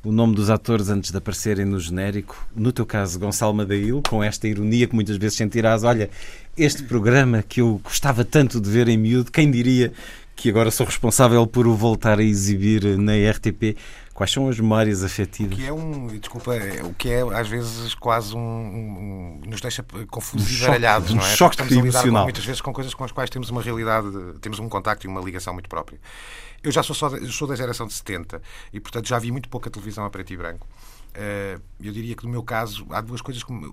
o 0.02 0.10
nome 0.10 0.34
dos 0.34 0.48
atores 0.50 0.88
antes 0.88 1.10
de 1.10 1.18
aparecerem 1.18 1.66
no 1.66 1.78
genérico. 1.78 2.48
No 2.56 2.72
teu 2.72 2.86
caso, 2.86 3.18
Gonçalo 3.20 3.52
Madail, 3.54 4.02
com 4.08 4.24
esta 4.24 4.48
ironia 4.48 4.86
que 4.86 4.94
muitas 4.94 5.16
vezes 5.18 5.36
sentirás, 5.36 5.84
olha, 5.84 6.08
este 6.56 6.82
programa 6.82 7.42
que 7.42 7.60
eu 7.60 7.78
gostava 7.84 8.24
tanto 8.24 8.58
de 8.58 8.70
ver 8.70 8.88
em 8.88 8.96
miúdo, 8.96 9.30
quem 9.30 9.50
diria 9.50 9.92
que 10.34 10.48
agora 10.50 10.70
sou 10.70 10.86
responsável 10.86 11.46
por 11.46 11.66
o 11.66 11.74
voltar 11.76 12.18
a 12.18 12.22
exibir 12.22 12.84
na 12.98 13.12
RTP? 13.30 13.76
Quais 14.14 14.30
são 14.30 14.48
as 14.48 14.58
memórias 14.60 15.02
afetivas? 15.02 15.56
que 15.58 15.64
é 15.64 15.72
um, 15.72 16.06
desculpa, 16.08 16.54
é- 16.54 16.82
o 16.82 16.92
que 16.92 17.08
é 17.10 17.22
às 17.22 17.48
vezes 17.48 17.94
quase 17.94 18.34
um, 18.36 18.40
um- 18.40 19.40
nos 19.48 19.60
deixa 19.60 19.82
confusos 20.10 20.50
Um 20.60 20.64
e 20.64 20.66
baralhados, 20.66 21.10
um 21.12 21.16
não 21.16 21.22
é? 21.22 21.34
choque 21.34 21.56
Porque 21.56 21.74
estamos 21.74 21.92
com- 21.92 21.98
emocional. 21.98 22.24
muitas 22.24 22.44
vezes 22.44 22.60
com 22.60 22.72
coisas 22.72 22.92
com 22.94 23.04
as 23.04 23.12
quais 23.12 23.30
temos 23.30 23.48
uma 23.50 23.62
realidade, 23.62 24.08
temos 24.40 24.58
um 24.58 24.68
contacto 24.68 25.06
e 25.06 25.08
uma 25.08 25.20
ligação 25.20 25.52
muito 25.54 25.68
própria. 25.68 25.98
Eu 26.62 26.70
já 26.70 26.82
sou, 26.82 26.94
só 26.94 27.10
sou 27.28 27.48
da 27.48 27.56
geração 27.56 27.86
de 27.86 27.92
70 27.94 28.40
e, 28.72 28.78
portanto, 28.78 29.08
já 29.08 29.18
vi 29.18 29.32
muito 29.32 29.48
pouca 29.48 29.68
televisão 29.70 30.04
a 30.04 30.10
preto 30.10 30.32
e 30.32 30.36
branco. 30.36 30.66
Eh, 31.14 31.58
eu 31.82 31.92
diria 31.92 32.14
que 32.14 32.24
no 32.24 32.30
meu 32.30 32.42
caso 32.42 32.86
há 32.90 33.00
duas 33.00 33.20
coisas, 33.20 33.42
que 33.42 33.52
um, 33.52 33.70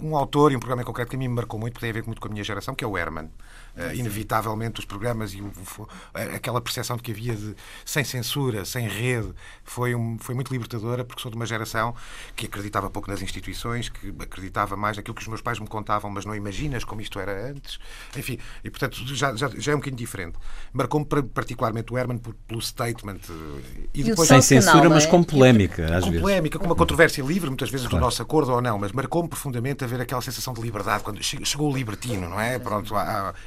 um 0.00 0.16
autor 0.16 0.52
e 0.52 0.56
um 0.56 0.58
programa 0.58 0.82
em 0.82 0.84
concreto 0.84 1.10
que 1.10 1.16
a 1.16 1.18
mim 1.18 1.28
me 1.28 1.34
marcou 1.34 1.58
muito, 1.60 1.74
porque 1.74 1.84
tem 1.86 1.90
a 1.90 1.92
ver 1.92 2.04
muito 2.06 2.20
com 2.20 2.28
a 2.28 2.30
minha 2.30 2.42
geração, 2.42 2.74
que 2.74 2.82
é 2.82 2.86
o 2.86 2.96
Herman. 2.96 3.28
Uh, 3.76 3.94
inevitavelmente 3.94 4.80
os 4.80 4.86
programas 4.86 5.34
e 5.34 5.42
aquela 6.34 6.62
percepção 6.62 6.96
de 6.96 7.02
que 7.02 7.12
havia 7.12 7.34
de, 7.34 7.54
sem 7.84 8.02
censura, 8.04 8.64
sem 8.64 8.88
rede, 8.88 9.34
foi, 9.64 9.94
um, 9.94 10.16
foi 10.18 10.34
muito 10.34 10.50
libertadora 10.50 11.04
porque 11.04 11.20
sou 11.20 11.30
de 11.30 11.36
uma 11.36 11.44
geração 11.44 11.94
que 12.34 12.46
acreditava 12.46 12.88
pouco 12.88 13.10
nas 13.10 13.20
instituições, 13.20 13.90
que 13.90 14.14
acreditava 14.18 14.76
mais 14.76 14.96
naquilo 14.96 15.14
que 15.14 15.20
os 15.20 15.28
meus 15.28 15.42
pais 15.42 15.58
me 15.58 15.66
contavam, 15.66 16.10
mas 16.10 16.24
não 16.24 16.34
imaginas 16.34 16.84
como 16.84 17.00
isto 17.02 17.20
era 17.20 17.50
antes. 17.50 17.78
Enfim, 18.16 18.38
e 18.64 18.70
portanto 18.70 18.96
já, 19.14 19.34
já, 19.34 19.48
já 19.48 19.72
é 19.72 19.74
um 19.74 19.78
bocadinho 19.78 19.98
diferente. 19.98 20.38
Marcou-me 20.72 21.06
particularmente 21.06 21.92
o 21.92 21.98
Herman 21.98 22.18
pelo 22.46 22.62
statement. 22.62 23.20
E 23.92 24.02
depois, 24.02 24.28
sem 24.28 24.40
censura, 24.40 24.88
mas 24.88 25.04
é? 25.04 25.06
com 25.08 25.22
polémica, 25.22 25.84
às 25.96 26.04
com 26.04 26.10
vezes. 26.10 26.20
polémica, 26.22 26.58
com 26.58 26.66
uma 26.66 26.74
controvérsia 26.74 27.22
livre, 27.22 27.48
muitas 27.48 27.70
vezes 27.70 27.86
claro. 27.86 28.00
do 28.00 28.04
nosso 28.04 28.22
acordo 28.22 28.52
ou 28.52 28.60
não, 28.60 28.78
mas 28.78 28.92
marcou-me 28.92 29.28
profundamente 29.28 29.84
a 29.84 29.86
ver 29.86 30.00
aquela 30.00 30.22
sensação 30.22 30.52
de 30.54 30.60
liberdade 30.60 31.04
quando 31.04 31.22
chegou 31.22 31.70
o 31.70 31.76
libertino, 31.76 32.28
não 32.28 32.40
é? 32.40 32.58
Pronto, 32.58 32.94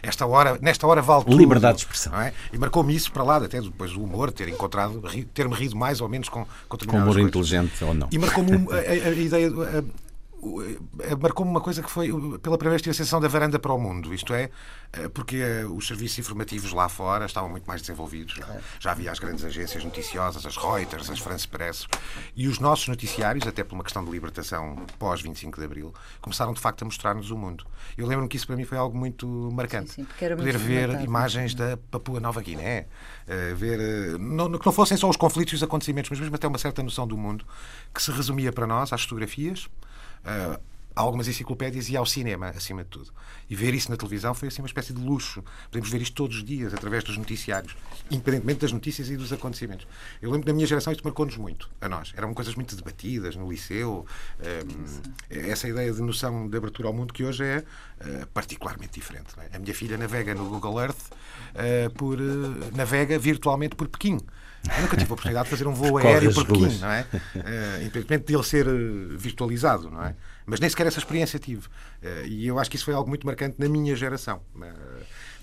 esta 0.01 0.18
hora, 0.25 0.57
nesta 0.61 0.85
hora 0.87 1.01
vale 1.01 1.25
tudo. 1.25 1.37
Liberdade 1.37 1.77
de 1.77 1.83
expressão. 1.83 2.19
É? 2.19 2.33
E 2.51 2.57
marcou-me 2.57 2.95
isso 2.95 3.11
para 3.11 3.23
lá, 3.23 3.37
até 3.37 3.61
depois 3.61 3.93
o 3.95 4.01
humor, 4.03 4.31
ter 4.31 4.47
encontrado, 4.49 5.01
ter-me 5.33 5.53
rido 5.55 5.75
mais 5.75 6.01
ou 6.01 6.09
menos 6.09 6.29
com, 6.29 6.45
com 6.67 6.77
Com 6.77 6.97
humor 6.97 7.13
coisas. 7.13 7.23
inteligente 7.23 7.83
ou 7.83 7.93
não. 7.93 8.07
E 8.11 8.17
marcou-me 8.17 8.51
a, 8.71 8.75
a, 8.75 9.09
a, 9.09 9.11
ideia. 9.11 9.49
Eh, 11.01 11.15
marcou-me 11.15 11.51
uma 11.51 11.61
coisa 11.61 11.83
que 11.83 11.89
foi, 11.89 12.07
pela 12.39 12.57
primeira 12.57 12.71
vez, 12.71 12.81
tive 12.81 12.91
a 12.91 12.93
sensação 12.93 13.19
da 13.19 13.27
varanda 13.27 13.59
para 13.59 13.73
o 13.73 13.77
mundo. 13.77 14.13
Isto 14.13 14.33
é, 14.33 14.49
eh, 14.93 15.09
porque 15.09 15.37
eh, 15.37 15.65
os 15.65 15.87
serviços 15.87 16.17
informativos 16.19 16.71
lá 16.71 16.87
fora 16.87 17.25
estavam 17.25 17.49
muito 17.49 17.65
mais 17.65 17.81
desenvolvidos. 17.81 18.39
Já 18.79 18.91
havia 18.91 19.11
as 19.11 19.19
grandes 19.19 19.43
agências 19.43 19.83
noticiosas, 19.83 20.45
as 20.45 20.55
Reuters, 20.55 21.09
as 21.09 21.19
France 21.19 21.47
Press. 21.47 21.87
E 22.35 22.47
os 22.47 22.59
nossos 22.59 22.87
noticiários, 22.87 23.45
até 23.45 23.63
por 23.63 23.75
uma 23.75 23.83
questão 23.83 24.03
de 24.03 24.11
libertação 24.11 24.77
pós-25 24.97 25.57
de 25.57 25.65
Abril, 25.65 25.93
começaram 26.21 26.53
de 26.53 26.59
facto 26.59 26.83
a 26.83 26.85
mostrar-nos 26.85 27.31
o 27.31 27.37
mundo. 27.37 27.65
Eu 27.97 28.07
lembro-me 28.07 28.29
que 28.29 28.37
isso 28.37 28.47
para 28.47 28.55
mim 28.55 28.63
foi 28.63 28.77
algo 28.77 28.97
muito 28.97 29.27
marcante. 29.53 29.91
Sim, 29.91 30.03
sim, 30.03 30.29
Poder 30.35 30.35
muito 30.35 30.59
ver 30.59 31.01
imagens 31.01 31.53
da 31.53 31.77
Papua 31.91 32.19
Nova 32.19 32.41
Guiné, 32.41 32.87
ver, 33.55 34.17
não, 34.19 34.51
que 34.57 34.65
não 34.65 34.73
fossem 34.73 34.95
só 34.95 35.09
os 35.09 35.17
conflitos 35.17 35.53
e 35.53 35.55
os 35.55 35.63
acontecimentos, 35.63 36.09
mas 36.09 36.19
mesmo 36.19 36.35
até 36.35 36.47
uma 36.47 36.57
certa 36.57 36.81
noção 36.81 37.07
do 37.07 37.17
mundo, 37.17 37.45
que 37.93 38.01
se 38.01 38.11
resumia 38.11 38.51
para 38.51 38.65
nós 38.65 38.93
às 38.93 39.03
fotografias 39.03 39.69
uh, 40.25 40.59
algumas 40.95 41.27
enciclopédias 41.27 41.89
e 41.89 41.95
ao 41.95 42.05
cinema, 42.05 42.49
acima 42.49 42.83
de 42.83 42.89
tudo. 42.89 43.11
E 43.49 43.55
ver 43.55 43.73
isso 43.73 43.89
na 43.89 43.97
televisão 43.97 44.33
foi 44.33 44.49
assim 44.49 44.61
uma 44.61 44.67
espécie 44.67 44.93
de 44.93 45.01
luxo. 45.01 45.43
Podemos 45.65 45.89
ver 45.89 46.01
isto 46.01 46.13
todos 46.13 46.37
os 46.37 46.43
dias, 46.43 46.73
através 46.73 47.03
dos 47.03 47.17
noticiários, 47.17 47.75
independentemente 48.11 48.59
das 48.59 48.71
notícias 48.71 49.09
e 49.09 49.15
dos 49.15 49.31
acontecimentos. 49.31 49.87
Eu 50.21 50.29
lembro 50.29 50.45
que 50.45 50.51
na 50.51 50.55
minha 50.55 50.67
geração 50.67 50.91
isto 50.91 51.03
marcou-nos 51.03 51.37
muito, 51.37 51.69
a 51.79 51.87
nós. 51.87 52.13
Eram 52.15 52.33
coisas 52.33 52.53
muito 52.55 52.75
debatidas 52.75 53.35
no 53.35 53.49
liceu. 53.49 54.05
Um, 54.39 54.85
eh, 55.29 55.49
essa 55.49 55.67
ideia 55.67 55.91
de 55.91 56.01
noção 56.01 56.49
de 56.49 56.57
abertura 56.57 56.89
ao 56.89 56.93
mundo 56.93 57.13
que 57.13 57.23
hoje 57.23 57.43
é 57.43 57.63
uh, 58.01 58.27
particularmente 58.27 58.93
diferente. 58.99 59.27
É? 59.37 59.55
A 59.55 59.59
minha 59.59 59.73
filha 59.73 59.97
navega 59.97 60.33
no 60.33 60.45
Google 60.45 60.79
Earth, 60.81 60.99
uh, 60.99 61.89
por, 61.91 62.19
uh, 62.19 62.75
navega 62.75 63.17
virtualmente 63.17 63.75
por 63.75 63.87
Pequim. 63.87 64.19
Eu 64.75 64.81
nunca 64.81 64.97
tive 64.97 65.09
a 65.09 65.13
oportunidade 65.13 65.45
de 65.45 65.51
fazer 65.51 65.67
um 65.67 65.73
voo 65.73 65.97
aéreo 65.99 66.33
por 66.33 66.45
Pequim, 66.45 66.77
não 66.79 66.91
é? 66.91 67.05
Uh, 67.11 67.81
independentemente 67.81 68.25
de 68.25 68.35
ele 68.35 68.43
ser 68.43 68.65
virtualizado, 69.17 69.89
não 69.89 70.03
é? 70.03 70.15
Mas 70.45 70.59
nem 70.59 70.69
sequer 70.69 70.87
essa 70.87 70.99
experiência 70.99 71.39
tive. 71.39 71.67
E 72.25 72.47
eu 72.47 72.57
acho 72.57 72.69
que 72.69 72.75
isso 72.75 72.85
foi 72.85 72.93
algo 72.93 73.07
muito 73.07 73.25
marcante 73.25 73.55
na 73.59 73.69
minha 73.69 73.95
geração. 73.95 74.41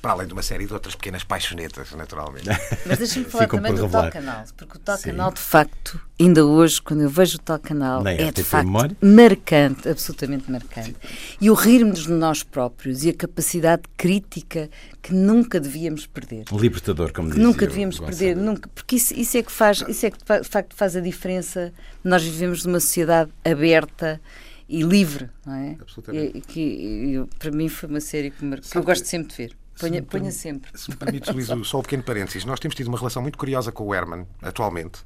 Para 0.00 0.12
além 0.12 0.26
de 0.26 0.32
uma 0.32 0.42
série 0.42 0.66
de 0.66 0.72
outras 0.72 0.94
pequenas 0.94 1.24
paixonetas, 1.24 1.90
naturalmente. 1.92 2.48
Mas 2.86 2.98
deixa-me 2.98 3.24
falar 3.24 3.48
também 3.48 3.74
do 3.74 3.88
tal 3.88 4.10
canal, 4.10 4.44
porque 4.56 4.76
o 4.76 4.80
tal 4.80 4.98
canal, 4.98 5.32
de 5.32 5.40
facto, 5.40 6.00
ainda 6.20 6.44
hoje, 6.44 6.80
quando 6.80 7.02
eu 7.02 7.10
vejo 7.10 7.36
o 7.36 7.40
tal 7.40 7.58
canal, 7.58 8.06
é 8.06 8.30
de 8.30 8.44
facto 8.44 8.66
memória? 8.66 8.96
marcante, 9.00 9.88
absolutamente 9.88 10.50
marcante. 10.50 10.96
E 11.40 11.50
o 11.50 11.54
rirmos 11.54 12.04
de 12.04 12.12
nós 12.12 12.42
próprios 12.42 13.04
e 13.04 13.10
a 13.10 13.14
capacidade 13.14 13.82
crítica 13.96 14.70
que 15.02 15.12
nunca 15.12 15.58
devíamos 15.58 16.06
perder. 16.06 16.44
Libertador, 16.52 17.12
como 17.12 17.28
dizia. 17.28 17.42
Nunca 17.42 17.66
devíamos 17.66 17.98
perder, 17.98 18.36
nunca, 18.36 18.68
porque 18.74 18.96
isso, 18.96 19.14
isso, 19.14 19.36
é 19.36 19.42
que 19.42 19.52
faz, 19.52 19.82
isso 19.88 20.06
é 20.06 20.10
que 20.10 20.18
de 20.18 20.48
facto 20.48 20.74
faz 20.74 20.96
a 20.96 21.00
diferença. 21.00 21.72
Nós 22.04 22.22
vivemos 22.22 22.64
numa 22.64 22.80
sociedade 22.80 23.30
aberta 23.44 24.20
e 24.68 24.82
livre, 24.82 25.30
não 25.44 25.54
é? 25.54 25.76
Absolutamente. 25.80 26.38
E, 26.38 26.40
que, 26.40 26.60
e, 26.60 27.26
para 27.38 27.50
mim 27.50 27.68
foi 27.68 27.88
uma 27.88 28.00
série 28.00 28.30
que, 28.30 28.44
me, 28.44 28.60
que 28.60 28.76
eu 28.76 28.82
gosto 28.82 29.06
sempre 29.06 29.28
de 29.28 29.36
ver. 29.36 29.56
Ponha, 29.78 30.00
se 30.00 30.02
ponha 30.02 30.30
sempre. 30.30 30.70
Se 30.74 30.90
me 30.90 30.96
permites, 30.96 31.32
Luís, 31.32 31.48
só 31.66 31.78
um 31.78 31.82
pequeno 31.82 32.02
parênteses. 32.02 32.44
Nós 32.44 32.58
temos 32.58 32.74
tido 32.74 32.88
uma 32.88 32.98
relação 32.98 33.22
muito 33.22 33.36
curiosa 33.36 33.70
com 33.70 33.84
o 33.84 33.94
Herman, 33.94 34.26
atualmente. 34.42 35.00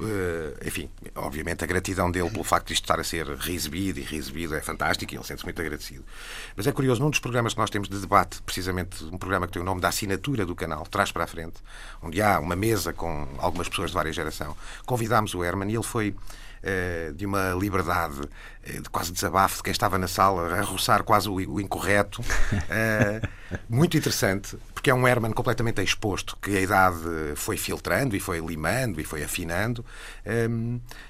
Uh, 0.00 0.56
enfim, 0.66 0.88
obviamente 1.14 1.62
a 1.62 1.66
gratidão 1.66 2.10
dele 2.10 2.30
pelo 2.30 2.42
facto 2.42 2.68
de 2.68 2.72
isto 2.72 2.84
estar 2.84 2.98
a 2.98 3.04
ser 3.04 3.26
reexibido 3.26 4.00
e 4.00 4.02
reexibido 4.02 4.54
é 4.54 4.60
fantástico 4.62 5.12
e 5.12 5.16
ele 5.16 5.24
sente-se 5.24 5.44
muito 5.44 5.60
agradecido. 5.60 6.02
Mas 6.56 6.66
é 6.66 6.72
curioso, 6.72 7.02
num 7.02 7.10
dos 7.10 7.18
programas 7.18 7.52
que 7.52 7.60
nós 7.60 7.68
temos 7.68 7.90
de 7.90 8.00
debate, 8.00 8.40
precisamente 8.42 9.04
um 9.04 9.18
programa 9.18 9.46
que 9.46 9.52
tem 9.52 9.60
o 9.60 9.64
nome 9.64 9.82
da 9.82 9.88
assinatura 9.88 10.46
do 10.46 10.56
canal, 10.56 10.86
Trás 10.86 11.12
para 11.12 11.24
a 11.24 11.26
Frente, 11.26 11.56
onde 12.02 12.22
há 12.22 12.40
uma 12.40 12.56
mesa 12.56 12.92
com 12.92 13.28
algumas 13.38 13.68
pessoas 13.68 13.90
de 13.90 13.94
várias 13.94 14.16
gerações, 14.16 14.54
convidámos 14.86 15.34
o 15.34 15.44
Herman 15.44 15.70
e 15.70 15.74
ele 15.74 15.84
foi 15.84 16.14
de 17.14 17.26
uma 17.26 17.52
liberdade 17.54 18.20
uh, 18.20 18.82
de 18.82 18.88
quase 18.90 19.12
desabafo 19.12 19.56
de 19.56 19.62
quem 19.64 19.72
estava 19.72 19.98
na 19.98 20.08
sala, 20.08 20.54
a 20.54 20.62
roçar 20.62 21.02
quase 21.02 21.28
o, 21.28 21.60
incorreto. 21.60 22.22
muito 23.68 23.96
interessante, 23.96 24.56
porque 24.72 24.90
é 24.90 24.94
um 24.94 25.06
Herman 25.06 25.32
completamente 25.32 25.82
exposto, 25.82 26.36
que 26.40 26.56
a 26.56 26.60
idade 26.60 26.96
foi 27.36 27.56
filtrando 27.56 28.16
e 28.16 28.20
foi 28.20 28.40
limando 28.40 29.00
e 29.00 29.04
foi 29.04 29.22
afinando, 29.22 29.84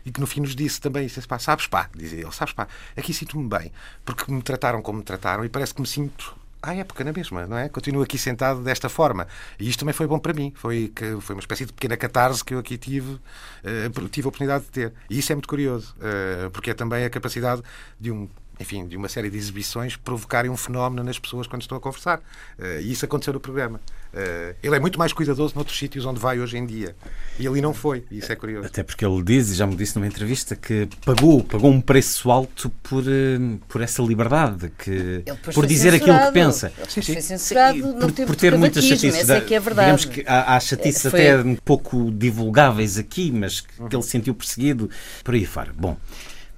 e 0.04 0.10
que 0.10 0.20
no 0.20 0.26
fim 0.26 0.40
nos 0.40 0.56
disse 0.56 0.80
também, 0.80 1.06
disse, 1.06 1.26
pá, 1.26 1.38
sabes 1.38 1.66
pá, 1.68 1.88
dizia 1.94 2.20
ele, 2.20 2.32
sabes 2.32 2.52
pá, 2.52 2.66
aqui 2.96 3.14
sinto-me 3.14 3.48
bem, 3.48 3.70
porque 4.04 4.30
me 4.32 4.42
trataram 4.42 4.82
como 4.82 4.98
me 4.98 5.04
trataram 5.04 5.44
e 5.44 5.48
parece 5.48 5.72
que 5.72 5.80
me 5.80 5.86
sinto 5.86 6.41
à 6.62 6.74
época 6.74 7.02
na 7.02 7.12
mesma, 7.12 7.46
não 7.46 7.58
é? 7.58 7.68
Continuo 7.68 8.02
aqui 8.02 8.16
sentado 8.16 8.62
desta 8.62 8.88
forma. 8.88 9.26
E 9.58 9.68
isto 9.68 9.80
também 9.80 9.92
foi 9.92 10.06
bom 10.06 10.18
para 10.18 10.32
mim. 10.32 10.52
Foi, 10.54 10.92
que, 10.94 11.20
foi 11.20 11.34
uma 11.34 11.40
espécie 11.40 11.66
de 11.66 11.72
pequena 11.72 11.96
catarse 11.96 12.44
que 12.44 12.54
eu 12.54 12.58
aqui 12.58 12.78
tive, 12.78 13.14
uh, 13.14 14.08
tive 14.10 14.26
a 14.26 14.28
oportunidade 14.28 14.64
de 14.64 14.70
ter. 14.70 14.92
E 15.10 15.18
isso 15.18 15.32
é 15.32 15.34
muito 15.34 15.48
curioso, 15.48 15.94
uh, 15.98 16.50
porque 16.50 16.70
é 16.70 16.74
também 16.74 17.04
a 17.04 17.10
capacidade 17.10 17.62
de 17.98 18.12
um 18.12 18.28
enfim, 18.62 18.86
de 18.86 18.96
uma 18.96 19.08
série 19.08 19.28
de 19.28 19.36
exibições 19.36 19.96
provocarem 19.96 20.50
um 20.50 20.56
fenómeno 20.56 21.02
nas 21.02 21.18
pessoas 21.18 21.46
quando 21.46 21.62
estão 21.62 21.76
a 21.76 21.80
conversar. 21.80 22.20
Uh, 22.58 22.80
e 22.80 22.92
isso 22.92 23.04
aconteceu 23.04 23.34
no 23.34 23.40
programa. 23.40 23.80
Uh, 24.14 24.54
ele 24.62 24.76
é 24.76 24.78
muito 24.78 24.98
mais 24.98 25.12
cuidadoso 25.12 25.54
noutros 25.54 25.76
sítios 25.76 26.06
onde 26.06 26.20
vai 26.20 26.38
hoje 26.38 26.56
em 26.56 26.64
dia. 26.64 26.94
E 27.38 27.46
ali 27.46 27.60
não 27.60 27.74
foi. 27.74 28.04
E 28.10 28.18
isso 28.18 28.30
é 28.30 28.36
curioso. 28.36 28.66
Até 28.66 28.82
porque 28.82 29.04
ele 29.04 29.22
diz, 29.22 29.50
e 29.50 29.54
já 29.54 29.66
me 29.66 29.74
disse 29.74 29.96
numa 29.96 30.06
entrevista, 30.06 30.54
que 30.54 30.88
pagou, 31.04 31.42
pagou 31.42 31.70
um 31.70 31.80
preço 31.80 32.30
alto 32.30 32.70
por, 32.82 33.02
uh, 33.02 33.58
por 33.68 33.80
essa 33.80 34.00
liberdade, 34.02 34.72
que, 34.78 35.24
por 35.52 35.66
dizer 35.66 35.94
aquilo 35.94 36.18
que 36.18 36.32
pensa. 36.32 36.72
Ele 36.78 36.90
sim, 36.90 37.02
sim. 37.02 37.12
Foi 37.14 37.22
censurado, 37.22 37.78
sim, 37.78 37.98
por, 37.98 38.26
por 38.26 38.36
ter 38.36 38.56
muitas 38.56 38.84
chatices. 38.84 39.28
É 39.28 39.40
que 39.40 39.54
é 39.54 39.60
verdade. 39.60 39.96
Digamos 39.96 40.04
que 40.04 40.24
há, 40.26 40.56
há 40.56 40.60
chatices 40.60 41.10
foi... 41.10 41.28
até 41.28 41.36
um 41.42 41.56
pouco 41.56 42.10
divulgáveis 42.12 42.98
aqui, 42.98 43.32
mas 43.32 43.60
que, 43.60 43.82
uhum. 43.82 43.88
que 43.88 43.96
ele 43.96 44.02
sentiu 44.02 44.34
perseguido 44.34 44.88
por 45.24 45.34
aí 45.34 45.44
fora. 45.44 45.72
Bom. 45.76 45.96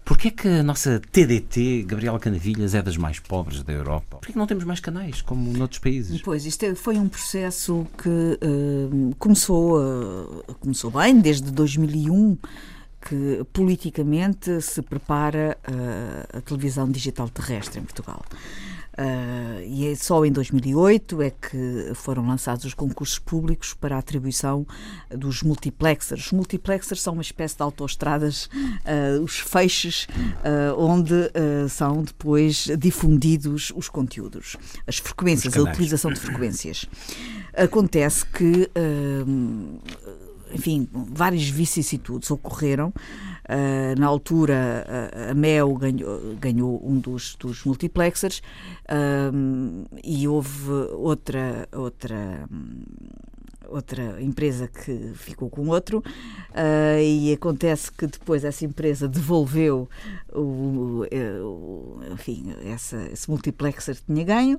Porquê 0.05 0.31
que 0.31 0.47
a 0.47 0.63
nossa 0.63 1.01
TDT, 1.01 1.85
Gabriela 1.87 2.19
Canavilhas, 2.19 2.75
é 2.75 2.83
das 2.83 2.97
mais 2.97 3.19
pobres 3.19 3.63
da 3.63 3.73
Europa? 3.73 4.19
Porquê 4.19 4.33
que 4.33 4.39
não 4.39 4.47
temos 4.47 4.65
mais 4.65 4.79
canais, 4.79 5.23
como 5.23 5.51
noutros 5.57 5.79
países? 5.79 6.21
Pois, 6.21 6.45
isto 6.45 6.63
é, 6.65 6.75
foi 6.75 6.99
um 6.99 7.09
processo 7.09 7.87
que 7.97 8.09
uh, 8.09 9.15
começou, 9.19 9.81
uh, 9.81 10.45
começou 10.61 10.91
bem, 10.91 11.19
desde 11.19 11.51
2001, 11.51 12.37
que 13.01 13.47
politicamente 13.51 14.61
se 14.61 14.83
prepara 14.83 15.57
uh, 15.67 16.39
a 16.39 16.41
televisão 16.43 16.91
digital 16.91 17.29
terrestre 17.31 17.81
em 17.81 17.83
Portugal. 17.83 18.23
Uh, 18.97 19.61
e 19.67 19.89
é 19.89 19.97
só 19.97 20.25
em 20.25 20.31
2008 20.31 21.21
é 21.21 21.31
que 21.31 21.93
foram 21.95 22.27
lançados 22.27 22.65
os 22.65 22.75
concursos 22.75 23.19
públicos 23.19 23.75
para 23.75 23.97
a 23.97 23.99
atribuição 23.99 24.65
dos 25.11 25.43
multiplexers. 25.43 26.27
Os 26.27 26.33
multiplexers 26.33 27.03
são 27.03 27.15
uma 27.15 27.23
espécie 27.23 27.57
de 27.57 27.63
autoestradas, 27.63 28.47
uh, 28.47 29.21
os 29.23 29.39
feixes 29.39 30.05
uh, 30.05 30.79
onde 30.79 31.15
são 31.69 32.03
depois 32.03 32.69
difundidos 32.79 33.73
os 33.75 33.89
conteúdos, 33.89 34.57
as 34.87 34.99
frequências, 34.99 35.57
a 35.57 35.63
utilização 35.63 36.13
de 36.13 36.21
frequências. 36.21 36.87
Acontece 37.57 38.25
que 38.27 38.71
enfim, 40.53 40.89
várias 40.93 41.49
vicissitudes 41.49 42.31
ocorreram. 42.31 42.93
Uh, 43.45 44.01
na 44.01 44.07
altura, 44.07 44.87
uh, 44.89 45.31
a 45.33 45.35
Mel 45.35 45.75
ganhou, 45.75 46.35
ganhou 46.41 46.81
um 46.83 46.99
dos, 46.99 47.37
dos 47.37 47.63
multiplexers 47.65 48.41
uh, 48.89 49.87
e 50.03 50.27
houve 50.27 50.71
outra, 50.95 51.69
outra, 51.71 52.49
outra 53.69 54.23
empresa 54.23 54.67
que 54.67 55.13
ficou 55.15 55.51
com 55.51 55.69
outro 55.69 56.03
e 57.03 57.33
acontece 57.35 57.93
que 57.93 58.07
depois 58.07 58.45
essa 58.45 58.65
empresa 58.65 59.09
devolveu 59.09 59.89
o, 60.33 61.05
o 61.11 62.01
enfim, 62.13 62.55
essa, 62.65 62.97
esse 63.13 63.29
multiplexer 63.29 63.97
que 63.97 64.05
tinha 64.07 64.25
ganho, 64.25 64.59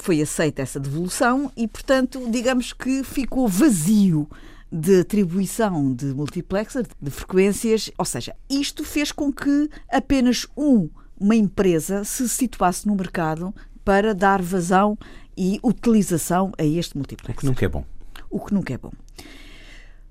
foi 0.00 0.20
aceita 0.20 0.60
essa 0.60 0.80
devolução 0.80 1.50
e, 1.56 1.68
portanto, 1.68 2.28
digamos 2.30 2.72
que 2.72 3.04
ficou 3.04 3.46
vazio 3.48 4.28
de 4.72 5.00
atribuição 5.00 5.92
de 5.92 6.06
multiplexer, 6.06 6.86
de 7.00 7.10
frequências, 7.10 7.90
ou 7.98 8.04
seja, 8.04 8.34
isto 8.48 8.84
fez 8.84 9.10
com 9.12 9.32
que 9.32 9.68
apenas 9.90 10.46
um 10.56 10.88
uma 11.18 11.36
empresa 11.36 12.02
se 12.02 12.26
situasse 12.28 12.86
no 12.86 12.94
mercado 12.94 13.54
para 13.84 14.14
dar 14.14 14.40
vazão 14.40 14.96
e 15.36 15.60
utilização 15.62 16.52
a 16.58 16.64
este 16.64 16.94
O 16.94 16.98
multiplex 16.98 17.40
que 17.40 17.46
nunca 17.46 17.64
é 17.64 17.68
bom. 17.68 17.84
o 18.30 18.40
que 18.40 18.54
nunca 18.54 18.72
é 18.72 18.78
bom. 18.78 18.92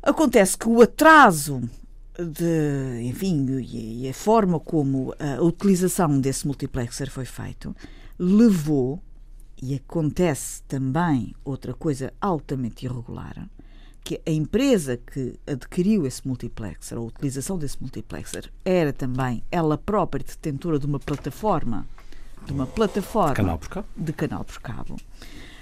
Acontece 0.03 0.57
que 0.57 0.69
o 0.69 0.81
atraso 0.81 1.61
de, 2.17 3.01
enfim, 3.03 3.45
e 3.59 4.03
e 4.03 4.09
a 4.09 4.13
forma 4.13 4.59
como 4.59 5.13
a 5.19 5.41
utilização 5.41 6.19
desse 6.19 6.45
multiplexer 6.45 7.09
foi 7.09 7.25
feito 7.25 7.75
levou, 8.17 9.01
e 9.61 9.75
acontece 9.75 10.61
também 10.63 11.33
outra 11.43 11.73
coisa 11.73 12.13
altamente 12.21 12.85
irregular, 12.85 13.49
que 14.09 14.19
a 14.25 14.31
empresa 14.31 14.97
que 14.97 15.35
adquiriu 15.45 16.07
esse 16.07 16.27
multiplexer, 16.27 16.97
a 16.97 17.01
utilização 17.01 17.59
desse 17.59 17.79
multiplexer, 17.79 18.51
era 18.65 18.91
também 18.91 19.43
ela 19.51 19.77
própria 19.77 20.25
detentora 20.25 20.79
de 20.79 20.87
uma 20.87 20.99
plataforma, 20.99 21.85
de 22.43 22.51
uma 22.51 22.65
plataforma 22.65 23.35
Canal 23.35 23.59
por 23.59 23.69
cabo. 23.69 23.87
de 23.95 24.11
canal 24.11 24.43
por 24.43 24.59
cabo 24.61 24.95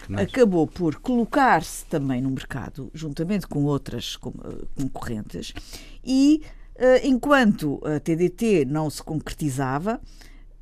Canais. 0.04 0.30
acabou 0.30 0.66
por 0.66 0.95
colocar-se 0.95 1.86
também 1.88 2.22
no 2.22 2.30
mercado, 2.30 2.89
juntamente 2.93 3.45
com 3.48 3.66
outras 3.66 4.18
eh, 4.26 4.66
concorrentes, 4.82 5.54
e 6.02 6.41
eh, 6.76 7.06
enquanto 7.06 7.82
a 7.86 8.00
TDT 8.00 8.64
não 8.64 8.89
se 8.89 9.04
concretizava, 9.04 10.00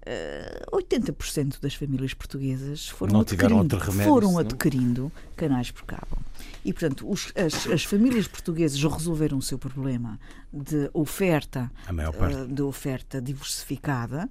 eh, 0.06 0.62
80% 0.72 1.60
das 1.60 1.74
famílias 1.74 2.14
portuguesas 2.14 2.88
foram 2.90 3.20
adquirindo, 3.22 3.78
remédio, 3.78 4.04
foram 4.12 4.28
senão- 4.30 4.40
adquirindo 4.42 5.12
canais 5.36 5.72
por 5.72 5.84
cabo. 5.84 6.18
E, 6.64 6.74
portanto, 6.74 7.10
os- 7.10 7.32
as, 7.36 7.68
as 7.68 7.84
famílias 7.84 8.28
portuguesas 8.28 8.82
resolveram 8.82 9.38
o 9.38 9.42
seu 9.42 9.58
problema 9.58 10.20
de 10.52 10.90
oferta, 10.94 11.72
A 11.88 11.94
maior 11.94 12.14
parte. 12.14 12.38
eh, 12.38 12.46
de 12.46 12.62
oferta 12.62 13.22
diversificada, 13.22 14.28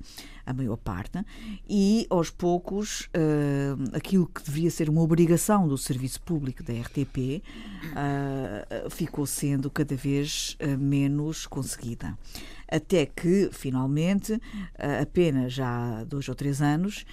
a 0.47 0.53
maior 0.53 0.77
parte, 0.77 1.25
e 1.69 2.07
aos 2.11 2.31
poucos 2.31 3.09
eh, 3.15 3.75
aquilo 3.93 4.27
que 4.27 4.43
deveria 4.43 4.71
ser 4.71 4.89
uma 4.91 5.01
obrigação 5.01 5.67
do 5.69 5.79
serviço 5.79 6.21
público 6.23 6.63
da 6.63 6.73
RTP 6.73 7.43
eh, 7.97 8.87
ficou 8.91 9.27
sendo 9.27 9.71
cada 9.71 9.95
vez 9.97 10.57
menos 10.79 11.47
conseguida. 11.47 12.17
Até 12.71 13.07
que, 13.07 13.51
finalmente, 13.53 14.41
apenas 15.01 15.53
já 15.53 16.01
há 16.01 16.05
dois 16.05 16.29
ou 16.29 16.35
três 16.35 16.61
anos, 16.63 17.05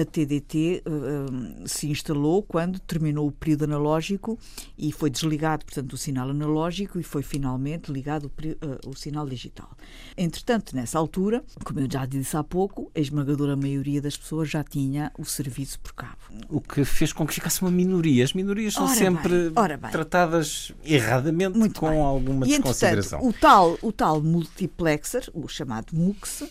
a 0.00 0.04
TDT 0.04 0.82
eh, 0.84 1.66
se 1.66 1.88
instalou 1.88 2.42
quando 2.42 2.78
terminou 2.80 3.26
o 3.26 3.32
período 3.32 3.64
analógico 3.64 4.38
e 4.76 4.90
foi 4.92 5.10
desligado, 5.10 5.64
portanto, 5.64 5.92
o 5.92 5.96
sinal 5.96 6.30
analógico 6.30 6.98
e 6.98 7.02
foi 7.02 7.22
finalmente 7.22 7.92
ligado 7.92 8.26
o, 8.26 8.32
eh, 8.42 8.56
o 8.86 8.94
sinal 8.94 9.26
digital. 9.26 9.70
Entretanto, 10.16 10.74
nessa 10.74 10.98
altura, 10.98 11.42
como 11.64 11.80
eu 11.80 11.88
já 11.90 12.06
disse 12.06 12.36
há 12.36 12.44
pouco, 12.44 12.90
a 12.94 13.00
esmagadora 13.00 13.56
maioria 13.56 14.00
das 14.00 14.16
pessoas 14.16 14.48
já 14.48 14.64
tinha 14.64 15.12
o 15.18 15.24
serviço 15.24 15.78
por 15.80 15.92
cabo. 15.92 16.16
O 16.48 16.60
que 16.60 16.84
fez 16.84 17.12
com 17.12 17.26
que 17.26 17.34
ficasse 17.34 17.60
uma 17.62 17.70
minoria. 17.70 18.24
As 18.24 18.32
minorias 18.32 18.74
são 18.74 18.84
Ora 18.86 18.94
sempre 18.94 19.50
bem, 19.50 19.52
ora 19.56 19.76
bem. 19.76 19.90
tratadas 19.90 20.72
erradamente 20.84 21.58
Muito 21.58 21.78
com 21.80 21.90
bem. 21.90 22.00
alguma 22.00 22.46
e, 22.46 22.50
desconsideração. 22.50 23.20
o 23.26 23.32
tal, 23.32 23.78
o 23.82 23.92
tal 23.92 24.22
multiplexer, 24.22 25.28
o 25.34 25.48
chamado 25.48 25.94
MUX, 25.94 26.44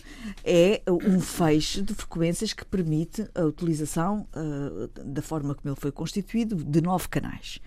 é 0.44 0.82
um 0.88 1.20
feixe 1.20 1.82
de 1.82 1.94
frequências 1.94 2.52
que 2.52 2.64
permite 2.64 3.07
a 3.34 3.42
utilização, 3.44 4.26
ah, 4.32 4.88
da 5.04 5.22
forma 5.22 5.54
como 5.54 5.72
ele 5.72 5.80
foi 5.80 5.90
constituído, 5.92 6.56
de 6.56 6.80
nove 6.80 7.08
canais. 7.08 7.58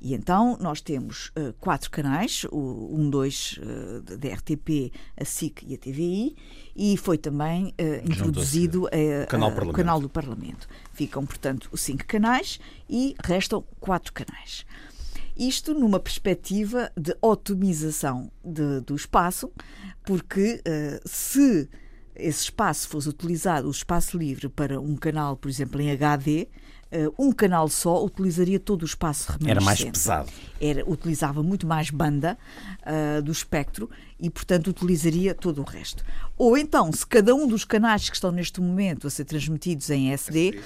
E 0.00 0.14
então 0.14 0.56
nós 0.60 0.80
temos 0.80 1.30
ah, 1.36 1.52
quatro 1.60 1.90
canais, 1.90 2.44
o 2.50 2.94
1, 2.96 3.10
2 3.10 3.60
ah, 3.60 4.16
da 4.16 4.28
RTP, 4.34 4.92
a 5.16 5.24
SIC 5.24 5.62
e 5.66 5.74
a 5.74 5.78
TVI, 5.78 6.36
e 6.76 6.96
foi 6.96 7.18
também 7.18 7.74
ah, 7.78 7.82
introduzido 8.04 8.86
ah, 8.88 9.26
Canal 9.26 9.50
ah, 9.50 9.64
o 9.64 9.72
canal 9.72 10.00
do 10.00 10.08
Parlamento. 10.08 10.68
Ficam, 10.92 11.24
portanto, 11.26 11.68
os 11.72 11.80
cinco 11.80 12.04
canais 12.06 12.58
e 12.88 13.14
restam 13.24 13.64
quatro 13.80 14.12
canais. 14.12 14.64
Isto 15.36 15.72
numa 15.72 16.00
perspectiva 16.00 16.90
de 16.96 17.16
otimização 17.22 18.30
de- 18.44 18.80
do 18.80 18.96
espaço, 18.96 19.52
porque 20.04 20.60
se 21.04 21.68
esse 22.18 22.44
espaço 22.44 22.88
fosse 22.88 23.08
utilizado, 23.08 23.68
o 23.68 23.70
espaço 23.70 24.18
livre, 24.18 24.48
para 24.48 24.80
um 24.80 24.96
canal, 24.96 25.36
por 25.36 25.48
exemplo, 25.48 25.80
em 25.80 25.90
HD, 25.90 26.48
eh, 26.90 27.08
um 27.18 27.30
canal 27.32 27.68
só 27.68 28.04
utilizaria 28.04 28.58
todo 28.58 28.82
o 28.82 28.84
espaço 28.84 29.30
remanescente. 29.32 29.50
Era 29.50 29.60
mais 29.60 29.84
pesado. 29.84 30.30
Era, 30.60 30.90
utilizava 30.90 31.42
muito 31.42 31.66
mais 31.66 31.90
banda 31.90 32.38
ah, 32.82 33.20
do 33.20 33.30
espectro 33.30 33.90
e, 34.20 34.28
portanto, 34.30 34.68
utilizaria 34.68 35.34
todo 35.34 35.60
o 35.60 35.64
resto. 35.64 36.04
Ou 36.36 36.56
então, 36.56 36.92
se 36.92 37.06
cada 37.06 37.34
um 37.34 37.46
dos 37.46 37.64
canais 37.64 38.08
que 38.08 38.14
estão 38.16 38.30
neste 38.32 38.60
momento 38.60 39.06
a 39.06 39.10
ser 39.10 39.24
transmitidos 39.24 39.90
em 39.90 40.12
SD, 40.12 40.60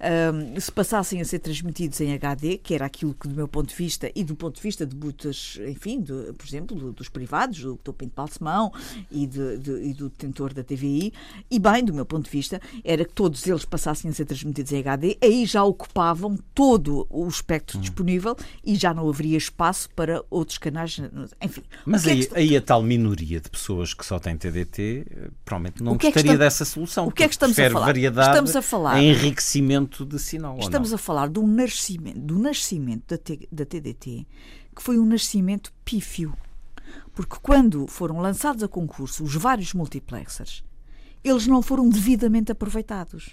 ah, 0.00 0.60
se 0.60 0.70
passassem 0.72 1.20
a 1.20 1.24
ser 1.24 1.38
transmitidos 1.40 2.00
em 2.00 2.12
HD, 2.12 2.58
que 2.58 2.74
era 2.74 2.86
aquilo 2.86 3.14
que, 3.14 3.28
do 3.28 3.34
meu 3.34 3.48
ponto 3.48 3.68
de 3.68 3.74
vista 3.74 4.10
e 4.14 4.22
do 4.24 4.34
ponto 4.36 4.56
de 4.56 4.62
vista 4.62 4.86
de 4.86 4.94
muitas, 4.96 5.58
enfim, 5.66 6.00
de, 6.00 6.12
por 6.32 6.46
exemplo, 6.46 6.76
do- 6.76 6.92
dos 6.92 7.08
privados, 7.08 7.60
do 7.60 7.74
Dr. 7.82 7.92
Pinto 7.92 8.12
Balsemão 8.14 8.72
e, 9.10 9.26
de- 9.26 9.58
de- 9.58 9.82
e 9.88 9.94
do 9.94 10.08
detentor 10.08 10.52
da 10.54 10.62
TVI, 10.62 11.12
e 11.50 11.58
bem, 11.58 11.84
do 11.84 11.92
meu 11.94 12.06
ponto 12.06 12.24
de 12.24 12.30
vista, 12.30 12.60
era 12.84 13.04
que 13.04 13.12
todos 13.12 13.46
eles 13.46 13.64
passassem 13.64 14.10
a 14.10 14.14
ser 14.14 14.24
transmitidos 14.24 14.72
em 14.72 14.78
HD, 14.78 15.16
aí 15.22 15.44
já 15.46 15.62
ocupavam 15.64 16.38
todo 16.54 17.06
o 17.10 17.26
espectro 17.28 17.78
disponível 17.78 18.36
e 18.64 18.74
já 18.76 18.92
não 18.94 19.08
haveria 19.08 19.36
espaço 19.38 19.88
para 19.90 20.24
outros 20.30 20.58
canais, 20.58 21.00
enfim. 21.42 21.62
Mas 21.84 22.06
é 22.06 22.12
aí, 22.12 22.26
que- 22.26 22.36
aí 22.36 22.56
a 22.56 22.60
tal 22.60 22.82
minoria 22.98 23.40
de 23.40 23.50
pessoas 23.50 23.92
que 23.94 24.04
só 24.04 24.18
têm 24.18 24.36
TDT 24.36 25.06
eh, 25.10 25.30
provavelmente 25.44 25.82
não 25.82 25.92
é 25.92 25.94
gostaria 25.94 26.18
estamos- 26.20 26.38
dessa 26.38 26.64
solução. 26.64 27.06
o 27.06 27.12
que 27.12 27.22
é 27.22 27.28
que 27.28 27.34
estamos 27.34 27.58
a 27.58 27.70
falar? 27.70 27.86
variedade 27.86 28.28
Estamos 28.28 28.56
a 28.56 28.62
falar- 28.62 29.02
enriquecimento 29.02 30.04
de 30.04 30.18
sinal. 30.18 30.58
Estamos 30.58 30.92
a 30.92 30.98
falar 30.98 31.28
do 31.28 31.46
nascimento, 31.46 32.18
do 32.20 32.38
nascimento 32.38 33.04
da, 33.08 33.18
T- 33.18 33.48
da 33.50 33.64
TDT, 33.64 34.26
que 34.74 34.82
foi 34.82 34.98
um 34.98 35.06
nascimento 35.06 35.72
pífio. 35.84 36.34
Porque 37.14 37.36
quando 37.42 37.86
foram 37.86 38.18
lançados 38.20 38.62
a 38.62 38.68
concurso 38.68 39.24
os 39.24 39.34
vários 39.34 39.72
multiplexers, 39.74 40.62
eles 41.24 41.46
não 41.46 41.62
foram 41.62 41.88
devidamente 41.88 42.52
aproveitados. 42.52 43.30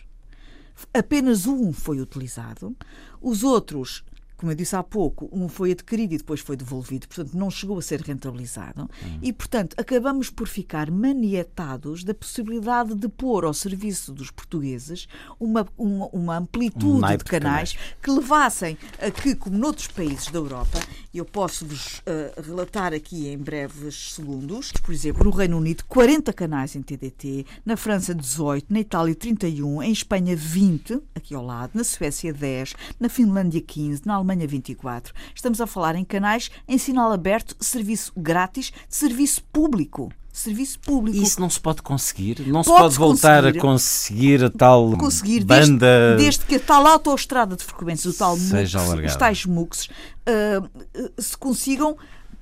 Apenas 0.93 1.45
um 1.45 1.72
foi 1.72 1.99
utilizado, 2.01 2.76
os 3.22 3.43
outros, 3.43 4.03
como 4.38 4.51
eu 4.51 4.55
disse 4.55 4.75
há 4.75 4.84
pouco, 4.84 5.29
um 5.31 5.47
foi 5.47 5.71
adquirido 5.71 6.13
e 6.13 6.17
depois 6.17 6.39
foi 6.39 6.55
devolvido, 6.55 7.07
portanto 7.07 7.34
não 7.34 7.49
chegou 7.49 7.77
a 7.77 7.81
ser 7.81 8.01
rentabilizado. 8.01 8.89
E, 9.21 9.31
portanto, 9.31 9.75
acabamos 9.77 10.29
por 10.29 10.47
ficar 10.47 10.91
manietados 10.91 12.03
da 12.03 12.13
possibilidade 12.13 12.95
de 12.95 13.07
pôr 13.07 13.45
ao 13.45 13.53
serviço 13.53 14.11
dos 14.13 14.31
portugueses 14.31 15.07
uma, 15.39 15.65
uma, 15.77 16.07
uma 16.07 16.34
Um 16.34 16.41
amplitude 16.41 17.01
naipe 17.01 17.23
de 17.23 17.23
de 17.23 17.31
canais 17.31 17.77
que 18.01 18.11
levassem 18.11 18.77
a 18.99 19.09
que, 19.09 19.36
como 19.36 19.57
noutros 19.57 19.88
países 19.88 20.27
da 20.27 20.39
Europa, 20.39 20.79
eu 21.13 21.25
posso-vos 21.25 22.01
eh, 22.05 22.34
relatar 22.45 22.93
aqui 22.93 23.27
em 23.27 23.38
breves 23.38 24.13
segundos, 24.13 24.71
por 24.71 24.93
exemplo, 24.93 25.23
no 25.23 25.31
Reino 25.31 25.57
Unido, 25.57 25.84
40 25.88 26.34
canais 26.34 26.75
em 26.75 26.81
TDT, 26.81 27.45
na 27.65 27.77
França 27.77 28.13
18, 28.15 28.73
na 28.73 28.79
Itália 28.79 29.15
31, 29.15 29.84
em 29.84 29.91
Espanha 29.91 30.36
20, 30.36 30.99
aqui 31.15 31.36
ao 31.36 31.45
lado, 31.45 31.71
na 31.73 31.84
Suécia 31.84 32.34
10, 32.34 32.73
na 32.99 33.09
Finlândia 33.09 33.61
15, 33.61 34.01
na 34.05 34.15
Alemanha 34.24 34.47
24. 34.47 35.13
Estamos 35.36 35.59
a 35.59 35.67
falar 35.67 35.95
em 35.95 36.05
canais 36.05 36.49
em 36.67 36.78
sinal 36.78 37.11
aberto, 37.11 37.55
serviço 37.59 38.13
grátis, 38.15 38.71
serviço 38.88 39.43
público. 39.51 40.09
Serviço 40.32 40.80
público. 40.80 41.21
Isso 41.21 41.39
não 41.39 41.49
se 41.49 41.59
pode 41.59 41.84
conseguir? 41.84 42.39
Não 42.47 42.63
se 42.63 42.69
Pode-se 42.69 42.97
pode 42.97 42.97
voltar 42.97 43.43
conseguir. 43.43 43.59
a 43.59 43.61
conseguir 43.61 44.43
a 44.45 44.49
tal 44.49 44.97
conseguir, 44.97 45.43
desde, 45.43 45.71
banda. 45.74 46.15
desde 46.17 46.45
que 46.45 46.55
a 46.55 46.59
tal 46.59 46.88
autoestrada 46.88 47.55
de 47.55 47.63
frequências, 47.63 48.15
o 48.15 48.17
tal 48.17 48.36
Seja 48.36 48.80
MUX, 48.82 49.11
os 49.11 49.15
tais 49.15 49.45
MUX, 49.45 49.89
ah, 50.26 50.67
se 51.19 51.38
consigam 51.38 51.95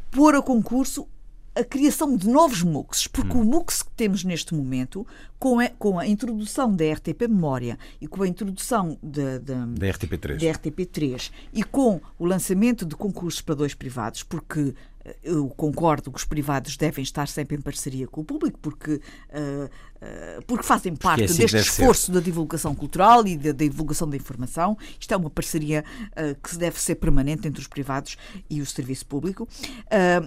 pôr 0.09 0.35
a 0.35 0.41
concurso 0.41 1.05
a 1.53 1.63
criação 1.63 2.15
de 2.15 2.29
novos 2.29 2.63
MUXs, 2.63 3.07
porque 3.07 3.35
Hum. 3.35 3.41
o 3.41 3.45
MUX 3.45 3.83
que 3.83 3.91
temos 3.91 4.23
neste 4.23 4.53
momento, 4.53 5.05
com 5.37 5.59
a, 5.59 5.67
com 5.69 5.99
a 5.99 6.07
introdução 6.07 6.73
da 6.73 6.85
RTP 6.93 7.27
Memória 7.27 7.77
e 7.99 8.07
com 8.07 8.23
a 8.23 8.27
introdução 8.27 8.97
da, 9.03 9.37
da, 9.37 9.65
Da 9.65 9.87
RTP3. 9.87 10.39
da 10.39 10.59
RTP3 10.59 11.31
e 11.51 11.63
com 11.63 11.99
o 12.17 12.25
lançamento 12.25 12.85
de 12.85 12.95
concursos 12.95 13.41
para 13.41 13.55
dois 13.55 13.73
privados, 13.73 14.23
porque 14.23 14.73
eh, 15.03 15.15
eu 15.23 15.49
concordo 15.49 16.09
que 16.11 16.17
os 16.17 16.23
privados 16.25 16.77
devem 16.77 17.03
estar 17.03 17.27
sempre 17.27 17.57
em 17.57 17.61
parceria 17.61 18.07
com 18.07 18.21
o 18.21 18.23
público, 18.23 18.57
porque, 18.61 19.01
eh, 19.29 19.69
eh, 19.99 20.39
porque 20.47 20.63
fazem 20.63 20.95
parte 20.95 21.23
é 21.23 21.25
assim 21.25 21.37
deste 21.39 21.55
deve 21.57 21.69
ser. 21.69 21.81
esforço 21.81 22.11
da 22.13 22.19
divulgação 22.21 22.73
cultural 22.73 23.27
e 23.27 23.35
da, 23.35 23.51
da 23.51 23.65
divulgação 23.65 24.07
da 24.09 24.15
informação. 24.15 24.77
Isto 24.99 25.13
é 25.13 25.17
uma 25.17 25.29
parceria 25.29 25.83
eh, 26.15 26.35
que 26.41 26.55
deve 26.55 26.79
ser 26.79 26.95
permanente 26.95 27.45
entre 27.47 27.59
os 27.59 27.67
privados 27.67 28.15
e 28.49 28.61
o 28.61 28.65
serviço 28.65 29.05
público. 29.05 29.47
Eh, 29.89 30.21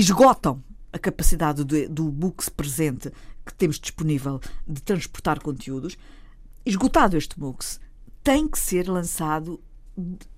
esgotam 0.00 0.62
a 0.92 0.98
capacidade 0.98 1.64
do, 1.64 1.88
do 1.88 2.04
MOOCs 2.12 2.48
presente 2.48 3.12
que 3.44 3.54
temos 3.54 3.78
disponível 3.78 4.40
de 4.66 4.82
transportar 4.82 5.40
conteúdos. 5.40 5.96
Esgotado 6.64 7.16
este 7.16 7.38
MOOCs, 7.38 7.80
tem 8.22 8.48
que 8.48 8.58
ser 8.58 8.88
lançado 8.88 9.60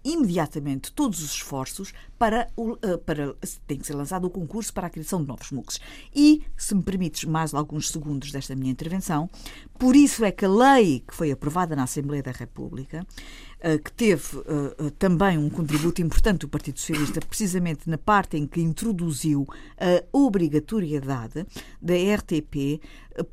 imediatamente 0.05 0.93
todos 0.93 1.21
os 1.21 1.33
esforços 1.33 1.93
para, 2.17 2.47
uh, 2.57 2.99
para 2.99 3.35
tem 3.67 3.79
que 3.79 3.87
ser 3.87 3.95
lançado 3.95 4.27
o 4.27 4.31
concurso 4.31 4.73
para 4.73 4.87
a 4.87 4.91
criação 4.91 5.21
de 5.21 5.27
novos 5.27 5.51
MOOCs. 5.51 5.81
E, 6.15 6.43
se 6.57 6.75
me 6.75 6.83
permites 6.83 7.25
mais 7.25 7.53
alguns 7.53 7.89
segundos 7.89 8.31
desta 8.31 8.55
minha 8.55 8.71
intervenção, 8.71 9.29
por 9.77 9.97
isso 9.97 10.25
é 10.25 10.31
que 10.31 10.45
a 10.45 10.49
lei 10.49 11.01
que 11.01 11.15
foi 11.15 11.33
aprovada 11.33 11.75
na 11.75 11.83
Assembleia 11.85 12.23
da 12.23 12.31
República 12.31 12.99
eh, 13.01 13.48
que 13.85 13.93
teve 13.93 14.39
eh, 14.39 14.77
eh, 14.79 14.91
também 14.99 15.37
um 15.37 15.51
contributo 15.51 16.01
importante 16.01 16.41
do 16.41 16.49
Partido 16.49 16.79
Socialista, 16.79 17.21
precisamente 17.21 17.91
na 17.91 17.99
parte 17.99 18.37
em 18.37 18.47
que 18.47 18.61
introduziu 18.61 19.47
a 19.77 20.05
obrigatoriedade 20.13 21.45
da 21.83 21.95
RTP 21.95 22.81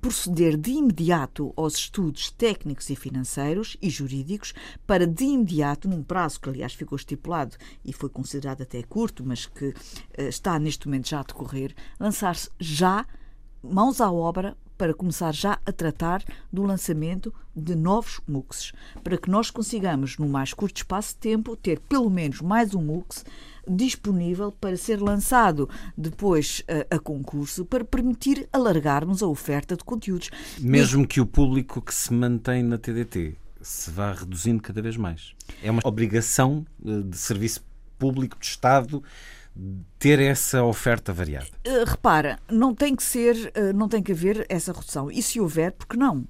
proceder 0.02 0.58
de 0.58 0.72
imediato 0.72 1.54
aos 1.56 1.76
estudos 1.76 2.32
técnicos 2.32 2.90
e 2.90 2.96
financeiros 2.96 3.78
e 3.80 3.88
jurídicos 3.88 4.54
para 4.88 5.06
de 5.06 5.26
imediato, 5.26 5.88
num 5.88 6.02
prazo 6.02 6.42
que 6.42 6.50
aliás 6.50 6.74
ficou 6.74 6.96
estipulado 6.96 7.56
e 7.84 7.94
foi 7.94 8.10
considerado 8.10 8.64
até 8.64 8.82
curto, 8.82 9.24
mas 9.24 9.46
que 9.46 9.76
está 10.18 10.58
neste 10.58 10.88
momento 10.88 11.10
já 11.10 11.20
a 11.20 11.24
decorrer, 11.24 11.76
lançar-se 12.00 12.50
já 12.60 13.06
mãos 13.62 14.02
à 14.02 14.12
obra 14.12 14.58
para 14.78 14.94
começar 14.94 15.34
já 15.34 15.60
a 15.66 15.72
tratar 15.72 16.24
do 16.52 16.64
lançamento 16.64 17.34
de 17.56 17.76
novos 17.76 18.20
MOOCs, 18.28 18.74
para 19.04 19.18
que 19.18 19.30
nós 19.30 19.50
consigamos, 19.50 20.18
no 20.18 20.28
mais 20.28 20.54
curto 20.54 20.78
espaço 20.78 21.14
de 21.14 21.20
tempo, 21.20 21.56
ter 21.56 21.80
pelo 21.80 22.10
menos 22.10 22.42
mais 22.42 22.74
um 22.76 22.82
MOOC 22.82 23.24
disponível 23.68 24.52
para 24.52 24.78
ser 24.78 25.02
lançado 25.02 25.70
depois 25.98 26.64
a, 26.68 26.74
eh, 26.74 26.88
a, 26.92 27.00
concurso 27.00 27.66
para 27.66 27.84
permitir 27.84 28.48
alargarmos 28.54 29.24
a 29.24 29.28
oferta 29.28 29.76
de 29.76 29.84
conteúdos. 29.84 30.30
Mesmo 30.60 31.08
que 31.08 31.20
o 31.20 31.26
público 31.26 31.82
que 31.82 31.94
se 31.94 32.14
mantém 32.14 32.62
na 32.62 32.78
TDT 32.78 33.36
se 33.62 33.90
vá 33.90 34.14
reduzindo 34.14 34.62
cada 34.62 34.82
vez 34.82 34.96
mais. 34.96 35.34
É 35.64 35.72
uma 35.72 35.82
obrigação 35.84 36.66
eh, 36.86 37.02
de 37.02 37.18
serviço 37.18 37.64
público 37.98 38.38
de 38.40 38.46
Estado 38.46 39.04
ter 39.98 40.20
essa 40.20 40.64
oferta 40.64 41.14
variada? 41.14 41.48
Uh, 41.66 41.86
repara, 41.86 42.40
não 42.50 42.74
tem 42.74 42.96
que 42.96 43.04
ser, 43.04 43.36
uh, 43.36 43.74
não 43.74 43.88
tem 43.88 44.04
que 44.04 44.12
haver 44.12 44.46
essa 44.50 44.72
redução. 44.72 45.10
E 45.10 45.22
se 45.22 45.40
houver, 45.40 45.72
porque 45.72 45.98
não? 45.98 46.28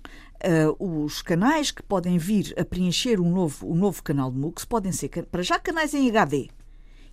Uh, 0.80 1.04
os 1.04 1.22
canais 1.22 1.72
que 1.72 1.82
podem 1.82 2.18
vir 2.18 2.54
a 2.58 2.64
preencher 2.64 3.20
um 3.20 3.32
novo, 3.32 3.72
um 3.72 3.76
novo 3.76 4.04
canal 4.04 4.32
de 4.32 4.38
MOOCs 4.38 4.66
podem 4.66 4.92
ser, 4.92 5.10
para 5.32 5.42
já, 5.42 5.58
canais 5.58 5.94
em 5.94 6.10
HD. 6.10 6.50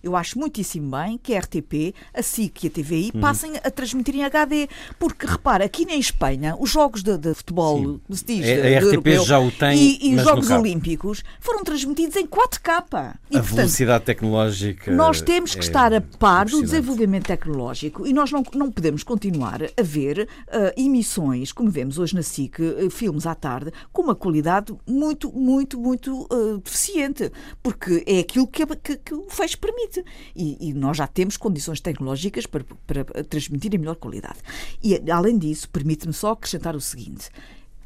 Eu 0.03 0.17
acho 0.17 0.37
muitíssimo 0.37 0.91
bem 0.91 1.17
que 1.17 1.33
a 1.33 1.39
RTP, 1.39 1.95
a 2.13 2.21
SIC 2.21 2.65
e 2.65 2.67
a 2.67 2.69
TVI 2.69 3.11
uhum. 3.15 3.21
passem 3.21 3.53
a 3.63 3.71
transmitir 3.71 4.15
em 4.15 4.23
HD. 4.25 4.67
Porque, 4.99 5.25
repara, 5.25 5.63
aqui 5.63 5.85
na 5.85 5.95
Espanha, 5.95 6.57
os 6.59 6.69
jogos 6.69 7.01
de, 7.01 7.17
de 7.17 7.33
futebol, 7.33 8.01
se 8.11 8.25
diz, 8.25 8.45
a, 8.45 8.51
a 8.51 8.79
RTP 8.79 8.83
europeu, 8.83 9.23
já 9.23 9.39
o 9.39 9.49
tem. 9.49 9.97
E, 10.01 10.15
os 10.15 10.23
Jogos 10.23 10.49
Olímpicos 10.49 11.23
foram 11.39 11.63
transmitidos 11.63 12.15
em 12.17 12.27
4K. 12.27 13.13
E, 13.31 13.37
a 13.37 13.39
portanto, 13.39 13.55
velocidade 13.55 14.03
tecnológica. 14.03 14.91
Nós 14.91 15.21
temos 15.21 15.53
que 15.53 15.59
é 15.59 15.63
estar 15.63 15.93
a 15.93 16.01
par 16.01 16.45
do 16.47 16.61
desenvolvimento 16.61 17.27
tecnológico 17.27 18.05
e 18.05 18.13
nós 18.13 18.31
não, 18.31 18.43
não 18.53 18.71
podemos 18.71 19.03
continuar 19.03 19.61
a 19.63 19.81
ver 19.81 20.27
uh, 20.47 20.79
emissões, 20.79 21.51
como 21.51 21.69
vemos 21.69 21.97
hoje 21.97 22.15
na 22.15 22.23
SIC, 22.23 22.59
uh, 22.59 22.89
filmes 22.89 23.25
à 23.25 23.35
tarde, 23.35 23.71
com 23.91 24.01
uma 24.01 24.15
qualidade 24.15 24.73
muito, 24.87 25.31
muito, 25.31 25.79
muito 25.79 26.27
uh, 26.31 26.57
deficiente. 26.59 27.31
Porque 27.61 28.03
é 28.05 28.19
aquilo 28.19 28.47
que, 28.47 28.65
que, 28.77 28.97
que 28.97 29.13
o 29.13 29.29
fecho 29.29 29.57
permite. 29.57 29.92
E, 30.35 30.69
e, 30.69 30.73
nós 30.73 30.97
já 30.97 31.07
temos 31.07 31.37
condições 31.37 31.81
tecnológicas 31.81 32.45
para, 32.45 32.63
para 32.87 33.03
transmitir 33.23 33.73
em 33.73 33.77
melhor 33.77 33.95
qualidade. 33.95 34.39
E, 34.83 34.99
além 35.11 35.37
disso, 35.37 35.69
permite-me 35.69 36.13
só 36.13 36.31
acrescentar 36.31 36.75
o 36.75 36.81
seguinte. 36.81 37.29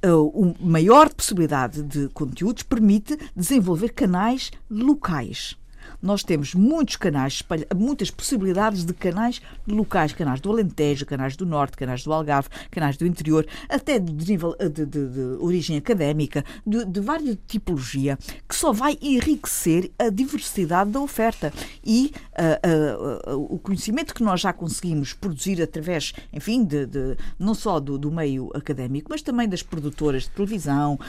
Uh, 0.05 0.55
maior 0.60 1.12
possibilidade 1.12 1.82
de 1.82 2.08
conteúdos 2.10 2.62
permite 2.64 3.18
desenvolver 3.36 3.89
canais 3.89 4.51
locais 4.70 5.58
nós 6.02 6.24
temos 6.24 6.54
muitos 6.54 6.96
canais, 6.96 7.44
muitas 7.76 8.12
possibilidades 8.12 8.86
de 8.86 8.94
canais 8.94 9.42
locais, 9.68 10.14
canais 10.14 10.40
do 10.40 10.52
Alentejo, 10.52 11.06
canais 11.06 11.36
do 11.36 11.46
Norte, 11.46 11.78
canais 11.78 12.04
do 12.04 12.14
Algarve, 12.14 12.50
canais 12.72 12.98
do 12.98 13.06
interior, 13.06 13.46
até 13.70 14.00
de, 14.00 14.14
nível, 14.30 14.56
de, 14.60 14.86
de, 14.86 15.08
de 15.08 15.22
origem 15.40 15.78
académica, 15.78 16.44
de, 16.66 16.86
de 16.86 17.00
várias 17.00 17.38
tipologia, 17.48 18.18
que 18.48 18.56
só 18.56 18.72
vai 18.72 18.98
enriquecer 19.02 19.92
a 19.98 20.10
diversidade 20.10 20.92
da 20.92 21.00
oferta. 21.00 21.54
E 21.86 22.12
uh, 22.34 23.32
uh, 23.32 23.36
uh, 23.36 23.56
o 23.56 23.60
conhecimento 23.60 24.14
que 24.14 24.24
nós 24.24 24.42
já 24.42 24.54
conseguimos 24.54 25.14
produzir 25.14 25.62
através, 25.62 26.14
enfim, 26.32 26.64
de, 26.64 26.88
não 27.38 27.54
só 27.54 27.80
do, 27.80 27.98
do, 27.98 28.12
meio 28.12 28.50
académico, 28.54 29.08
mas 29.10 29.22
também 29.22 29.48
das 29.48 29.62
produtoras 29.62 30.24
de 30.24 30.30
televisão, 30.30 31.00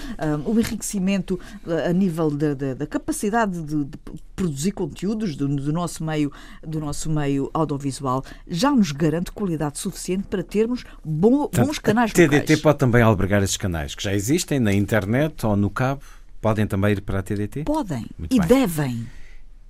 o 0.44 0.58
enriquecimento 0.58 1.38
a 1.86 1.92
nível 1.92 2.30
da 2.30 2.86
capacidade 2.86 3.62
de, 3.62 3.84
de 3.84 3.98
produzir 4.34 4.67
conteúdos 4.72 5.36
do, 5.36 5.48
do, 5.48 5.72
nosso 5.72 6.04
meio, 6.04 6.32
do 6.62 6.80
nosso 6.80 7.10
meio 7.10 7.50
audiovisual 7.52 8.24
já 8.46 8.70
nos 8.70 8.92
garante 8.92 9.32
qualidade 9.32 9.78
suficiente 9.78 10.26
para 10.28 10.42
termos 10.42 10.84
bom, 11.04 11.48
bons 11.48 11.78
canais 11.78 12.10
a 12.10 12.14
TDT 12.14 12.40
locais. 12.40 12.60
pode 12.60 12.78
também 12.78 13.02
albergar 13.02 13.42
esses 13.42 13.56
canais 13.56 13.94
que 13.94 14.02
já 14.02 14.14
existem 14.14 14.58
na 14.60 14.72
internet 14.72 15.44
ou 15.46 15.56
no 15.56 15.70
cabo. 15.70 16.02
Podem 16.40 16.66
também 16.66 16.92
ir 16.92 17.00
para 17.00 17.18
a 17.18 17.22
TDT? 17.22 17.64
Podem 17.64 18.06
Muito 18.16 18.34
e 18.34 18.38
bem. 18.38 18.48
devem. 18.48 19.06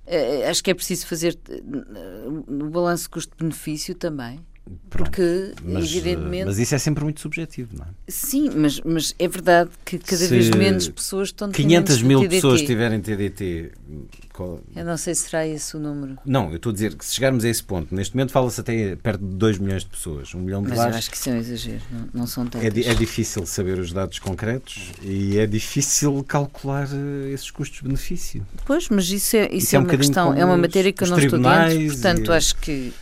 Uh, 0.05 0.49
acho 0.49 0.63
que 0.63 0.71
é 0.71 0.73
preciso 0.73 1.07
fazer 1.07 1.37
uh, 1.49 2.65
o 2.65 2.69
balanço 2.69 3.09
custo-benefício 3.09 3.95
também. 3.95 4.39
Porque, 4.89 5.53
mas, 5.63 5.85
evidentemente. 5.85 6.45
Mas 6.45 6.59
isso 6.59 6.75
é 6.75 6.77
sempre 6.77 7.03
muito 7.03 7.21
subjetivo, 7.21 7.75
não 7.77 7.85
é? 7.85 7.87
Sim, 8.07 8.49
mas, 8.55 8.79
mas 8.81 9.15
é 9.17 9.27
verdade 9.27 9.69
que 9.85 9.97
cada 9.97 10.17
Se 10.17 10.27
vez 10.27 10.49
menos 10.49 10.89
pessoas 10.89 11.29
estão 11.29 11.51
500 11.51 12.01
mil 12.01 12.27
pessoas 12.27 12.61
tiverem 12.61 12.99
TDT. 12.99 13.71
Eu 14.73 14.85
não 14.85 14.95
sei 14.95 15.13
se 15.13 15.29
será 15.29 15.45
esse 15.45 15.75
o 15.75 15.79
número. 15.79 16.17
Não, 16.25 16.49
eu 16.49 16.55
estou 16.55 16.69
a 16.69 16.73
dizer 16.73 16.95
que 16.95 17.05
se 17.05 17.15
chegarmos 17.15 17.43
a 17.43 17.49
esse 17.49 17.61
ponto, 17.61 17.93
neste 17.93 18.15
momento 18.15 18.31
fala-se 18.31 18.61
até 18.61 18.95
perto 18.95 19.19
de 19.19 19.35
2 19.35 19.57
milhões 19.57 19.83
de 19.83 19.89
pessoas. 19.89 20.33
Um 20.33 20.39
milhão 20.39 20.61
de 20.61 20.69
Mas 20.69 20.77
lares, 20.77 20.93
eu 20.93 20.99
acho 20.99 21.11
que 21.11 21.17
isso 21.17 21.29
é 21.29 21.33
um 21.33 21.37
exagero, 21.37 21.81
não, 21.91 22.09
não 22.13 22.27
são 22.27 22.45
tantos. 22.45 22.65
É, 22.65 22.89
é, 22.89 22.93
difícil 22.93 23.45
saber 23.45 23.77
os 23.79 23.91
dados 23.91 24.17
concretos 24.19 24.91
e 25.01 25.37
é 25.37 25.45
difícil 25.45 26.23
calcular 26.23 26.87
eh, 26.91 27.31
esses 27.31 27.51
custos-benefício. 27.51 28.45
Pois, 28.65 28.87
mas 28.87 29.09
isso 29.09 29.35
é, 29.35 29.47
isso, 29.47 29.57
isso 29.57 29.75
é, 29.75 29.77
é 29.77 29.79
um 29.79 29.83
uma 29.83 29.97
questão, 29.97 30.33
é 30.33 30.45
uma 30.45 30.57
matéria 30.57 30.93
que 30.93 31.03
eu 31.03 31.07
não 31.07 31.19
estou 31.19 31.39
dentro, 31.39 31.87
portanto 31.87 32.31
e... 32.31 32.33
acho 32.33 32.55
que 32.55 32.93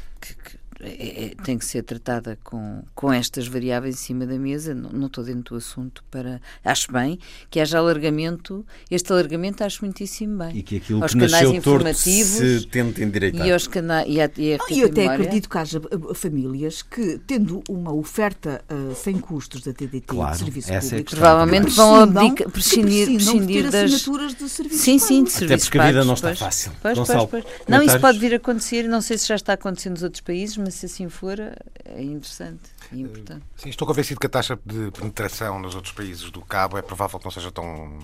é, 0.80 1.26
é, 1.26 1.36
tem 1.44 1.58
que 1.58 1.66
ser 1.66 1.84
tratada 1.84 2.38
com, 2.44 2.84
com 2.94 3.12
estas 3.12 3.48
variáveis 3.48 3.96
em 3.96 3.98
cima 3.98 4.26
da 4.26 4.38
mesa. 4.38 4.76
Não, 4.76 4.90
não 4.92 5.08
estou 5.08 5.24
dentro 5.24 5.56
do 5.56 5.58
assunto 5.58 6.04
para. 6.12 6.42
Acho 6.64 6.92
bem 6.92 7.20
que 7.50 7.60
haja 7.60 7.78
alargamento. 7.78 8.66
Este 8.90 9.12
alargamento 9.12 9.64
acho 9.64 9.84
muitíssimo 9.84 10.38
bem. 10.38 10.58
E 10.58 10.64
que 10.64 10.78
aquilo 10.78 11.02
aos 11.02 11.14
que 11.14 11.20
canais 11.20 11.52
informativos 11.52 12.62
se 12.62 12.68
tente 12.68 13.04
endireitar. 13.04 13.48
E, 13.48 13.52
aos 13.52 13.68
cana 13.68 14.06
e, 14.06 14.22
a, 14.22 14.30
e, 14.38 14.54
a 14.54 14.58
e 14.70 14.80
eu 14.80 14.88
até 14.88 15.02
memória. 15.02 15.24
acredito 15.24 15.50
que 15.50 15.58
haja 15.58 15.80
uh, 15.80 16.14
famílias 16.14 16.82
que, 16.82 17.20
tendo 17.26 17.64
uma 17.70 17.94
oferta 17.94 18.64
uh, 18.70 18.96
sem 18.96 19.18
custos 19.18 19.62
da 19.62 19.74
TDT 19.74 20.02
claro, 20.08 20.34
de 20.34 20.44
serviço 20.44 20.72
é 20.72 20.80
público, 20.80 21.12
provavelmente 21.12 21.70
vão 21.72 21.96
abdicar, 21.96 22.50
prescindir, 22.50 23.08
prescindir 23.08 23.64
das 23.70 23.76
assinaturas 23.76 24.36
de 24.36 24.50
serviço 24.50 24.84
Sim, 24.84 25.00
sim, 25.00 25.24
de 25.24 25.46
Até 25.46 25.58
porque 25.58 25.80
a 25.80 25.88
vida 25.88 26.06
não 26.06 26.14
está 26.14 26.36
fácil. 26.36 26.72
Pois, 26.82 26.98
pois, 27.00 27.26
pois. 27.26 27.44
Não, 27.68 27.82
isso 27.82 28.00
pode 28.00 28.20
vir 28.20 28.34
a 28.34 28.38
acontecer. 28.38 28.88
Não 28.88 29.02
sei 29.02 29.18
se 29.18 29.28
já 29.28 29.36
está 29.36 29.54
acontecendo 29.54 29.94
nos 29.94 30.04
outros 30.04 30.22
países, 30.22 30.58
mas 30.68 30.76
se 30.76 30.86
assim 30.86 31.08
for, 31.08 31.40
é 31.40 32.04
interessante 32.04 32.60
e 32.92 33.00
importante. 33.00 33.42
Sim, 33.56 33.70
estou 33.70 33.88
convencido 33.88 34.20
que 34.20 34.26
a 34.26 34.30
taxa 34.30 34.60
de 34.66 34.92
penetração 34.92 35.62
nos 35.62 35.76
outros 35.76 35.94
países 35.94 36.30
do 36.30 36.42
cabo 36.42 36.78
é 36.78 36.82
provável 36.82 37.18
que 37.18 37.24
não 37.24 37.32
seja 37.32 37.50
tão. 37.54 38.00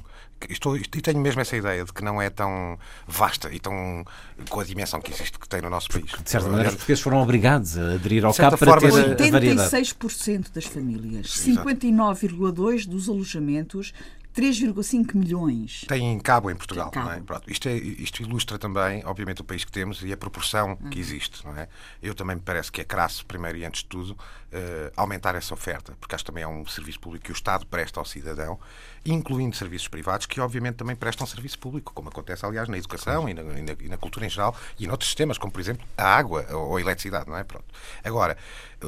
Estou, 0.49 0.77
e 0.77 0.81
tenho 0.81 1.19
mesmo 1.19 1.41
essa 1.41 1.57
ideia 1.57 1.83
de 1.83 1.91
que 1.91 2.01
não 2.01 2.21
é 2.21 2.29
tão 2.29 2.79
vasta 3.05 3.53
e 3.53 3.59
tão 3.59 4.05
com 4.49 4.61
a 4.61 4.63
dimensão 4.63 5.01
que 5.01 5.11
existe 5.11 5.37
que 5.37 5.47
tem 5.47 5.61
no 5.61 5.69
nosso 5.69 5.89
país. 5.89 6.05
De 6.05 6.29
certa 6.29 6.47
maneira, 6.47 6.69
os 6.69 6.75
portugueses 6.75 7.03
foram 7.03 7.21
obrigados 7.21 7.77
a 7.77 7.95
aderir 7.95 8.23
ao 8.23 8.33
cabo 8.33 8.57
para 8.57 8.79
ter 8.79 8.85
a, 8.85 9.27
a 9.27 9.31
variedade. 9.31 9.69
86% 9.69 10.53
das 10.53 10.63
famílias, 10.63 11.27
59,2% 11.27 12.87
dos 12.87 13.09
alojamentos 13.09 13.93
3,5 14.35 15.15
milhões. 15.15 15.85
Tem 15.87 16.19
cabo 16.19 16.49
em 16.49 16.55
Portugal, 16.55 16.89
cabo. 16.89 17.11
é? 17.11 17.19
Pronto, 17.21 17.51
isto, 17.51 17.67
é, 17.67 17.75
isto 17.75 18.21
ilustra 18.21 18.57
também, 18.57 19.05
obviamente, 19.05 19.41
o 19.41 19.43
país 19.43 19.63
que 19.63 19.71
temos 19.71 20.01
e 20.01 20.11
a 20.11 20.17
proporção 20.17 20.77
uhum. 20.81 20.89
que 20.89 20.99
existe, 20.99 21.45
não 21.45 21.55
é? 21.55 21.67
Eu 22.01 22.15
também 22.15 22.35
me 22.35 22.41
parece 22.41 22.71
que 22.71 22.81
é 22.81 22.83
crasso, 22.83 23.25
primeiro 23.25 23.57
e 23.57 23.65
antes 23.65 23.83
de 23.83 23.89
tudo, 23.89 24.11
uh, 24.11 24.91
aumentar 24.95 25.35
essa 25.35 25.53
oferta, 25.53 25.95
porque 25.99 26.15
acho 26.15 26.23
que 26.23 26.31
também 26.31 26.43
é 26.43 26.47
um 26.47 26.65
serviço 26.65 26.99
público 26.99 27.25
que 27.25 27.31
o 27.31 27.33
Estado 27.33 27.65
presta 27.67 27.99
ao 27.99 28.05
cidadão, 28.05 28.59
incluindo 29.05 29.55
serviços 29.55 29.87
privados 29.87 30.25
que, 30.25 30.39
obviamente, 30.39 30.75
também 30.75 30.95
prestam 30.95 31.27
serviço 31.27 31.59
público, 31.59 31.93
como 31.93 32.09
acontece, 32.09 32.45
aliás, 32.45 32.69
na 32.69 32.77
educação 32.77 33.27
e 33.27 33.33
na, 33.33 33.41
e 33.41 33.61
na, 33.61 33.75
e 33.79 33.89
na 33.89 33.97
cultura 33.97 34.25
em 34.25 34.29
geral 34.29 34.55
e 34.79 34.85
em 34.85 34.89
outros 34.89 35.09
sistemas, 35.09 35.37
como, 35.37 35.51
por 35.51 35.59
exemplo, 35.59 35.85
a 35.97 36.05
água 36.05 36.45
ou 36.51 36.77
a 36.77 36.81
eletricidade, 36.81 37.29
não 37.29 37.37
é? 37.37 37.43
Pronto. 37.43 37.65
Agora, 38.03 38.37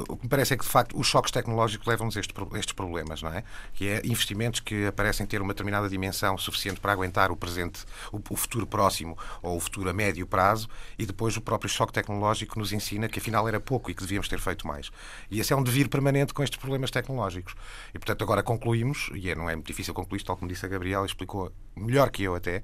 o 0.08 0.16
que 0.16 0.24
me 0.24 0.28
parece 0.28 0.54
é 0.54 0.56
que, 0.56 0.64
de 0.64 0.70
facto, 0.70 0.98
os 0.98 1.06
choques 1.06 1.30
tecnológicos 1.30 1.86
levam-nos 1.86 2.16
a 2.16 2.20
estes 2.20 2.72
problemas, 2.72 3.22
não 3.22 3.30
é? 3.30 3.44
Que 3.74 3.88
é 3.88 4.02
investimentos 4.04 4.60
que 4.60 4.86
aparecem 4.86 5.26
ter 5.26 5.40
uma 5.40 5.52
determinada 5.52 5.88
dimensão 5.88 6.36
suficiente 6.38 6.80
para 6.80 6.92
aguentar 6.92 7.30
o 7.30 7.36
presente, 7.36 7.84
o, 8.12 8.20
o 8.30 8.36
futuro 8.36 8.66
próximo 8.66 9.16
ou 9.42 9.56
o 9.56 9.60
futuro 9.60 9.88
a 9.88 9.92
médio 9.92 10.26
prazo 10.26 10.68
e 10.98 11.06
depois 11.06 11.36
o 11.36 11.40
próprio 11.40 11.68
choque 11.68 11.92
tecnológico 11.92 12.58
nos 12.58 12.72
ensina 12.72 13.08
que, 13.08 13.18
afinal, 13.18 13.46
era 13.48 13.60
pouco 13.60 13.90
e 13.90 13.94
que 13.94 14.02
devíamos 14.02 14.28
ter 14.28 14.38
feito 14.38 14.66
mais. 14.66 14.90
E 15.30 15.40
esse 15.40 15.52
é 15.52 15.56
um 15.56 15.62
devir 15.62 15.88
permanente 15.88 16.32
com 16.32 16.42
estes 16.42 16.58
problemas 16.58 16.90
tecnológicos. 16.90 17.54
E, 17.94 17.98
portanto, 17.98 18.22
agora 18.22 18.42
concluímos, 18.42 19.10
e 19.14 19.30
é, 19.30 19.34
não 19.34 19.48
é 19.48 19.54
muito 19.54 19.66
difícil 19.66 19.94
concluir 19.94 20.05
isto, 20.14 20.26
tal 20.26 20.36
como 20.36 20.48
disse 20.50 20.64
a 20.64 20.68
Gabriela, 20.68 21.04
explicou 21.06 21.50
melhor 21.74 22.10
que 22.10 22.22
eu 22.22 22.34
até, 22.34 22.62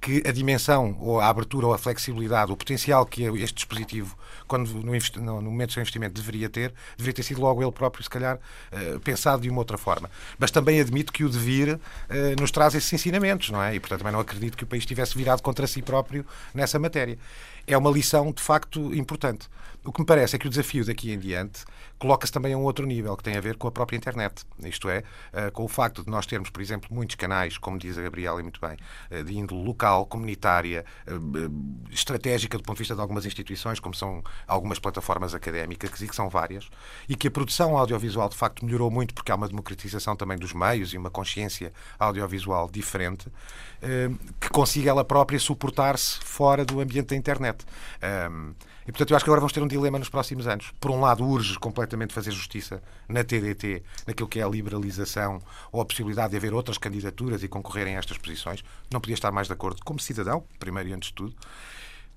que 0.00 0.20
a 0.26 0.32
dimensão, 0.32 0.96
ou 0.98 1.20
a 1.20 1.28
abertura, 1.28 1.68
ou 1.68 1.72
a 1.72 1.78
flexibilidade, 1.78 2.50
o 2.50 2.56
potencial 2.56 3.06
que 3.06 3.22
este 3.22 3.54
dispositivo, 3.54 4.18
quando 4.48 4.68
no, 4.68 4.92
no- 5.20 5.42
momento 5.42 5.68
do 5.68 5.72
seu 5.74 5.80
investimento, 5.80 6.14
deveria 6.20 6.48
ter, 6.50 6.74
deveria 6.96 7.14
ter 7.14 7.22
sido 7.22 7.40
logo 7.40 7.62
ele 7.62 7.70
próprio, 7.70 8.02
se 8.02 8.10
calhar, 8.10 8.36
eh, 8.72 8.98
pensado 9.04 9.42
de 9.42 9.48
uma 9.48 9.58
outra 9.60 9.78
forma. 9.78 10.10
Mas 10.36 10.50
também 10.50 10.80
admito 10.80 11.12
que 11.12 11.22
o 11.22 11.28
devir 11.28 11.78
eh, 12.08 12.34
nos 12.40 12.50
traz 12.50 12.74
esses 12.74 12.92
ensinamentos, 12.92 13.50
não 13.50 13.62
é? 13.62 13.76
E, 13.76 13.78
portanto, 13.80 14.00
também 14.00 14.12
não 14.12 14.18
acredito 14.18 14.56
que 14.56 14.64
o 14.64 14.66
país 14.66 14.82
estivesse 14.82 15.16
virado 15.16 15.40
contra 15.40 15.68
si 15.68 15.80
próprio 15.82 16.26
nessa 16.52 16.80
matéria. 16.80 17.16
É 17.64 17.78
uma 17.78 17.90
lição, 17.90 18.32
de 18.32 18.42
facto, 18.42 18.92
importante. 18.92 19.46
O 19.84 19.92
que 19.92 20.00
me 20.00 20.06
parece 20.06 20.34
é 20.34 20.38
que 20.38 20.48
o 20.48 20.50
desafio 20.50 20.84
daqui 20.84 21.12
em 21.12 21.18
diante 21.18 21.64
coloca-se 22.02 22.32
também 22.32 22.52
a 22.52 22.58
um 22.58 22.64
outro 22.64 22.84
nível, 22.84 23.16
que 23.16 23.22
tem 23.22 23.36
a 23.36 23.40
ver 23.40 23.56
com 23.56 23.68
a 23.68 23.70
própria 23.70 23.96
internet. 23.96 24.44
Isto 24.64 24.88
é, 24.88 25.04
eh, 25.32 25.52
com 25.52 25.62
o 25.62 25.68
facto 25.68 26.02
de 26.02 26.10
nós 26.10 26.26
termos, 26.26 26.50
por 26.50 26.60
exemplo, 26.60 26.92
muitos 26.92 27.14
canais, 27.14 27.56
como 27.56 27.78
diz 27.78 27.96
a 27.96 28.02
Gabriela 28.02 28.42
muito 28.42 28.60
bem, 28.60 28.76
eh, 29.08 29.22
de 29.22 29.38
índole 29.38 29.64
local, 29.64 30.04
comunitária, 30.06 30.84
eh, 31.06 31.12
estratégica 31.92 32.58
do 32.58 32.64
ponto 32.64 32.78
de 32.78 32.80
vista 32.80 32.96
de 32.96 33.00
algumas 33.00 33.24
instituições, 33.24 33.78
como 33.78 33.94
são 33.94 34.20
algumas 34.48 34.80
plataformas 34.80 35.32
académicas, 35.32 35.90
que 35.90 36.16
são 36.16 36.28
várias, 36.28 36.68
e 37.08 37.14
que 37.14 37.28
a 37.28 37.30
produção 37.30 37.78
audiovisual, 37.78 38.28
de 38.28 38.36
facto, 38.36 38.64
melhorou 38.64 38.90
muito 38.90 39.14
porque 39.14 39.30
há 39.30 39.36
uma 39.36 39.46
democratização 39.46 40.16
também 40.16 40.36
dos 40.36 40.52
meios 40.52 40.92
e 40.92 40.98
uma 40.98 41.08
consciência 41.08 41.72
audiovisual 42.00 42.68
diferente, 42.68 43.30
que 44.40 44.48
consiga 44.48 44.90
ela 44.90 45.04
própria 45.04 45.38
suportar-se 45.38 46.18
fora 46.20 46.64
do 46.64 46.80
ambiente 46.80 47.08
da 47.08 47.16
internet. 47.16 47.64
E, 48.86 48.90
portanto, 48.90 49.10
eu 49.10 49.16
acho 49.16 49.24
que 49.24 49.30
agora 49.30 49.40
vamos 49.40 49.52
ter 49.52 49.62
um 49.62 49.68
dilema 49.68 49.98
nos 49.98 50.08
próximos 50.08 50.46
anos. 50.46 50.72
Por 50.80 50.90
um 50.90 51.00
lado, 51.00 51.24
urge 51.24 51.58
completamente 51.58 51.91
fazer 52.12 52.30
justiça 52.30 52.82
na 53.08 53.24
TDT, 53.24 53.82
naquilo 54.06 54.28
que 54.28 54.40
é 54.40 54.42
a 54.42 54.48
liberalização 54.48 55.40
ou 55.70 55.80
a 55.80 55.84
possibilidade 55.84 56.30
de 56.30 56.36
haver 56.36 56.52
outras 56.54 56.78
candidaturas 56.78 57.42
e 57.42 57.48
concorrerem 57.48 57.96
a 57.96 57.98
estas 57.98 58.18
posições. 58.18 58.64
Não 58.90 59.00
podia 59.00 59.14
estar 59.14 59.32
mais 59.32 59.46
de 59.46 59.52
acordo 59.52 59.82
como 59.84 60.00
cidadão, 60.00 60.44
primeiro 60.58 60.88
e 60.88 60.92
antes 60.92 61.08
de 61.08 61.14
tudo. 61.14 61.34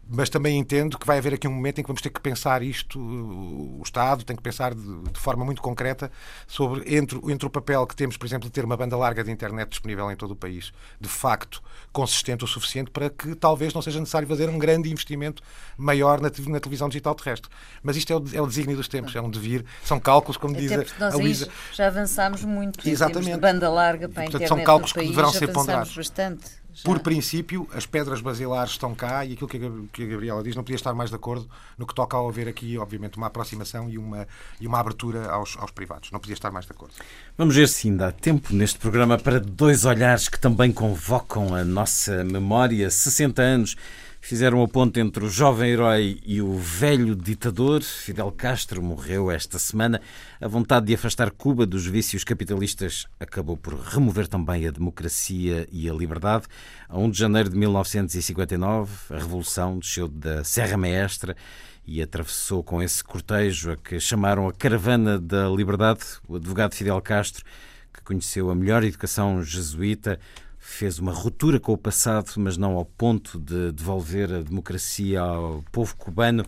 Mas 0.07 0.29
também 0.29 0.57
entendo 0.57 0.99
que 0.99 1.05
vai 1.07 1.17
haver 1.17 1.33
aqui 1.33 1.47
um 1.47 1.51
momento 1.51 1.79
em 1.79 1.83
que 1.83 1.87
vamos 1.87 2.01
ter 2.01 2.11
que 2.11 2.19
pensar 2.19 2.61
isto, 2.61 2.99
o 2.99 3.81
Estado 3.83 4.23
tem 4.23 4.35
que 4.35 4.41
pensar 4.41 4.75
de, 4.75 5.01
de 5.11 5.19
forma 5.19 5.43
muito 5.43 5.63
concreta 5.63 6.11
sobre 6.45 6.95
entre, 6.95 7.19
entre 7.31 7.47
o 7.47 7.49
papel 7.49 7.87
que 7.87 7.95
temos, 7.95 8.15
por 8.15 8.25
exemplo, 8.25 8.47
de 8.47 8.51
ter 8.51 8.63
uma 8.63 8.77
banda 8.77 8.95
larga 8.95 9.23
de 9.23 9.31
internet 9.31 9.69
disponível 9.69 10.11
em 10.11 10.15
todo 10.15 10.31
o 10.31 10.35
país, 10.35 10.71
de 11.01 11.09
facto 11.09 11.61
consistente 11.91 12.43
o 12.43 12.47
suficiente 12.47 12.91
para 12.91 13.09
que 13.09 13.33
talvez 13.35 13.73
não 13.73 13.81
seja 13.81 13.99
necessário 13.99 14.27
fazer 14.27 14.47
um 14.47 14.59
grande 14.59 14.91
investimento 14.91 15.41
maior 15.75 16.21
na, 16.21 16.29
na 16.49 16.59
televisão 16.59 16.87
digital 16.87 17.15
terrestre. 17.15 17.49
Mas 17.81 17.95
isto 17.97 18.13
é 18.13 18.15
o, 18.15 18.23
é 18.33 18.41
o 18.41 18.47
desígnio 18.47 18.77
dos 18.77 18.87
tempos, 18.87 19.15
é 19.15 19.21
um 19.21 19.29
devir, 19.29 19.65
são 19.83 19.99
cálculos, 19.99 20.37
como 20.37 20.53
diz 20.55 20.71
Até 20.71 21.03
a, 21.03 21.07
a 21.07 21.15
Luísa. 21.15 21.49
já 21.73 21.87
avançámos 21.87 22.43
muito 22.43 22.87
Exatamente. 22.87 23.37
banda 23.39 23.69
larga 23.71 24.07
para 24.07 24.21
a 24.21 24.25
Portanto, 24.25 24.43
internet 24.43 24.47
são 24.49 24.63
cálculos 24.63 24.91
no 24.91 24.93
que 24.93 24.99
país, 24.99 25.09
deverão 25.09 25.31
ser 25.33 25.47
ponderados. 25.51 25.95
bastante. 25.95 26.64
Já. 26.75 26.83
Por 26.83 26.99
princípio, 26.99 27.65
as 27.73 27.85
pedras 27.85 28.19
basilares 28.19 28.71
estão 28.71 28.93
cá 28.93 29.23
e 29.23 29.31
aquilo 29.31 29.47
que 29.47 30.03
a 30.03 30.05
Gabriela 30.07 30.43
diz, 30.43 30.57
não 30.57 30.63
podia 30.63 30.75
estar 30.75 30.93
mais 30.93 31.09
de 31.09 31.15
acordo 31.15 31.49
no 31.77 31.87
que 31.87 31.95
toca 31.95 32.17
ao 32.17 32.27
haver 32.27 32.49
aqui, 32.49 32.77
obviamente, 32.77 33.15
uma 33.15 33.27
aproximação 33.27 33.89
e 33.89 33.97
uma, 33.97 34.27
e 34.59 34.67
uma 34.67 34.77
abertura 34.77 35.29
aos, 35.29 35.55
aos 35.57 35.71
privados. 35.71 36.11
Não 36.11 36.19
podia 36.19 36.33
estar 36.33 36.51
mais 36.51 36.65
de 36.65 36.73
acordo. 36.73 36.93
Vamos 37.37 37.55
ver 37.55 37.69
se 37.69 37.87
ainda 37.87 38.09
há 38.09 38.11
tempo 38.11 38.53
neste 38.53 38.77
programa 38.77 39.17
para 39.17 39.39
dois 39.39 39.85
olhares 39.85 40.27
que 40.27 40.37
também 40.37 40.69
convocam 40.69 41.55
a 41.55 41.63
nossa 41.63 42.25
memória. 42.25 42.89
60 42.89 43.41
anos 43.41 43.77
fizeram 44.25 44.63
a 44.63 44.67
ponte 44.67 44.99
entre 44.99 45.23
o 45.23 45.29
jovem 45.29 45.69
herói 45.69 46.19
e 46.25 46.41
o 46.41 46.57
velho 46.57 47.15
ditador. 47.15 47.83
Fidel 47.83 48.31
Castro 48.31 48.81
morreu 48.81 49.29
esta 49.29 49.59
semana. 49.59 50.01
A 50.41 50.47
vontade 50.47 50.87
de 50.87 50.95
afastar 50.95 51.29
Cuba 51.29 51.63
dos 51.63 51.85
vícios 51.85 52.23
capitalistas 52.23 53.05
acabou 53.19 53.55
por 53.55 53.75
remover 53.75 54.27
também 54.27 54.65
a 54.65 54.71
democracia 54.71 55.67
e 55.71 55.87
a 55.87 55.93
liberdade. 55.93 56.47
A 56.89 56.97
1 56.97 57.11
de 57.11 57.19
janeiro 57.19 57.49
de 57.51 57.55
1959, 57.55 58.91
a 59.11 59.19
revolução 59.19 59.77
desceu 59.77 60.07
da 60.07 60.43
Serra 60.43 60.75
Maestra 60.75 61.37
e 61.85 62.01
atravessou 62.01 62.63
com 62.63 62.81
esse 62.81 63.03
cortejo 63.03 63.73
a 63.73 63.77
que 63.77 63.99
chamaram 63.99 64.47
a 64.47 64.53
Caravana 64.53 65.19
da 65.19 65.47
Liberdade. 65.49 66.01
O 66.27 66.37
advogado 66.37 66.73
Fidel 66.73 66.99
Castro, 66.99 67.45
que 67.93 68.01
conheceu 68.01 68.49
a 68.49 68.55
melhor 68.55 68.83
educação 68.83 69.43
jesuíta, 69.43 70.19
fez 70.65 70.97
uma 70.97 71.13
ruptura 71.13 71.59
com 71.59 71.71
o 71.71 71.77
passado, 71.77 72.33
mas 72.37 72.57
não 72.57 72.75
ao 72.75 72.83
ponto 72.83 73.39
de 73.39 73.71
devolver 73.71 74.33
a 74.33 74.41
democracia 74.41 75.21
ao 75.21 75.63
povo 75.71 75.95
cubano. 75.95 76.43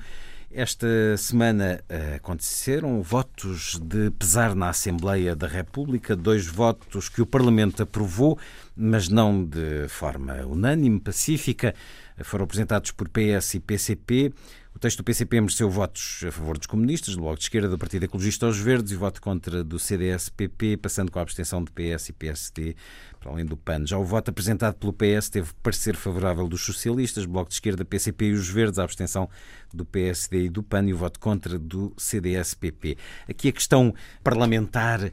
Esta 0.51 0.87
semana 1.17 1.83
eh, 1.87 2.15
aconteceram 2.15 3.01
votos 3.03 3.79
de 3.79 4.09
pesar 4.11 4.55
na 4.55 4.69
Assembleia 4.69 5.35
da 5.35 5.45
República, 5.47 6.15
dois 6.15 6.47
votos 6.47 7.09
que 7.09 7.21
o 7.21 7.27
Parlamento 7.27 7.83
aprovou, 7.83 8.39
mas 8.75 9.07
não 9.07 9.45
de 9.45 9.87
forma 9.87 10.33
unânime, 10.45 10.99
pacífica. 10.99 11.75
Foram 12.23 12.45
apresentados 12.45 12.91
por 12.91 13.07
PS 13.09 13.53
e 13.53 13.59
PCP. 13.59 14.33
O 14.77 14.79
texto 14.79 14.97
do 14.97 15.03
PCP 15.03 15.41
mereceu 15.41 15.71
votos 15.71 16.23
a 16.23 16.31
favor 16.31 16.55
dos 16.55 16.67
comunistas, 16.67 17.15
do 17.15 17.21
Bloco 17.21 17.39
de 17.39 17.45
Esquerda, 17.45 17.67
do 17.67 17.79
Partido 17.79 18.03
Ecologista 18.03 18.45
aos 18.45 18.59
Verdes 18.59 18.91
e 18.91 18.95
voto 18.95 19.19
contra 19.19 19.63
do 19.63 19.79
CDS-PP, 19.79 20.77
passando 20.77 21.11
com 21.11 21.17
a 21.17 21.23
abstenção 21.23 21.63
de 21.63 21.71
PS 21.71 22.09
e 22.09 22.13
PSD, 22.13 22.75
para 23.19 23.31
além 23.31 23.43
do 23.43 23.57
PAN. 23.57 23.87
Já 23.87 23.97
o 23.97 24.03
voto 24.05 24.29
apresentado 24.29 24.75
pelo 24.75 24.93
PS 24.93 25.29
teve 25.29 25.49
parecer 25.63 25.95
favorável 25.95 26.47
dos 26.47 26.61
socialistas, 26.61 27.25
Bloco 27.25 27.49
de 27.49 27.55
Esquerda, 27.55 27.83
PCP 27.83 28.25
e 28.25 28.33
os 28.33 28.47
Verdes, 28.49 28.77
a 28.77 28.83
abstenção 28.83 29.27
do 29.73 29.83
PSD 29.83 30.43
e 30.43 30.49
do 30.49 30.61
PAN 30.61 30.85
e 30.85 30.93
o 30.93 30.97
voto 30.97 31.19
contra 31.19 31.57
do 31.57 31.91
CDS-PP. 31.97 32.97
Aqui 33.27 33.47
a 33.47 33.53
questão 33.53 33.95
parlamentar 34.23 35.11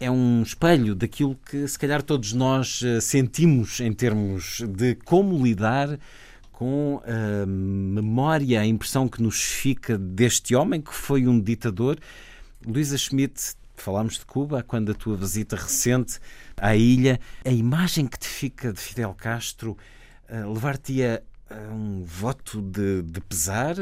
é 0.00 0.10
um 0.10 0.42
espelho 0.42 0.92
daquilo 0.92 1.36
que 1.48 1.68
se 1.68 1.78
calhar 1.78 2.02
todos 2.02 2.32
nós 2.32 2.82
eh, 2.82 3.00
sentimos 3.00 3.78
em 3.78 3.92
termos 3.92 4.60
de 4.76 4.96
como 4.96 5.40
lidar 5.40 6.00
com 6.58 7.02
a 7.04 7.44
memória, 7.46 8.60
a 8.60 8.66
impressão 8.66 9.08
que 9.08 9.20
nos 9.20 9.42
fica 9.42 9.98
deste 9.98 10.54
homem 10.54 10.80
que 10.80 10.94
foi 10.94 11.26
um 11.26 11.40
ditador. 11.40 11.98
Luísa 12.64 12.96
Schmidt, 12.96 13.56
falámos 13.74 14.14
de 14.18 14.24
Cuba 14.24 14.62
quando 14.62 14.92
a 14.92 14.94
tua 14.94 15.16
visita 15.16 15.56
recente 15.56 16.20
à 16.56 16.76
ilha. 16.76 17.18
A 17.44 17.50
imagem 17.50 18.06
que 18.06 18.18
te 18.18 18.28
fica 18.28 18.72
de 18.72 18.78
Fidel 18.80 19.12
Castro 19.14 19.76
eh, 20.28 20.44
levar-te 20.44 21.02
a, 21.02 21.20
a 21.50 21.72
um 21.74 22.04
voto 22.04 22.62
de, 22.62 23.02
de 23.02 23.20
pesar 23.20 23.74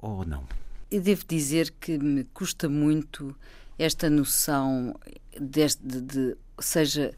ou 0.00 0.24
não? 0.26 0.44
Eu 0.90 1.00
devo 1.00 1.24
dizer 1.26 1.72
que 1.78 1.96
me 1.98 2.24
custa 2.34 2.68
muito 2.68 3.34
esta 3.78 4.10
noção 4.10 4.92
deste, 5.40 5.80
de, 5.86 6.00
de- 6.00 6.36
seja 6.58 7.14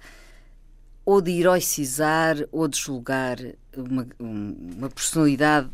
ou 1.10 1.20
de 1.20 1.32
heroicizar 1.40 2.36
ou 2.52 2.68
de 2.68 2.78
julgar 2.78 3.36
uma, 3.76 4.06
um- 4.20 4.74
uma 4.76 4.88
personalidade 4.88 5.68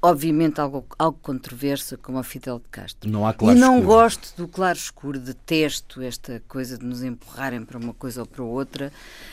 obviamente 0.00 0.60
algo, 0.60 0.86
algo 0.96 1.18
controversa 1.20 1.96
como 1.98 2.18
a 2.18 2.22
Fidel 2.22 2.60
de 2.60 2.68
Castro. 2.70 3.10
Não 3.10 3.26
há 3.26 3.30
E 3.30 3.34
claro 3.34 3.58
não 3.58 3.74
escuro. 3.74 3.86
gosto 3.86 4.36
do 4.36 4.46
claro 4.48 4.78
escuro, 4.78 5.18
detesto 5.18 6.00
esta 6.00 6.40
coisa 6.48 6.78
de 6.78 6.86
nos 6.86 7.02
empurrarem 7.02 7.64
para 7.64 7.76
uma 7.78 7.92
coisa 7.92 8.20
ou 8.20 8.26
para 8.26 8.44
outra. 8.44 8.92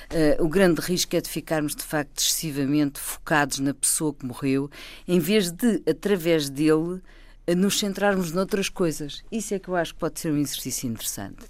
Eh, 0.10 0.38
o 0.40 0.50
grande 0.50 0.82
risco 0.82 1.16
é 1.16 1.22
de 1.22 1.30
ficarmos, 1.30 1.76
de 1.76 1.84
facto, 1.84 2.18
excessivamente 2.20 3.00
focados 3.00 3.60
na 3.60 3.76
pessoa 3.76 4.12
que 4.12 4.26
morreu, 4.26 4.70
em 5.08 5.20
vez 5.20 5.52
de, 5.52 5.84
através 5.88 6.50
dele, 6.50 7.00
eh, 7.46 7.54
nos 7.54 7.78
centrarmos 7.78 8.32
noutras 8.32 8.68
coisas. 8.68 9.24
Isso 9.32 9.54
é 9.54 9.60
que 9.60 9.68
eu 9.70 9.76
acho 9.76 9.94
que 9.94 10.00
pode 10.00 10.20
ser 10.20 10.32
um 10.34 10.38
exercício 10.38 10.90
interessante. 10.90 11.46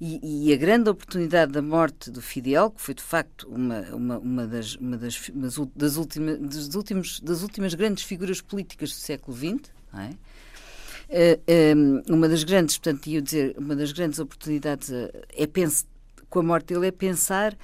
E, 0.00 0.48
e 0.48 0.52
a 0.52 0.56
grande 0.56 0.90
oportunidade 0.90 1.52
da 1.52 1.62
morte 1.62 2.10
do 2.10 2.20
Fidel, 2.20 2.70
que 2.70 2.80
foi 2.80 2.94
de 2.94 3.02
facto 3.02 3.48
uma, 3.48 3.80
uma, 3.92 4.18
uma 4.18 4.46
das, 4.46 4.74
uma 4.74 4.96
das, 4.96 5.30
das, 5.34 5.96
última, 5.96 6.34
dos 6.34 6.74
últimos, 6.74 7.20
das 7.20 7.42
últimas 7.42 7.74
grandes 7.74 8.02
figuras 8.04 8.40
políticas 8.40 8.90
do 8.90 8.96
século 8.96 9.36
XX, 9.36 9.70
é? 9.96 10.10
Eh, 11.08 11.38
eh, 11.46 11.74
uma 12.08 12.28
das 12.28 12.44
grandes, 12.44 12.78
portanto, 12.78 13.06
ia 13.06 13.22
dizer, 13.22 13.54
uma 13.58 13.76
das 13.76 13.92
grandes 13.92 14.18
oportunidades 14.18 14.90
eh, 14.90 15.10
é 15.36 15.46
pensar, 15.46 15.86
com 16.28 16.40
a 16.40 16.42
morte 16.42 16.74
dele 16.74 16.88
é 16.88 16.90
pensar, 16.90 17.56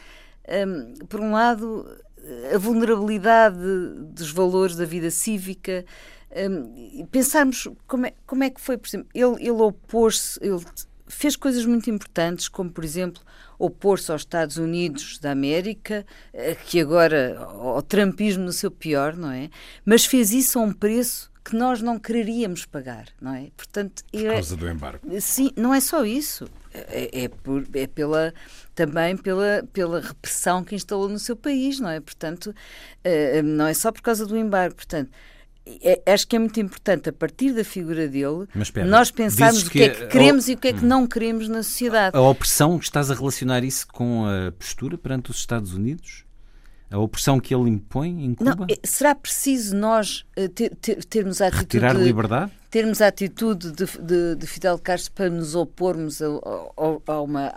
hum, 0.48 0.94
por 1.08 1.20
um 1.20 1.32
lado, 1.32 1.86
a 2.54 2.58
vulnerabilidade 2.58 3.58
dos 4.12 4.30
valores 4.30 4.76
da 4.76 4.84
vida 4.84 5.10
cívica, 5.10 5.84
hum, 6.30 6.90
e 6.94 7.04
pensarmos 7.10 7.68
como 7.86 8.06
é, 8.06 8.14
como 8.26 8.44
é 8.44 8.50
que 8.50 8.60
foi, 8.60 8.76
por 8.76 8.86
exemplo, 8.86 9.08
ele, 9.14 9.36
ele 9.40 9.62
opôs-se, 9.62 10.38
ele 10.42 10.60
fez 11.10 11.36
coisas 11.36 11.64
muito 11.66 11.90
importantes, 11.90 12.48
como, 12.48 12.70
por 12.70 12.84
exemplo, 12.84 13.22
opor-se 13.58 14.10
aos 14.10 14.22
Estados 14.22 14.56
Unidos 14.56 15.18
da 15.18 15.32
América, 15.32 16.06
eh, 16.32 16.54
que 16.66 16.80
agora, 16.80 17.36
ao 17.38 17.82
trumpismo 17.82 18.44
no 18.44 18.52
seu 18.52 18.70
pior, 18.70 19.14
não 19.16 19.30
é? 19.30 19.50
Mas 19.84 20.06
fez 20.06 20.30
isso 20.32 20.58
a 20.58 20.62
um 20.62 20.72
preço 20.72 21.30
que 21.44 21.56
nós 21.56 21.80
não 21.82 21.98
quereríamos 21.98 22.64
pagar, 22.66 23.06
não 23.20 23.34
é? 23.34 23.48
Portanto, 23.56 24.04
Por 24.12 24.20
é- 24.26 24.32
causa 24.34 24.56
do 24.56 24.68
embargo. 24.68 25.20
Sim, 25.20 25.50
não 25.56 25.74
é 25.74 25.80
só 25.80 26.04
isso. 26.04 26.46
É, 26.72 27.24
é 27.24 27.28
por- 27.28 27.64
é 27.74 27.86
pela, 27.86 28.32
também 28.74 29.16
pela, 29.16 29.66
pela 29.72 30.00
repressão 30.00 30.62
que 30.62 30.74
instalou 30.74 31.08
no 31.08 31.18
seu 31.18 31.34
país, 31.34 31.80
não 31.80 31.88
é? 31.90 31.98
Portanto, 31.98 32.54
eh, 33.02 33.42
não 33.42 33.66
é 33.66 33.74
só 33.74 33.90
por 33.90 34.02
causa 34.02 34.24
do 34.26 34.36
embargo. 34.36 34.76
Portanto, 34.76 35.10
é- 35.82 36.02
acho 36.12 36.26
que 36.26 36.36
é 36.36 36.38
muito 36.38 36.58
importante, 36.60 37.08
a 37.08 37.12
partir 37.12 37.52
da 37.52 37.62
figura 37.64 38.08
dele, 38.08 38.46
espera, 38.56 38.86
nós 38.86 39.10
pensarmos 39.10 39.62
o 39.66 39.70
que 39.70 39.82
é 39.82 39.88
que 39.90 39.96
que 39.98 40.04
a- 40.04 40.06
queremos 40.08 40.48
e 40.48 40.54
o 40.54 40.56
que 40.58 40.68
é 40.68 40.72
que 40.72 40.84
não 40.84 41.06
queremos 41.06 41.48
na 41.48 41.62
sociedade. 41.62 42.16
A 42.16 42.20
opressão, 42.20 42.76
estás 42.78 43.10
a 43.10 43.14
relacionar 43.14 43.62
isso 43.64 43.86
com 43.88 44.24
a 44.26 44.50
postura 44.52 44.96
perante 44.98 45.30
os 45.30 45.36
Estados 45.38 45.74
Unidos? 45.74 46.24
A 46.90 46.98
opressão 46.98 47.38
que 47.38 47.54
ele 47.54 47.70
impõe 47.70 48.24
em 48.24 48.34
Cuba? 48.34 48.56
Não, 48.56 48.64
é- 48.68 48.78
será 48.84 49.14
preciso 49.14 49.76
nós 49.76 50.24
eh, 50.34 50.48
ter- 50.48 50.74
ter- 50.74 51.04
termos 51.04 51.40
a 51.40 51.46
atitude 51.46 51.62
Retirar 51.78 51.92
liberdade? 51.94 52.50
termos 52.68 53.00
a 53.00 53.06
atitude 53.06 53.70
de, 53.70 53.84
de- 54.02 54.34
de 54.34 54.46
Fidel 54.48 54.76
Castro 54.76 55.12
para 55.12 55.30
nos 55.30 55.54
opormos 55.54 56.20
a, 56.20 56.26
a- 56.26 57.20
uma, 57.20 57.52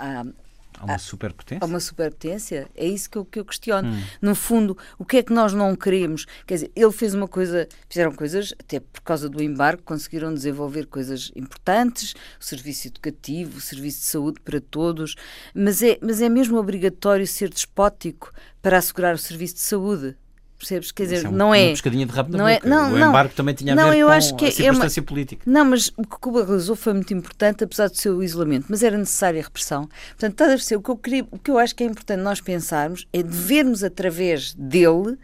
Há 0.80 0.86
uma 0.86 1.00
superpotência? 1.00 1.64
a 1.64 1.68
uma 1.68 1.80
superpotência? 1.80 2.70
É 2.76 2.86
isso 2.86 3.10
que 3.10 3.18
eu, 3.18 3.26
que 3.26 3.40
eu 3.40 3.46
questiono. 3.46 3.90
No 4.22 4.36
fundo, 4.36 4.78
o 4.98 5.06
que 5.06 5.18
é 5.18 5.24
que 5.24 5.34
nós 5.34 5.54
não 5.54 5.76
queremos? 5.76 6.26
Quer 6.46 6.56
dizer, 6.56 6.72
ele 6.76 6.92
fez 6.92 7.14
uma 7.14 7.28
coisa, 7.28 7.68
fizeram 7.90 8.12
coisas, 8.14 8.54
até 8.60 8.80
por 8.80 9.02
causa 9.02 9.30
do 9.30 9.42
embargo, 9.42 9.82
conseguiram 9.84 10.34
desenvolver 10.34 10.86
coisas 10.88 11.32
importantes, 11.36 12.14
o 12.40 12.44
serviço 12.44 12.88
educativo, 12.88 13.58
o 13.58 13.62
serviço 13.62 14.00
de 14.00 14.06
saúde 14.06 14.40
para 14.42 14.60
todos, 14.60 15.16
mas 15.54 15.82
é, 15.82 15.98
mas 16.02 16.22
é 16.22 16.30
mesmo 16.30 16.58
obrigatório 16.58 17.26
ser 17.26 17.50
despótico 17.50 18.32
para 18.62 18.78
assegurar 18.78 19.16
o 19.16 19.18
serviço 19.18 19.56
de 19.56 19.62
saúde. 19.62 20.16
Percebes? 20.64 20.92
Quer 20.92 21.04
dizer, 21.04 21.16
Isso 21.18 21.28
um- 21.28 21.32
não 21.32 21.48
uma 21.48 21.58
é. 21.58 21.70
pescadinha 21.72 22.06
de 22.06 22.12
rabo 22.12 22.38
não 22.38 22.48
é- 22.48 22.60
não, 22.64 22.94
o 22.94 22.98
não. 22.98 23.10
embargo 23.10 23.34
também 23.36 23.54
tinha 23.54 23.74
a 23.74 23.76
Não, 23.76 23.90
ver 23.92 23.98
eu 23.98 24.08
com 24.08 24.14
acho 24.14 24.36
que 24.36 24.46
a 24.46 24.48
é 24.48 24.50
uma- 24.52 24.56
circunstância 24.56 25.04
política. 25.04 25.44
Não, 25.46 25.66
mas 25.66 25.90
o 25.98 26.04
que 26.04 26.18
Cuba 26.20 26.46
realizou 26.46 26.76
foi 26.76 26.94
muito 26.94 27.14
importante, 27.14 27.64
apesar 27.64 27.90
do 27.90 27.98
seu 27.98 28.24
isolamento, 28.24 28.68
mas 28.70 28.82
era 28.84 28.98
necessária 28.98 29.42
a 29.42 29.44
repressão. 29.44 29.88
Portanto, 30.10 30.32
está 30.32 30.46
a 30.46 30.50
perceber, 30.50 30.78
o 30.78 30.82
que 30.82 30.90
eu 30.92 30.98
queria, 30.98 31.28
o 31.32 31.38
que 31.40 31.52
eu 31.52 31.58
acho 31.58 31.76
que 31.76 31.84
é 31.84 31.88
importante 31.88 32.22
nós 32.22 32.40
pensarmos 32.42 33.08
é 33.12 33.22
de 33.22 33.30
vermos 33.36 33.84
através 33.84 34.54
dele, 34.54 35.18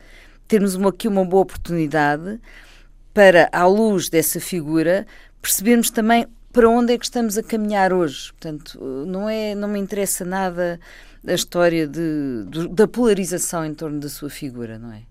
termos 0.48 0.76
uma, 0.76 0.90
aqui 0.90 1.08
uma 1.08 1.24
boa 1.24 1.44
oportunidade 1.44 2.40
para, 3.14 3.50
à 3.52 3.66
luz 3.66 4.10
dessa 4.10 4.40
figura, 4.40 5.06
percebermos 5.42 5.90
também 5.90 6.28
para 6.52 6.68
onde 6.70 6.94
é 6.94 6.98
que 6.98 7.06
estamos 7.06 7.38
a 7.38 7.44
caminhar 7.44 7.94
hoje. 7.94 8.32
Portanto, 8.34 8.80
não, 9.08 9.30
é, 9.30 9.54
não 9.54 9.68
me 9.68 9.80
interessa 9.80 10.26
nada 10.26 10.80
a 11.28 11.34
história 11.34 11.88
de, 11.88 12.44
do- 12.48 12.70
da 12.70 12.88
polarização 12.88 13.66
em 13.66 13.74
torno 13.74 14.00
da 14.00 14.10
sua 14.10 14.30
figura, 14.30 14.80
não 14.80 14.92
é? 14.94 15.02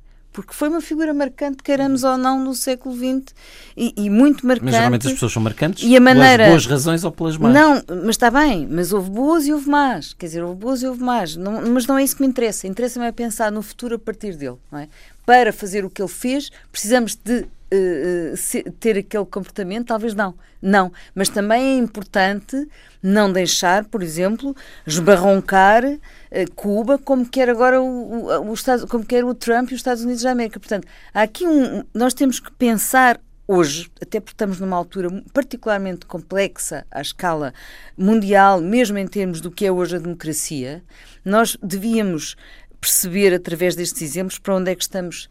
Porque 0.41 0.55
foi 0.55 0.69
uma 0.69 0.81
figura 0.81 1.13
marcante, 1.13 1.65
queiramos 1.65 2.05
ou 2.05 2.17
não, 2.17 2.41
no 2.45 2.55
século 2.55 2.95
XX 2.95 3.35
e, 3.77 3.93
e 3.97 4.09
muito 4.09 4.47
marcante. 4.47 4.67
Mas 4.67 4.75
geralmente 4.77 5.07
as 5.09 5.13
pessoas 5.15 5.33
são 5.33 5.43
marcantes 5.43 5.83
E 5.83 5.97
a 5.97 6.01
maneira- 6.01 6.45
pelas 6.45 6.51
boas 6.51 6.67
razões 6.67 7.03
ou 7.03 7.11
pelas 7.11 7.37
más. 7.37 7.53
Não, 7.53 7.83
mas 8.05 8.11
está 8.11 8.31
bem, 8.31 8.65
mas 8.71 8.93
houve 8.93 9.11
boas 9.11 9.47
e 9.49 9.53
houve 9.53 9.69
más. 9.69 10.15
Quer 10.15 10.27
dizer, 10.27 10.45
houve 10.45 10.61
boas 10.61 10.81
e 10.81 10.87
houve 10.87 11.03
más. 11.03 11.35
Não- 11.35 11.61
mas 11.73 11.89
não 11.89 11.99
é 11.99 12.05
isso 12.05 12.15
que 12.15 12.23
me 12.23 12.29
interessa. 12.29 12.69
Interessa-me 12.69 13.07
é 13.07 13.11
pensar 13.11 13.51
no 13.51 13.63
futuro 13.63 13.97
a 13.97 13.99
partir 13.99 14.37
dele. 14.37 14.59
Não 14.71 14.79
é? 14.79 14.89
Para 15.27 15.53
fazer 15.53 15.85
o 15.85 15.91
que 15.91 16.01
ele 16.01 16.09
fez, 16.09 16.51
precisamos 16.71 17.17
de 17.17 17.45
eh, 17.71 18.35
eh, 18.55 18.71
ter 18.81 18.99
aquele 18.99 19.25
comportamento? 19.27 19.89
Talvez 19.89 20.15
não. 20.15 20.35
Não. 20.61 20.93
Mas 21.15 21.29
também 21.29 21.75
é 21.75 21.77
importante 21.77 22.69
não 23.03 23.33
deixar, 23.33 23.85
por 23.85 24.03
exemplo, 24.03 24.55
esbarroncar 24.87 25.85
eh, 26.31 26.47
Cuba 26.55 26.99
como 26.99 27.29
quer 27.29 27.49
agora 27.49 27.81
o, 27.81 28.27
o, 28.27 28.53
o 28.53 28.89
como 28.89 29.05
quer 29.05 29.25
o 29.25 29.35
Trump 29.35 29.71
e 29.71 29.75
os 29.75 29.81
Estados 29.81 30.03
Unidos 30.03 30.23
da 30.23 30.31
América. 30.31 30.59
Portanto, 30.59 30.87
há 31.13 31.23
aqui 31.23 31.47
um. 31.47 31.85
Nós 31.95 32.15
temos 32.15 32.41
que 32.41 32.51
pensar 32.53 33.21
hoje, 33.47 33.91
até 34.01 34.21
porque 34.21 34.35
estamos 34.35 34.61
numa 34.61 34.77
altura 34.77 35.23
particularmente 35.33 36.05
complexa 36.05 36.87
à 36.91 37.01
escala 37.01 37.55
mundial, 37.97 38.61
mesmo 38.61 38.99
em 38.99 39.07
termos 39.07 39.41
do 39.41 39.51
que 39.51 39.65
é 39.65 39.73
hoje 39.73 39.97
a 39.97 39.99
democracia, 39.99 40.85
nós 41.25 41.57
devíamos 41.63 42.37
perceber 42.79 43.35
através 43.35 43.75
destes 43.75 44.03
exemplos 44.03 44.39
para 44.39 44.55
onde 44.55 44.71
é 44.71 44.75
que 44.75 44.83
estamos 44.83 45.29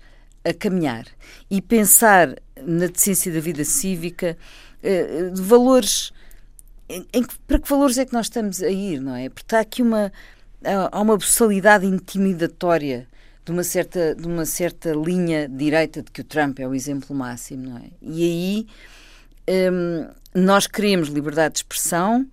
a 0.47 0.53
caminhar 0.53 1.05
e 1.49 1.61
pensar 1.61 2.35
na 2.63 2.87
decência 2.87 3.31
da 3.31 3.39
vida 3.39 3.63
cívica, 3.63 4.37
eh, 4.81 5.29
de 5.33 5.41
valores 5.41 6.11
em- 6.89 7.25
para 7.45 7.59
que 7.59 7.69
valores 7.69 7.97
é 7.97 8.05
que 8.05 8.13
nós 8.13 8.27
estamos 8.27 8.61
a 8.63 8.69
ir, 8.69 9.01
não 9.01 9.15
é? 9.15 9.29
Porque 9.29 9.43
está 9.43 9.59
aqui 9.59 9.81
uma 9.81 10.11
há 10.63 10.97
há 10.97 11.01
uma 11.01 11.17
boçalidade 11.17 11.85
intimidatória 11.85 13.07
de 13.45 13.51
uma 13.51 13.63
certa 13.63 14.15
de 14.15 14.25
uma 14.27 14.45
certa 14.45 14.91
linha 14.91 15.47
direita 15.49 16.01
de 16.01 16.11
que 16.11 16.21
o 16.21 16.23
Trump 16.23 16.59
é 16.59 16.67
o 16.67 16.73
exemplo 16.73 17.15
máximo, 17.15 17.69
não 17.69 17.77
é? 17.77 17.89
E 18.01 18.23
aí 18.23 18.67
hum, 19.71 20.07
nós 20.33 20.67
queremos 20.67 21.09
liberdade 21.09 21.53
de 21.53 21.59
expressão 21.59 22.25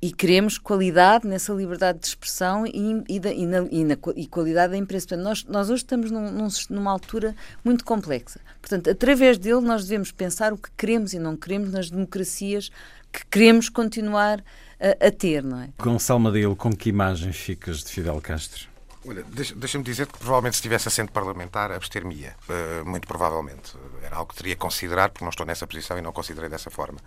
e 0.00 0.12
queremos 0.12 0.58
qualidade 0.58 1.26
nessa 1.26 1.52
liberdade 1.52 1.98
de 1.98 2.06
expressão 2.06 2.64
e, 2.66 3.02
e, 3.08 3.18
da- 3.18 3.32
e 3.32 3.44
na, 3.46 3.58
e 3.70 3.84
na 3.84 3.96
e 4.14 4.26
qualidade 4.28 4.72
da 4.72 4.76
imprensa. 4.76 5.08
Portanto, 5.08 5.24
nós, 5.24 5.44
nós 5.44 5.70
hoje 5.70 5.82
estamos 5.82 6.10
num- 6.10 6.30
num 6.30 6.48
numa 6.70 6.90
altura 6.92 7.34
muito 7.64 7.84
complexa. 7.84 8.38
Portanto, 8.60 8.88
através 8.90 9.38
dele, 9.38 9.60
nós 9.60 9.84
devemos 9.84 10.12
pensar 10.12 10.52
o 10.52 10.56
que 10.56 10.70
queremos 10.76 11.12
e 11.14 11.18
não 11.18 11.36
queremos 11.36 11.72
nas 11.72 11.90
democracias 11.90 12.70
que 13.12 13.24
queremos 13.26 13.68
continuar 13.68 14.44
a, 14.80 15.06
a 15.06 15.10
ter, 15.10 15.42
não 15.42 15.60
é? 15.62 15.70
Gonçalo 15.78 16.20
Madeiro, 16.20 16.54
com 16.54 16.70
que 16.72 16.88
imagem 16.90 17.32
ficas 17.32 17.78
de 17.82 17.90
Fidel 17.90 18.20
Castro? 18.20 18.68
Olha, 19.06 19.24
deixa- 19.32 19.54
deixa-me 19.54 19.82
dizer 19.84 20.06
que 20.06 20.18
provavelmente 20.18 20.56
se 20.56 20.62
tivesse 20.62 20.86
assento 20.86 21.10
parlamentar, 21.12 21.72
abster-me-ia. 21.72 22.34
Eh, 22.48 22.82
muito 22.84 23.08
provavelmente. 23.08 23.72
Era 24.02 24.16
algo 24.16 24.30
que 24.32 24.36
teria 24.36 24.54
que 24.54 24.60
considerar, 24.60 25.08
porque 25.10 25.24
não 25.24 25.30
estou 25.30 25.44
nessa 25.46 25.66
posição 25.66 25.98
e 25.98 26.02
não 26.02 26.12
considerei 26.12 26.48
dessa 26.48 26.70
forma. 26.70 26.98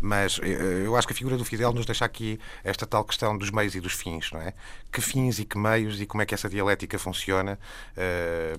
Mas 0.00 0.38
eh, 0.42 0.82
eu 0.84 0.96
acho 0.96 1.06
que 1.06 1.12
a 1.12 1.16
figura 1.16 1.36
do 1.36 1.44
Fidel 1.44 1.72
nos 1.72 1.86
deixa 1.86 2.04
aqui 2.04 2.38
esta 2.64 2.86
tal 2.86 3.04
questão 3.04 3.36
dos 3.36 3.50
meios 3.50 3.74
e 3.74 3.80
dos 3.80 3.92
fins, 3.92 4.30
não 4.32 4.40
é? 4.40 4.52
Que 4.92 5.00
fins 5.00 5.38
e 5.38 5.44
que 5.44 5.58
meios 5.58 6.00
e 6.00 6.06
como 6.06 6.22
é 6.22 6.26
que 6.26 6.34
essa 6.34 6.48
dialética 6.48 6.98
funciona. 6.98 7.58
eh, 7.96 8.56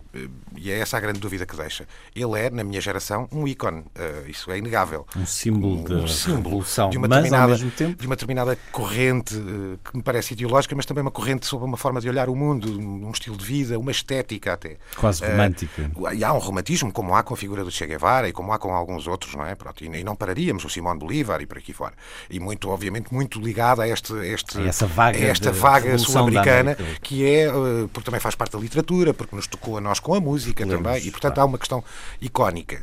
e 0.58 0.72
é 0.72 0.80
essa 0.80 0.98
a 0.98 1.00
grande 1.00 1.20
dúvida 1.20 1.46
que 1.46 1.56
deixa. 1.56 1.88
Ele 2.16 2.40
é, 2.40 2.50
na 2.50 2.64
minha 2.64 2.82
geração, 2.82 3.28
um 3.32 3.48
ícone. 3.48 3.84
eh, 3.96 4.26
isso 4.28 4.52
é 4.52 4.58
inegável. 4.58 5.06
Um 5.16 5.26
símbolo 5.26 5.84
da 5.88 5.96
revolução, 6.36 6.90
de 6.90 6.98
uma 6.98 7.08
mas 7.08 7.32
ao 7.34 7.48
mesmo 7.50 7.72
tempo 7.72 8.00
de 8.02 8.06
uma 8.08 8.16
determinada 8.16 8.58
corrente 8.72 9.36
eh, 9.36 9.78
que 9.84 9.98
me 9.98 10.04
parece 10.04 10.34
ideológica, 10.34 10.76
mas 10.76 10.86
também 10.86 11.02
uma 11.02 11.12
corrente 11.12 11.46
sobre 11.46 11.66
uma 11.66 11.78
forma 11.78 12.00
de 12.02 12.10
olhar 12.10 12.30
o 12.30 12.36
mundo, 12.36 12.80
um 12.80 13.12
estilo 13.12 13.38
de 13.38 13.46
vida, 13.46 13.80
uma 13.80 13.92
estética 13.92 14.54
até. 14.54 14.78
quase 14.96 15.24
Eh, 15.24 15.32
romântica. 15.32 15.92
e 16.14 16.24
há 16.24 16.34
um 16.34 16.38
romantismo, 16.40 16.92
como 16.92 17.16
há 17.16 17.24
com 17.24 17.34
a 17.34 17.38
figura 17.38 17.64
do 17.64 17.69
Che 17.72 17.86
Guevara 17.88 18.28
e 18.28 18.32
como 18.32 18.54
há 18.54 18.60
com 18.60 18.74
alguns 18.74 19.08
outros, 19.08 19.36
não 19.36 19.46
é? 19.46 19.56
Pronto, 19.56 19.84
e, 19.84 20.04
não 20.04 20.16
pararíamos, 20.16 20.64
o 20.66 20.70
Simón 20.70 20.98
Bolívar 20.98 21.42
e 21.42 21.46
por 21.46 21.58
aqui 21.58 21.74
fora. 21.74 21.94
E 22.30 22.40
muito, 22.40 22.70
obviamente, 22.70 23.14
muito 23.14 23.40
ligado 23.40 23.82
a, 23.82 23.88
este, 23.88 24.14
este, 24.26 24.62
essa 24.68 24.88
vaga 24.88 25.18
esta 25.18 25.52
vaga 25.52 25.98
sul-americana, 25.98 26.78
que 27.02 27.26
é, 27.26 27.48
eh, 27.48 27.52
porque 27.92 28.06
também 28.06 28.20
faz 28.20 28.36
parte 28.36 28.54
da 28.54 28.60
literatura, 28.60 29.14
porque 29.14 29.36
nos 29.36 29.48
tocou 29.48 29.78
a 29.78 29.82
nós 29.82 30.00
com 30.00 30.14
a 30.14 30.20
música 30.20 30.66
Lemos, 30.66 30.84
também, 30.84 31.08
e 31.08 31.12
portanto 31.12 31.36
claro. 31.36 31.48
há 31.48 31.52
uma 31.52 31.58
questão 31.58 31.84
icónica, 32.22 32.82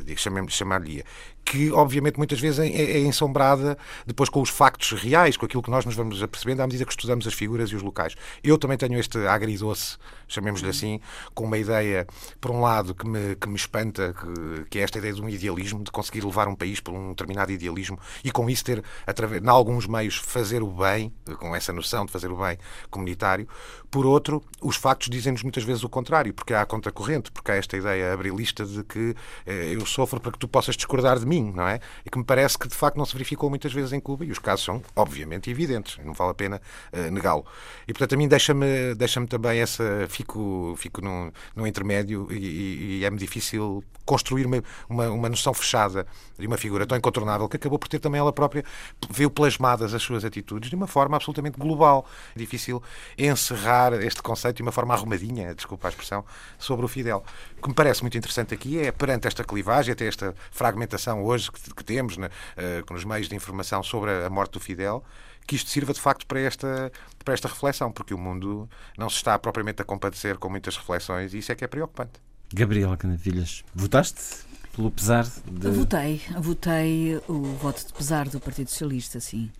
chamar-lhe 0.49 1.03
que 1.47 1.71
obviamente 1.71 2.17
muitas 2.17 2.39
vezes 2.39 2.59
é, 2.59 2.67
é 2.67 2.99
ensombrada 2.99 3.77
depois 4.05 4.29
com 4.29 4.41
os 4.41 4.49
factos 4.49 4.91
reais, 4.91 5.37
com 5.37 5.45
aquilo 5.45 5.63
que 5.63 5.69
nós 5.71 5.85
nos 5.85 5.95
vamos 5.95 6.21
apercebendo 6.21 6.61
à 6.61 6.67
medida 6.67 6.83
que 6.83 6.91
estudamos 6.91 7.25
as 7.25 7.33
figuras 7.33 7.69
e 7.69 7.75
os 7.75 7.81
locais. 7.81 8.15
Eu 8.43 8.57
também 8.57 8.77
tenho 8.77 8.99
este 8.99 9.17
agridoce, 9.25 9.97
chamemos-lhe 10.27 10.69
assim, 10.69 10.99
com 11.33 11.45
uma 11.45 11.57
ideia, 11.57 12.05
por 12.41 12.51
um 12.51 12.59
lado, 12.59 12.93
que 12.93 13.07
me, 13.07 13.35
que 13.37 13.47
me 13.47 13.55
espanta, 13.55 14.13
que, 14.13 14.65
que 14.65 14.79
é 14.79 14.81
esta 14.81 14.97
ideia 14.97 15.13
de 15.13 15.21
um 15.21 15.29
idealismo, 15.29 15.83
de 15.83 15.91
conseguir 15.91 16.23
levar 16.25 16.49
um 16.49 16.55
país 16.55 16.81
por 16.81 16.93
um 16.93 17.09
determinado 17.09 17.51
idealismo 17.51 17.97
e 18.23 18.29
com 18.29 18.49
isso 18.49 18.65
ter, 18.65 18.83
através, 19.05 19.41
em 19.41 19.47
alguns 19.47 19.87
meios, 19.87 20.17
fazer 20.17 20.61
o 20.61 20.67
bem, 20.67 21.13
com 21.39 21.55
essa 21.55 21.71
noção 21.71 22.05
de 22.05 22.11
fazer 22.11 22.29
o 22.29 22.35
bem 22.35 22.57
comunitário. 22.89 23.47
Por 23.89 24.05
outro, 24.05 24.43
os 24.61 24.75
factos 24.75 25.09
dizem-nos 25.09 25.43
muitas 25.43 25.63
vezes 25.63 25.83
o 25.83 25.89
contrário, 25.89 26.33
porque 26.33 26.53
há 26.53 26.61
a 26.61 26.65
contracorrente, 26.65 27.31
porque 27.31 27.51
há 27.51 27.55
esta 27.55 27.77
ideia 27.77 28.13
abrilista 28.13 28.65
de 28.65 28.83
que 28.83 29.15
eh, 29.45 29.71
eu 29.73 29.85
sofro 29.85 30.19
para 30.19 30.33
que 30.33 30.39
tu 30.39 30.47
possas 30.47 30.75
discordar 30.75 31.17
de 31.17 31.25
mim, 31.25 31.36
não 31.43 31.67
é? 31.67 31.79
E 32.05 32.09
que 32.09 32.17
me 32.17 32.23
parece 32.23 32.57
que 32.57 32.67
de 32.67 32.75
facto 32.75 32.97
não 32.97 33.05
se 33.05 33.13
verificou 33.13 33.49
muitas 33.49 33.73
vezes 33.73 33.93
em 33.93 33.99
Cuba 33.99 34.25
e 34.25 34.31
os 34.31 34.39
casos 34.39 34.65
são 34.65 34.81
obviamente 34.95 35.49
evidentes, 35.49 35.97
não 36.03 36.13
vale 36.13 36.31
a 36.31 36.33
pena 36.33 36.61
eh, 36.91 37.09
negá-lo. 37.09 37.45
E 37.87 37.93
portanto 37.93 38.13
a 38.13 38.17
mim 38.17 38.27
deixa-me 38.27 38.95
deixa 38.95 39.25
também 39.27 39.59
essa. 39.59 40.05
Fico, 40.09 40.75
fico 40.77 41.01
num, 41.01 41.31
num 41.55 41.65
intermédio 41.65 42.27
e, 42.31 42.99
e- 42.99 43.05
é-me 43.05 43.17
difícil 43.17 43.83
construir 44.05 44.45
uma, 44.45 44.63
uma, 44.87 45.09
uma 45.09 45.29
noção 45.29 45.53
fechada 45.53 46.07
de 46.37 46.47
uma 46.47 46.57
figura 46.57 46.85
tão 46.85 46.97
incontornável 46.97 47.47
que 47.49 47.57
acabou 47.57 47.77
por 47.77 47.87
ter 47.87 47.99
também 47.99 48.19
ela 48.19 48.31
própria, 48.31 48.63
veio 49.09 49.29
plasmadas 49.29 49.93
as 49.93 50.01
suas 50.01 50.23
atitudes 50.23 50.69
de 50.69 50.75
uma 50.75 50.87
forma 50.87 51.17
absolutamente 51.17 51.57
global. 51.57 52.05
É 52.35 52.39
difícil 52.39 52.81
encerrar 53.17 53.93
este 53.93 54.21
conceito 54.21 54.57
de 54.57 54.61
uma 54.61 54.71
forma 54.71 54.93
arrumadinha, 54.93 55.53
desculpa 55.53 55.87
a 55.87 55.89
expressão, 55.89 56.23
sobre 56.57 56.85
o 56.85 56.87
Fidel. 56.87 57.23
O 57.57 57.61
que 57.61 57.67
me 57.69 57.73
parece 57.73 58.01
muito 58.01 58.17
interessante 58.17 58.53
aqui 58.53 58.79
é, 58.79 58.91
perante 58.91 59.27
esta 59.27 59.43
clivagem, 59.43 59.91
até 59.91 60.07
esta 60.07 60.33
fragmentação 60.51 61.23
hoje 61.27 61.51
que, 61.51 61.73
que 61.73 61.83
temos 61.83 62.17
né, 62.17 62.29
eh, 62.55 62.83
nos 62.89 63.03
meios 63.03 63.27
de 63.27 63.35
informação 63.35 63.83
sobre 63.83 64.11
a 64.11 64.29
morte 64.29 64.53
do 64.53 64.59
Fidel, 64.59 65.03
que 65.45 65.55
isto 65.55 65.69
sirva 65.69 65.93
de 65.93 66.01
facto 66.01 66.25
para 66.25 66.39
esta, 66.39 66.91
para 67.23 67.33
esta 67.33 67.47
reflexão, 67.47 67.91
porque 67.91 68.13
o 68.13 68.17
mundo 68.17 68.69
não 68.97 69.09
se 69.09 69.15
está 69.17 69.37
propriamente 69.39 69.81
a 69.81 69.85
compadecer 69.85 70.37
com 70.37 70.49
muitas 70.49 70.75
reflexões 70.75 71.33
e 71.33 71.39
isso 71.39 71.51
é 71.51 71.55
que 71.55 71.63
é 71.63 71.67
preocupante. 71.67 72.19
Gabriela 72.53 72.97
Canavilhas, 72.97 73.63
votaste 73.73 74.45
pelo 74.75 74.91
pesar 74.91 75.25
de. 75.45 75.69
Votei, 75.71 76.21
votei 76.39 77.21
o 77.27 77.41
voto 77.55 77.85
de 77.85 77.93
pesar 77.93 78.29
do 78.29 78.39
Partido 78.39 78.69
Socialista, 78.69 79.19
sim. 79.19 79.51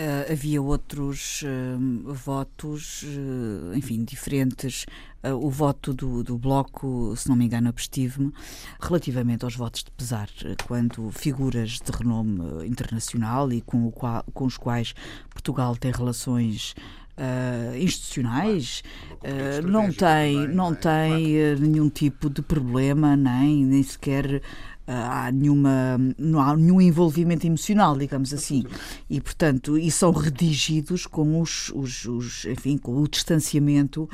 Eh, 0.00 0.28
havia 0.32 0.62
outros 0.62 1.42
eh, 1.44 1.76
votos, 2.14 3.04
eh, 3.04 3.76
enfim, 3.76 4.04
diferentes. 4.04 4.86
O 5.24 5.50
voto 5.50 5.92
do, 5.92 6.22
do 6.22 6.38
Bloco, 6.38 7.12
se 7.16 7.28
não 7.28 7.34
me 7.34 7.44
engano, 7.46 7.68
abstive-me, 7.68 8.32
relativamente 8.80 9.44
aos 9.44 9.56
votos 9.56 9.82
de 9.82 9.90
pesar, 9.90 10.28
quando 10.68 11.10
figuras 11.10 11.80
de 11.84 11.90
renome 11.90 12.64
internacional 12.64 13.52
e 13.52 13.60
com, 13.60 13.90
qual- 13.90 14.24
com 14.32 14.44
os 14.44 14.56
quais 14.56 14.94
Portugal 15.28 15.74
tem 15.76 15.90
relações 15.90 16.76
uh, 17.18 17.76
institucionais, 17.76 18.84
uh, 19.14 19.66
não 19.66 19.92
tem, 19.92 20.46
não 20.54 20.72
tem 20.72 21.36
uh, 21.36 21.58
nenhum 21.58 21.90
tipo 21.90 22.30
de 22.30 22.40
problema, 22.40 23.16
nem, 23.16 23.64
nem 23.64 23.82
sequer 23.82 24.40
há 24.88 25.30
nenhuma, 25.30 25.98
não 26.16 26.40
há 26.40 26.56
nenhum 26.56 26.80
envolvimento 26.80 27.46
emocional, 27.46 27.96
digamos 27.96 28.32
assim. 28.32 28.64
E, 29.08 29.20
portanto, 29.20 29.76
e 29.76 29.90
são 29.90 30.10
redigidos 30.10 31.06
com 31.06 31.40
os, 31.40 31.70
os, 31.74 32.06
os 32.06 32.44
enfim, 32.46 32.78
com 32.78 33.00
o 33.00 33.08
distanciamento 33.08 34.08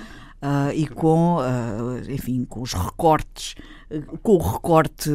Uh, 0.45 0.71
e 0.75 0.87
com, 0.87 1.39
uh, 1.39 2.13
enfim, 2.13 2.45
com 2.45 2.61
os 2.61 2.75
recortes, 2.75 3.55
uh, 3.91 4.19
com 4.19 4.35
o 4.35 4.39
recorte, 4.39 5.09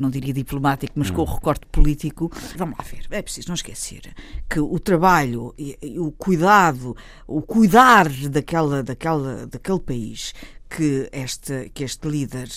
não 0.00 0.08
diria 0.08 0.32
diplomático, 0.32 0.94
mas 0.96 1.10
com 1.10 1.20
o 1.20 1.26
recorte 1.26 1.66
político. 1.66 2.32
Vamos 2.56 2.78
lá 2.78 2.84
ver, 2.90 3.06
é 3.10 3.20
preciso 3.20 3.48
não 3.48 3.54
esquecer 3.54 4.14
que 4.48 4.58
o 4.58 4.78
trabalho 4.78 5.54
e, 5.58 5.76
e 5.82 5.98
o 5.98 6.10
cuidado, 6.12 6.96
o 7.26 7.42
cuidar 7.42 8.08
daquela, 8.30 8.82
daquela, 8.82 9.46
daquele 9.46 9.80
país 9.80 10.32
que 10.76 11.08
este, 11.12 11.70
que 11.70 11.84
este 11.84 12.08
líder 12.08 12.48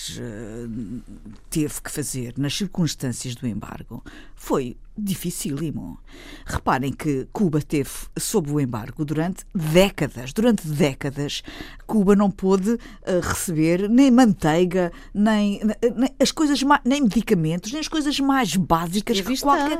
teve 1.48 1.74
que 1.80 1.90
fazer 1.90 2.34
nas 2.36 2.54
circunstâncias 2.54 3.36
do 3.36 3.46
embargo 3.46 4.02
foi 4.34 4.76
dificílimo. 4.98 5.98
Reparem 6.44 6.92
que 6.92 7.28
Cuba 7.32 7.60
teve 7.60 7.90
sob 8.18 8.50
o 8.50 8.60
embargo 8.60 9.04
durante 9.04 9.44
décadas. 9.54 10.32
Durante 10.32 10.66
décadas, 10.66 11.42
Cuba 11.86 12.14
não 12.14 12.30
pôde 12.30 12.72
uh, 12.72 12.78
receber 13.22 13.88
nem 13.88 14.10
manteiga, 14.10 14.92
nem, 15.14 15.60
nem, 15.96 16.10
as 16.20 16.30
coisas 16.30 16.62
mais, 16.62 16.80
nem 16.84 17.02
medicamentos, 17.02 17.72
nem 17.72 17.80
as 17.80 17.88
coisas 17.88 18.18
mais 18.20 18.56
básicas 18.56 19.20
que 19.20 19.40
qualquer, 19.40 19.78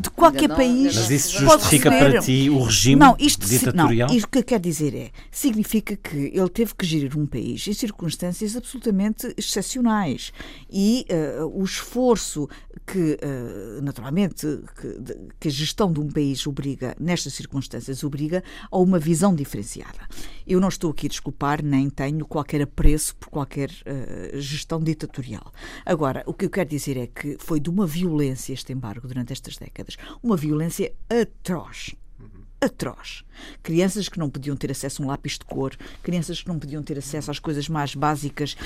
de 0.00 0.10
qualquer 0.10 0.48
não, 0.48 0.56
país 0.56 0.96
Mas 0.96 1.10
isso 1.10 1.38
justifica 1.38 1.90
para 1.90 2.20
ti 2.20 2.48
o 2.48 2.62
regime 2.62 3.00
não, 3.00 3.16
isto, 3.18 3.46
ditatorial? 3.46 4.08
Não, 4.08 4.16
isto 4.16 4.28
que 4.28 4.42
quer 4.42 4.60
dizer 4.60 4.94
é, 4.94 5.10
significa 5.30 5.96
que 5.96 6.16
ele 6.34 6.48
teve 6.48 6.74
que 6.74 6.86
gerir 6.86 7.18
um 7.18 7.26
país 7.26 7.66
em 7.66 7.72
circunstâncias 7.72 8.56
absolutamente 8.56 9.32
excepcionais 9.36 10.32
e 10.70 11.06
uh, 11.10 11.60
o 11.60 11.64
esforço 11.64 12.48
que, 12.86 13.18
uh, 13.22 13.82
naturalmente, 13.82 14.59
que, 14.76 15.30
que, 15.38 15.48
a 15.48 15.50
gestão 15.50 15.92
de 15.92 16.00
um 16.00 16.08
país 16.08 16.46
obriga, 16.46 16.94
nestas 16.98 17.34
circunstâncias, 17.34 18.02
obriga 18.04 18.42
a 18.70 18.78
uma 18.78 18.98
visão 18.98 19.34
diferenciada. 19.34 20.08
Eu 20.46 20.60
não 20.60 20.68
estou 20.68 20.90
aqui 20.90 21.06
a 21.06 21.10
desculpar, 21.10 21.62
nem 21.62 21.88
tenho 21.90 22.26
qualquer 22.26 22.62
apreço 22.62 23.16
por 23.16 23.28
qualquer 23.28 23.70
uh, 23.70 24.38
gestão 24.40 24.80
ditatorial. 24.80 25.52
Agora, 25.84 26.22
o 26.26 26.34
que 26.34 26.44
eu 26.44 26.50
quero 26.50 26.68
dizer 26.68 26.96
é 26.96 27.06
que 27.06 27.36
foi 27.38 27.60
de 27.60 27.70
uma 27.70 27.86
violência 27.86 28.52
este 28.52 28.72
embargo 28.72 29.06
durante 29.06 29.32
estas 29.32 29.56
décadas, 29.56 29.96
uma 30.22 30.36
violência 30.36 30.92
atroz 31.08 31.94
atroz. 32.60 33.24
Crianças 33.62 34.08
que 34.08 34.18
não 34.18 34.30
podiam 34.30 34.56
ter 34.56 34.70
acesso 34.70 35.02
a 35.02 35.06
um 35.06 35.08
lápis 35.08 35.32
de 35.32 35.44
cor, 35.44 35.76
crianças 36.02 36.42
que 36.42 36.48
não 36.48 36.58
podiam 36.58 36.82
ter 36.82 36.98
acesso 36.98 37.30
às 37.30 37.38
coisas 37.38 37.68
mais 37.68 37.94
básicas 37.94 38.56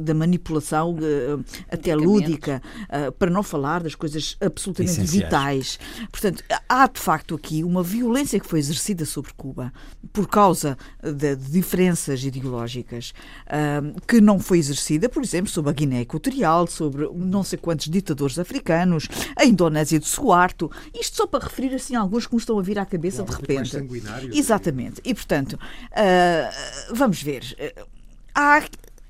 da 0.00 0.14
manipulação 0.14 0.94
uh, 0.94 1.44
até 1.70 1.94
lúdica, 1.94 2.62
uh, 2.84 3.12
para 3.12 3.30
não 3.30 3.42
falar 3.42 3.82
das 3.82 3.94
coisas 3.94 4.36
absolutamente 4.40 4.92
Essenciais. 4.92 5.24
vitais. 5.24 5.78
Portanto, 6.10 6.44
há 6.68 6.86
de 6.86 7.00
facto 7.00 7.34
aqui 7.34 7.64
uma 7.64 7.82
violência 7.82 8.38
que 8.40 8.46
foi 8.46 8.58
exercida 8.58 9.04
sobre 9.04 9.32
Cuba 9.34 9.72
por 10.12 10.26
causa 10.28 10.76
de, 11.02 11.36
diferenças 11.36 12.24
ideológicas 12.24 13.12
uh, 13.46 14.00
que 14.06 14.20
não 14.20 14.38
foi 14.38 14.58
exercida, 14.58 15.08
por 15.08 15.22
exemplo, 15.22 15.50
sobre 15.50 15.70
a 15.70 15.74
Guiné 15.74 16.00
Equatorial, 16.02 16.66
sobre 16.66 17.08
não 17.14 17.42
sei 17.42 17.58
quantos 17.58 17.86
ditadores 17.88 18.38
africanos, 18.38 19.08
a 19.36 19.44
Indonésia 19.44 19.98
de 19.98 20.06
Suarto. 20.06 20.70
Isto 20.94 21.16
só 21.16 21.26
para 21.26 21.44
referir 21.44 21.74
assim 21.74 21.94
alguns 21.94 22.26
que 22.26 22.34
me 22.34 22.40
estão 22.40 22.58
a 22.58 22.62
vir 22.62 22.78
à 22.78 22.86
cabeça 22.86 23.22
de 23.22 23.32
repente. 23.32 23.76
Exatamente. 24.36 25.00
E, 25.04 25.14
portanto, 25.14 25.54
uh, 25.54 26.94
vamos 26.94 27.22
ver. 27.22 27.42
Há, 28.34 28.62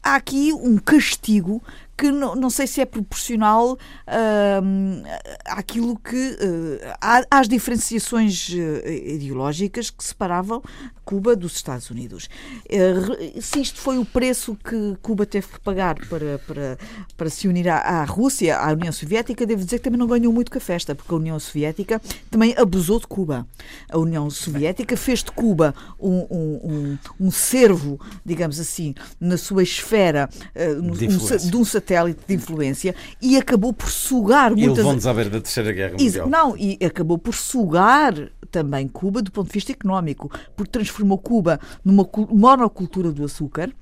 há 0.02 0.14
aqui 0.14 0.52
um 0.52 0.78
castigo 0.78 1.62
que 2.00 2.10
não, 2.10 2.34
não 2.34 2.48
sei 2.48 2.66
se 2.66 2.80
é 2.80 2.86
proporcional 2.86 3.74
uh, 3.74 5.02
àquilo 5.44 5.98
que. 5.98 6.16
Uh, 6.16 7.26
às 7.30 7.46
diferenciações 7.46 8.48
uh, 8.48 8.88
ideológicas 8.88 9.90
que 9.90 10.02
separavam 10.02 10.62
Cuba 11.04 11.36
dos 11.36 11.56
Estados 11.56 11.90
Unidos. 11.90 12.30
Uh, 12.64 13.42
se 13.42 13.60
isto 13.60 13.80
foi 13.80 13.98
o 13.98 14.04
preço 14.04 14.56
que 14.64 14.96
Cuba 15.02 15.26
teve 15.26 15.48
que 15.48 15.60
pagar 15.60 15.96
para, 16.08 16.38
para, 16.46 16.78
para 17.18 17.28
se 17.28 17.46
unir 17.46 17.68
à, 17.68 17.76
à 17.76 18.04
Rússia, 18.04 18.56
à 18.56 18.72
União 18.72 18.92
Soviética, 18.92 19.44
devo 19.44 19.62
dizer 19.62 19.78
que 19.78 19.84
também 19.84 19.98
não 19.98 20.06
ganhou 20.06 20.32
muito 20.32 20.50
com 20.50 20.56
a 20.56 20.60
festa, 20.60 20.94
porque 20.94 21.12
a 21.12 21.16
União 21.16 21.38
Soviética 21.38 22.00
também 22.30 22.54
abusou 22.56 22.98
de 22.98 23.06
Cuba. 23.06 23.46
A 23.90 23.98
União 23.98 24.30
Soviética 24.30 24.96
fez 24.96 25.22
de 25.22 25.32
Cuba 25.32 25.74
um, 25.98 26.26
um, 26.30 26.60
um, 26.64 26.98
um 27.26 27.30
servo, 27.30 28.00
digamos 28.24 28.58
assim, 28.58 28.94
na 29.20 29.36
sua 29.36 29.62
esfera 29.62 30.30
uh, 30.56 30.96
de, 30.96 31.06
um, 31.08 31.50
de 31.50 31.56
um 31.56 31.64
satélite 31.64 31.89
satélite 31.90 32.20
de 32.26 32.34
influência 32.34 32.94
e 33.20 33.36
acabou 33.36 33.72
por 33.72 33.90
sugar 33.90 34.50
muitas... 34.50 34.78
E 34.78 34.78
levou-nos 34.78 35.06
à 35.06 35.12
beira 35.14 35.30
da 35.30 35.40
Terceira 35.40 35.72
Guerra 35.72 35.96
Mundial. 35.98 36.28
Não, 36.28 36.56
e 36.56 36.78
acabou 36.84 37.18
por 37.18 37.34
sugar 37.34 38.14
também 38.50 38.86
Cuba 38.88 39.20
do 39.22 39.30
ponto 39.30 39.48
de 39.48 39.52
vista 39.52 39.72
económico, 39.72 40.30
porque 40.56 40.70
transformou 40.70 41.18
Cuba 41.18 41.60
numa 41.84 42.08
monocultura 42.30 43.12
do 43.12 43.24
açúcar, 43.24 43.72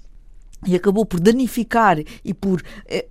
e 0.67 0.75
acabou 0.75 1.07
por 1.07 1.21
danificar 1.21 1.99
e 2.25 2.35
por 2.35 2.61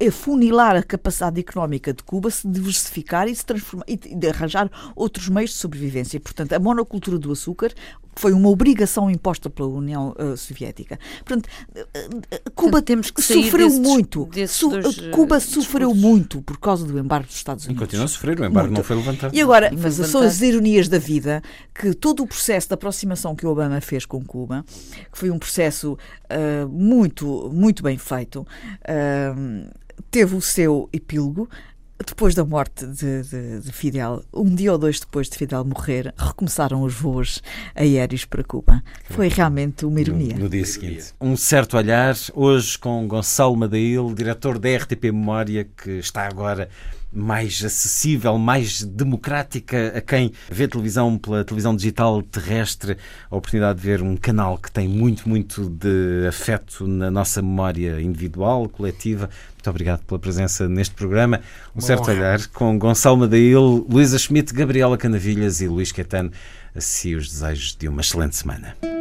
afunilar 0.05 0.75
a 0.75 0.83
capacidade 0.83 1.39
económica 1.39 1.93
de 1.93 2.03
Cuba, 2.03 2.29
se 2.29 2.45
diversificar 2.45 3.29
e 3.29 3.33
se 3.33 3.45
transformar 3.45 3.85
e 3.87 3.95
de 3.95 4.27
arranjar 4.27 4.69
outros 4.93 5.29
meios 5.29 5.51
de 5.51 5.55
sobrevivência. 5.55 6.19
Portanto, 6.19 6.51
a 6.51 6.59
monocultura 6.59 7.17
do 7.17 7.31
açúcar 7.31 7.71
foi 8.17 8.33
uma 8.33 8.49
obrigação 8.49 9.09
imposta 9.09 9.49
pela 9.49 9.69
União 9.69 10.15
uh, 10.19 10.35
Soviética. 10.35 10.99
Portanto, 11.25 11.47
uh, 11.75 12.51
Cuba 12.55 12.81
temos 12.81 13.11
que 13.11 13.21
sofreu 13.21 13.67
desses, 13.67 13.79
muito. 13.79 14.25
Desses 14.25 14.55
Su 14.55 14.69
dois, 14.69 14.97
Cuba 15.11 15.39
sofreu 15.39 15.93
muito 15.93 16.41
por 16.41 16.59
causa 16.59 16.85
do 16.85 16.97
embargo 16.97 17.27
dos 17.27 17.35
Estados 17.35 17.65
Unidos. 17.65 17.81
E 17.81 17.85
continua 17.85 18.05
a 18.05 18.07
sofrer, 18.07 18.39
o 18.39 18.45
embargo 18.45 18.69
muito. 18.69 18.77
não 18.77 18.83
foi 18.83 18.95
levantado. 18.95 19.35
E 19.35 19.41
agora, 19.41 19.71
mas 19.77 19.95
são 19.95 20.21
as 20.21 20.41
ironias 20.41 20.87
da 20.87 20.97
vida 20.97 21.41
que 21.73 21.93
todo 21.93 22.23
o 22.23 22.27
processo 22.27 22.67
de 22.67 22.73
aproximação 22.73 23.35
que 23.35 23.45
o 23.45 23.49
Obama 23.49 23.79
fez 23.81 24.05
com 24.05 24.23
Cuba, 24.23 24.65
que 25.11 25.17
foi 25.17 25.29
um 25.29 25.39
processo 25.39 25.93
uh, 25.93 26.67
muito, 26.69 27.49
muito 27.53 27.83
bem 27.83 27.97
feito, 27.97 28.45
teve 30.09 30.35
o 30.35 30.41
seu 30.41 30.89
epílogo 30.91 31.49
depois 32.05 32.35
da 32.35 32.45
morte 32.45 32.85
de, 32.85 33.23
de, 33.23 33.59
de, 33.61 33.71
Fidel, 33.71 34.23
um 34.33 34.53
dia 34.53 34.71
ou 34.71 34.77
dois 34.77 34.99
depois 34.99 35.29
de 35.29 35.37
Fidel 35.37 35.65
morrer, 35.65 36.13
recomeçaram 36.17 36.83
os 36.83 36.93
voos 36.93 37.41
aéreos 37.75 38.25
para 38.25 38.43
Cuba. 38.43 38.83
Foi 39.09 39.27
realmente 39.27 39.85
uma 39.85 39.99
ironia. 39.99 40.35
No, 40.35 40.41
no 40.41 40.49
dia 40.49 40.65
seguinte. 40.65 41.13
Um 41.19 41.35
certo 41.35 41.75
olhar, 41.75 42.15
hoje 42.33 42.77
com 42.77 43.07
Gonçalo 43.07 43.55
Madail, 43.55 44.13
diretor 44.13 44.59
da 44.59 44.69
RTP 44.75 45.05
Memória, 45.05 45.67
que 45.75 45.91
está 45.91 46.27
agora 46.27 46.69
mais 47.17 47.63
acessível, 47.65 48.37
mais 48.37 48.83
democrática 48.83 49.93
a 49.95 50.01
quem 50.01 50.31
vê 50.49 50.67
televisão 50.67 51.17
pela 51.17 51.43
televisão 51.43 51.75
digital 51.75 52.21
terrestre, 52.21 52.97
a 53.29 53.35
oportunidade 53.35 53.79
de 53.79 53.85
ver 53.85 54.01
um 54.03 54.15
canal 54.15 54.57
que 54.57 54.71
tem 54.71 54.87
muito, 54.87 55.27
muito 55.27 55.69
de 55.69 56.27
afeto 56.27 56.87
na 56.87 57.09
nossa 57.09 57.41
memória 57.41 57.99
individual, 57.99 58.69
coletiva. 58.69 59.29
Muito 59.55 59.69
obrigado 59.69 60.03
pela 60.03 60.19
presença 60.19 60.69
neste 60.69 60.93
programa. 60.93 61.41
Um 61.75 61.81
certo 61.81 62.11
olhar 62.11 62.45
com 62.47 62.77
Gonçalo 62.77 63.17
Madail, 63.17 63.85
Luísa 63.89 64.19
Schmidt, 64.19 64.53
Gabriela 64.53 64.97
Canavilhas 64.97 65.59
e 65.59 65.67
Luís 65.67 65.91
Caetano. 65.91 66.31
Assim 66.75 67.15
os 67.15 67.29
desejos 67.29 67.75
de 67.75 67.87
uma 67.87 68.01
excelente 68.01 68.35
semana. 68.35 68.96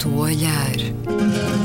teu 0.00 0.18
olhar. 0.18 1.59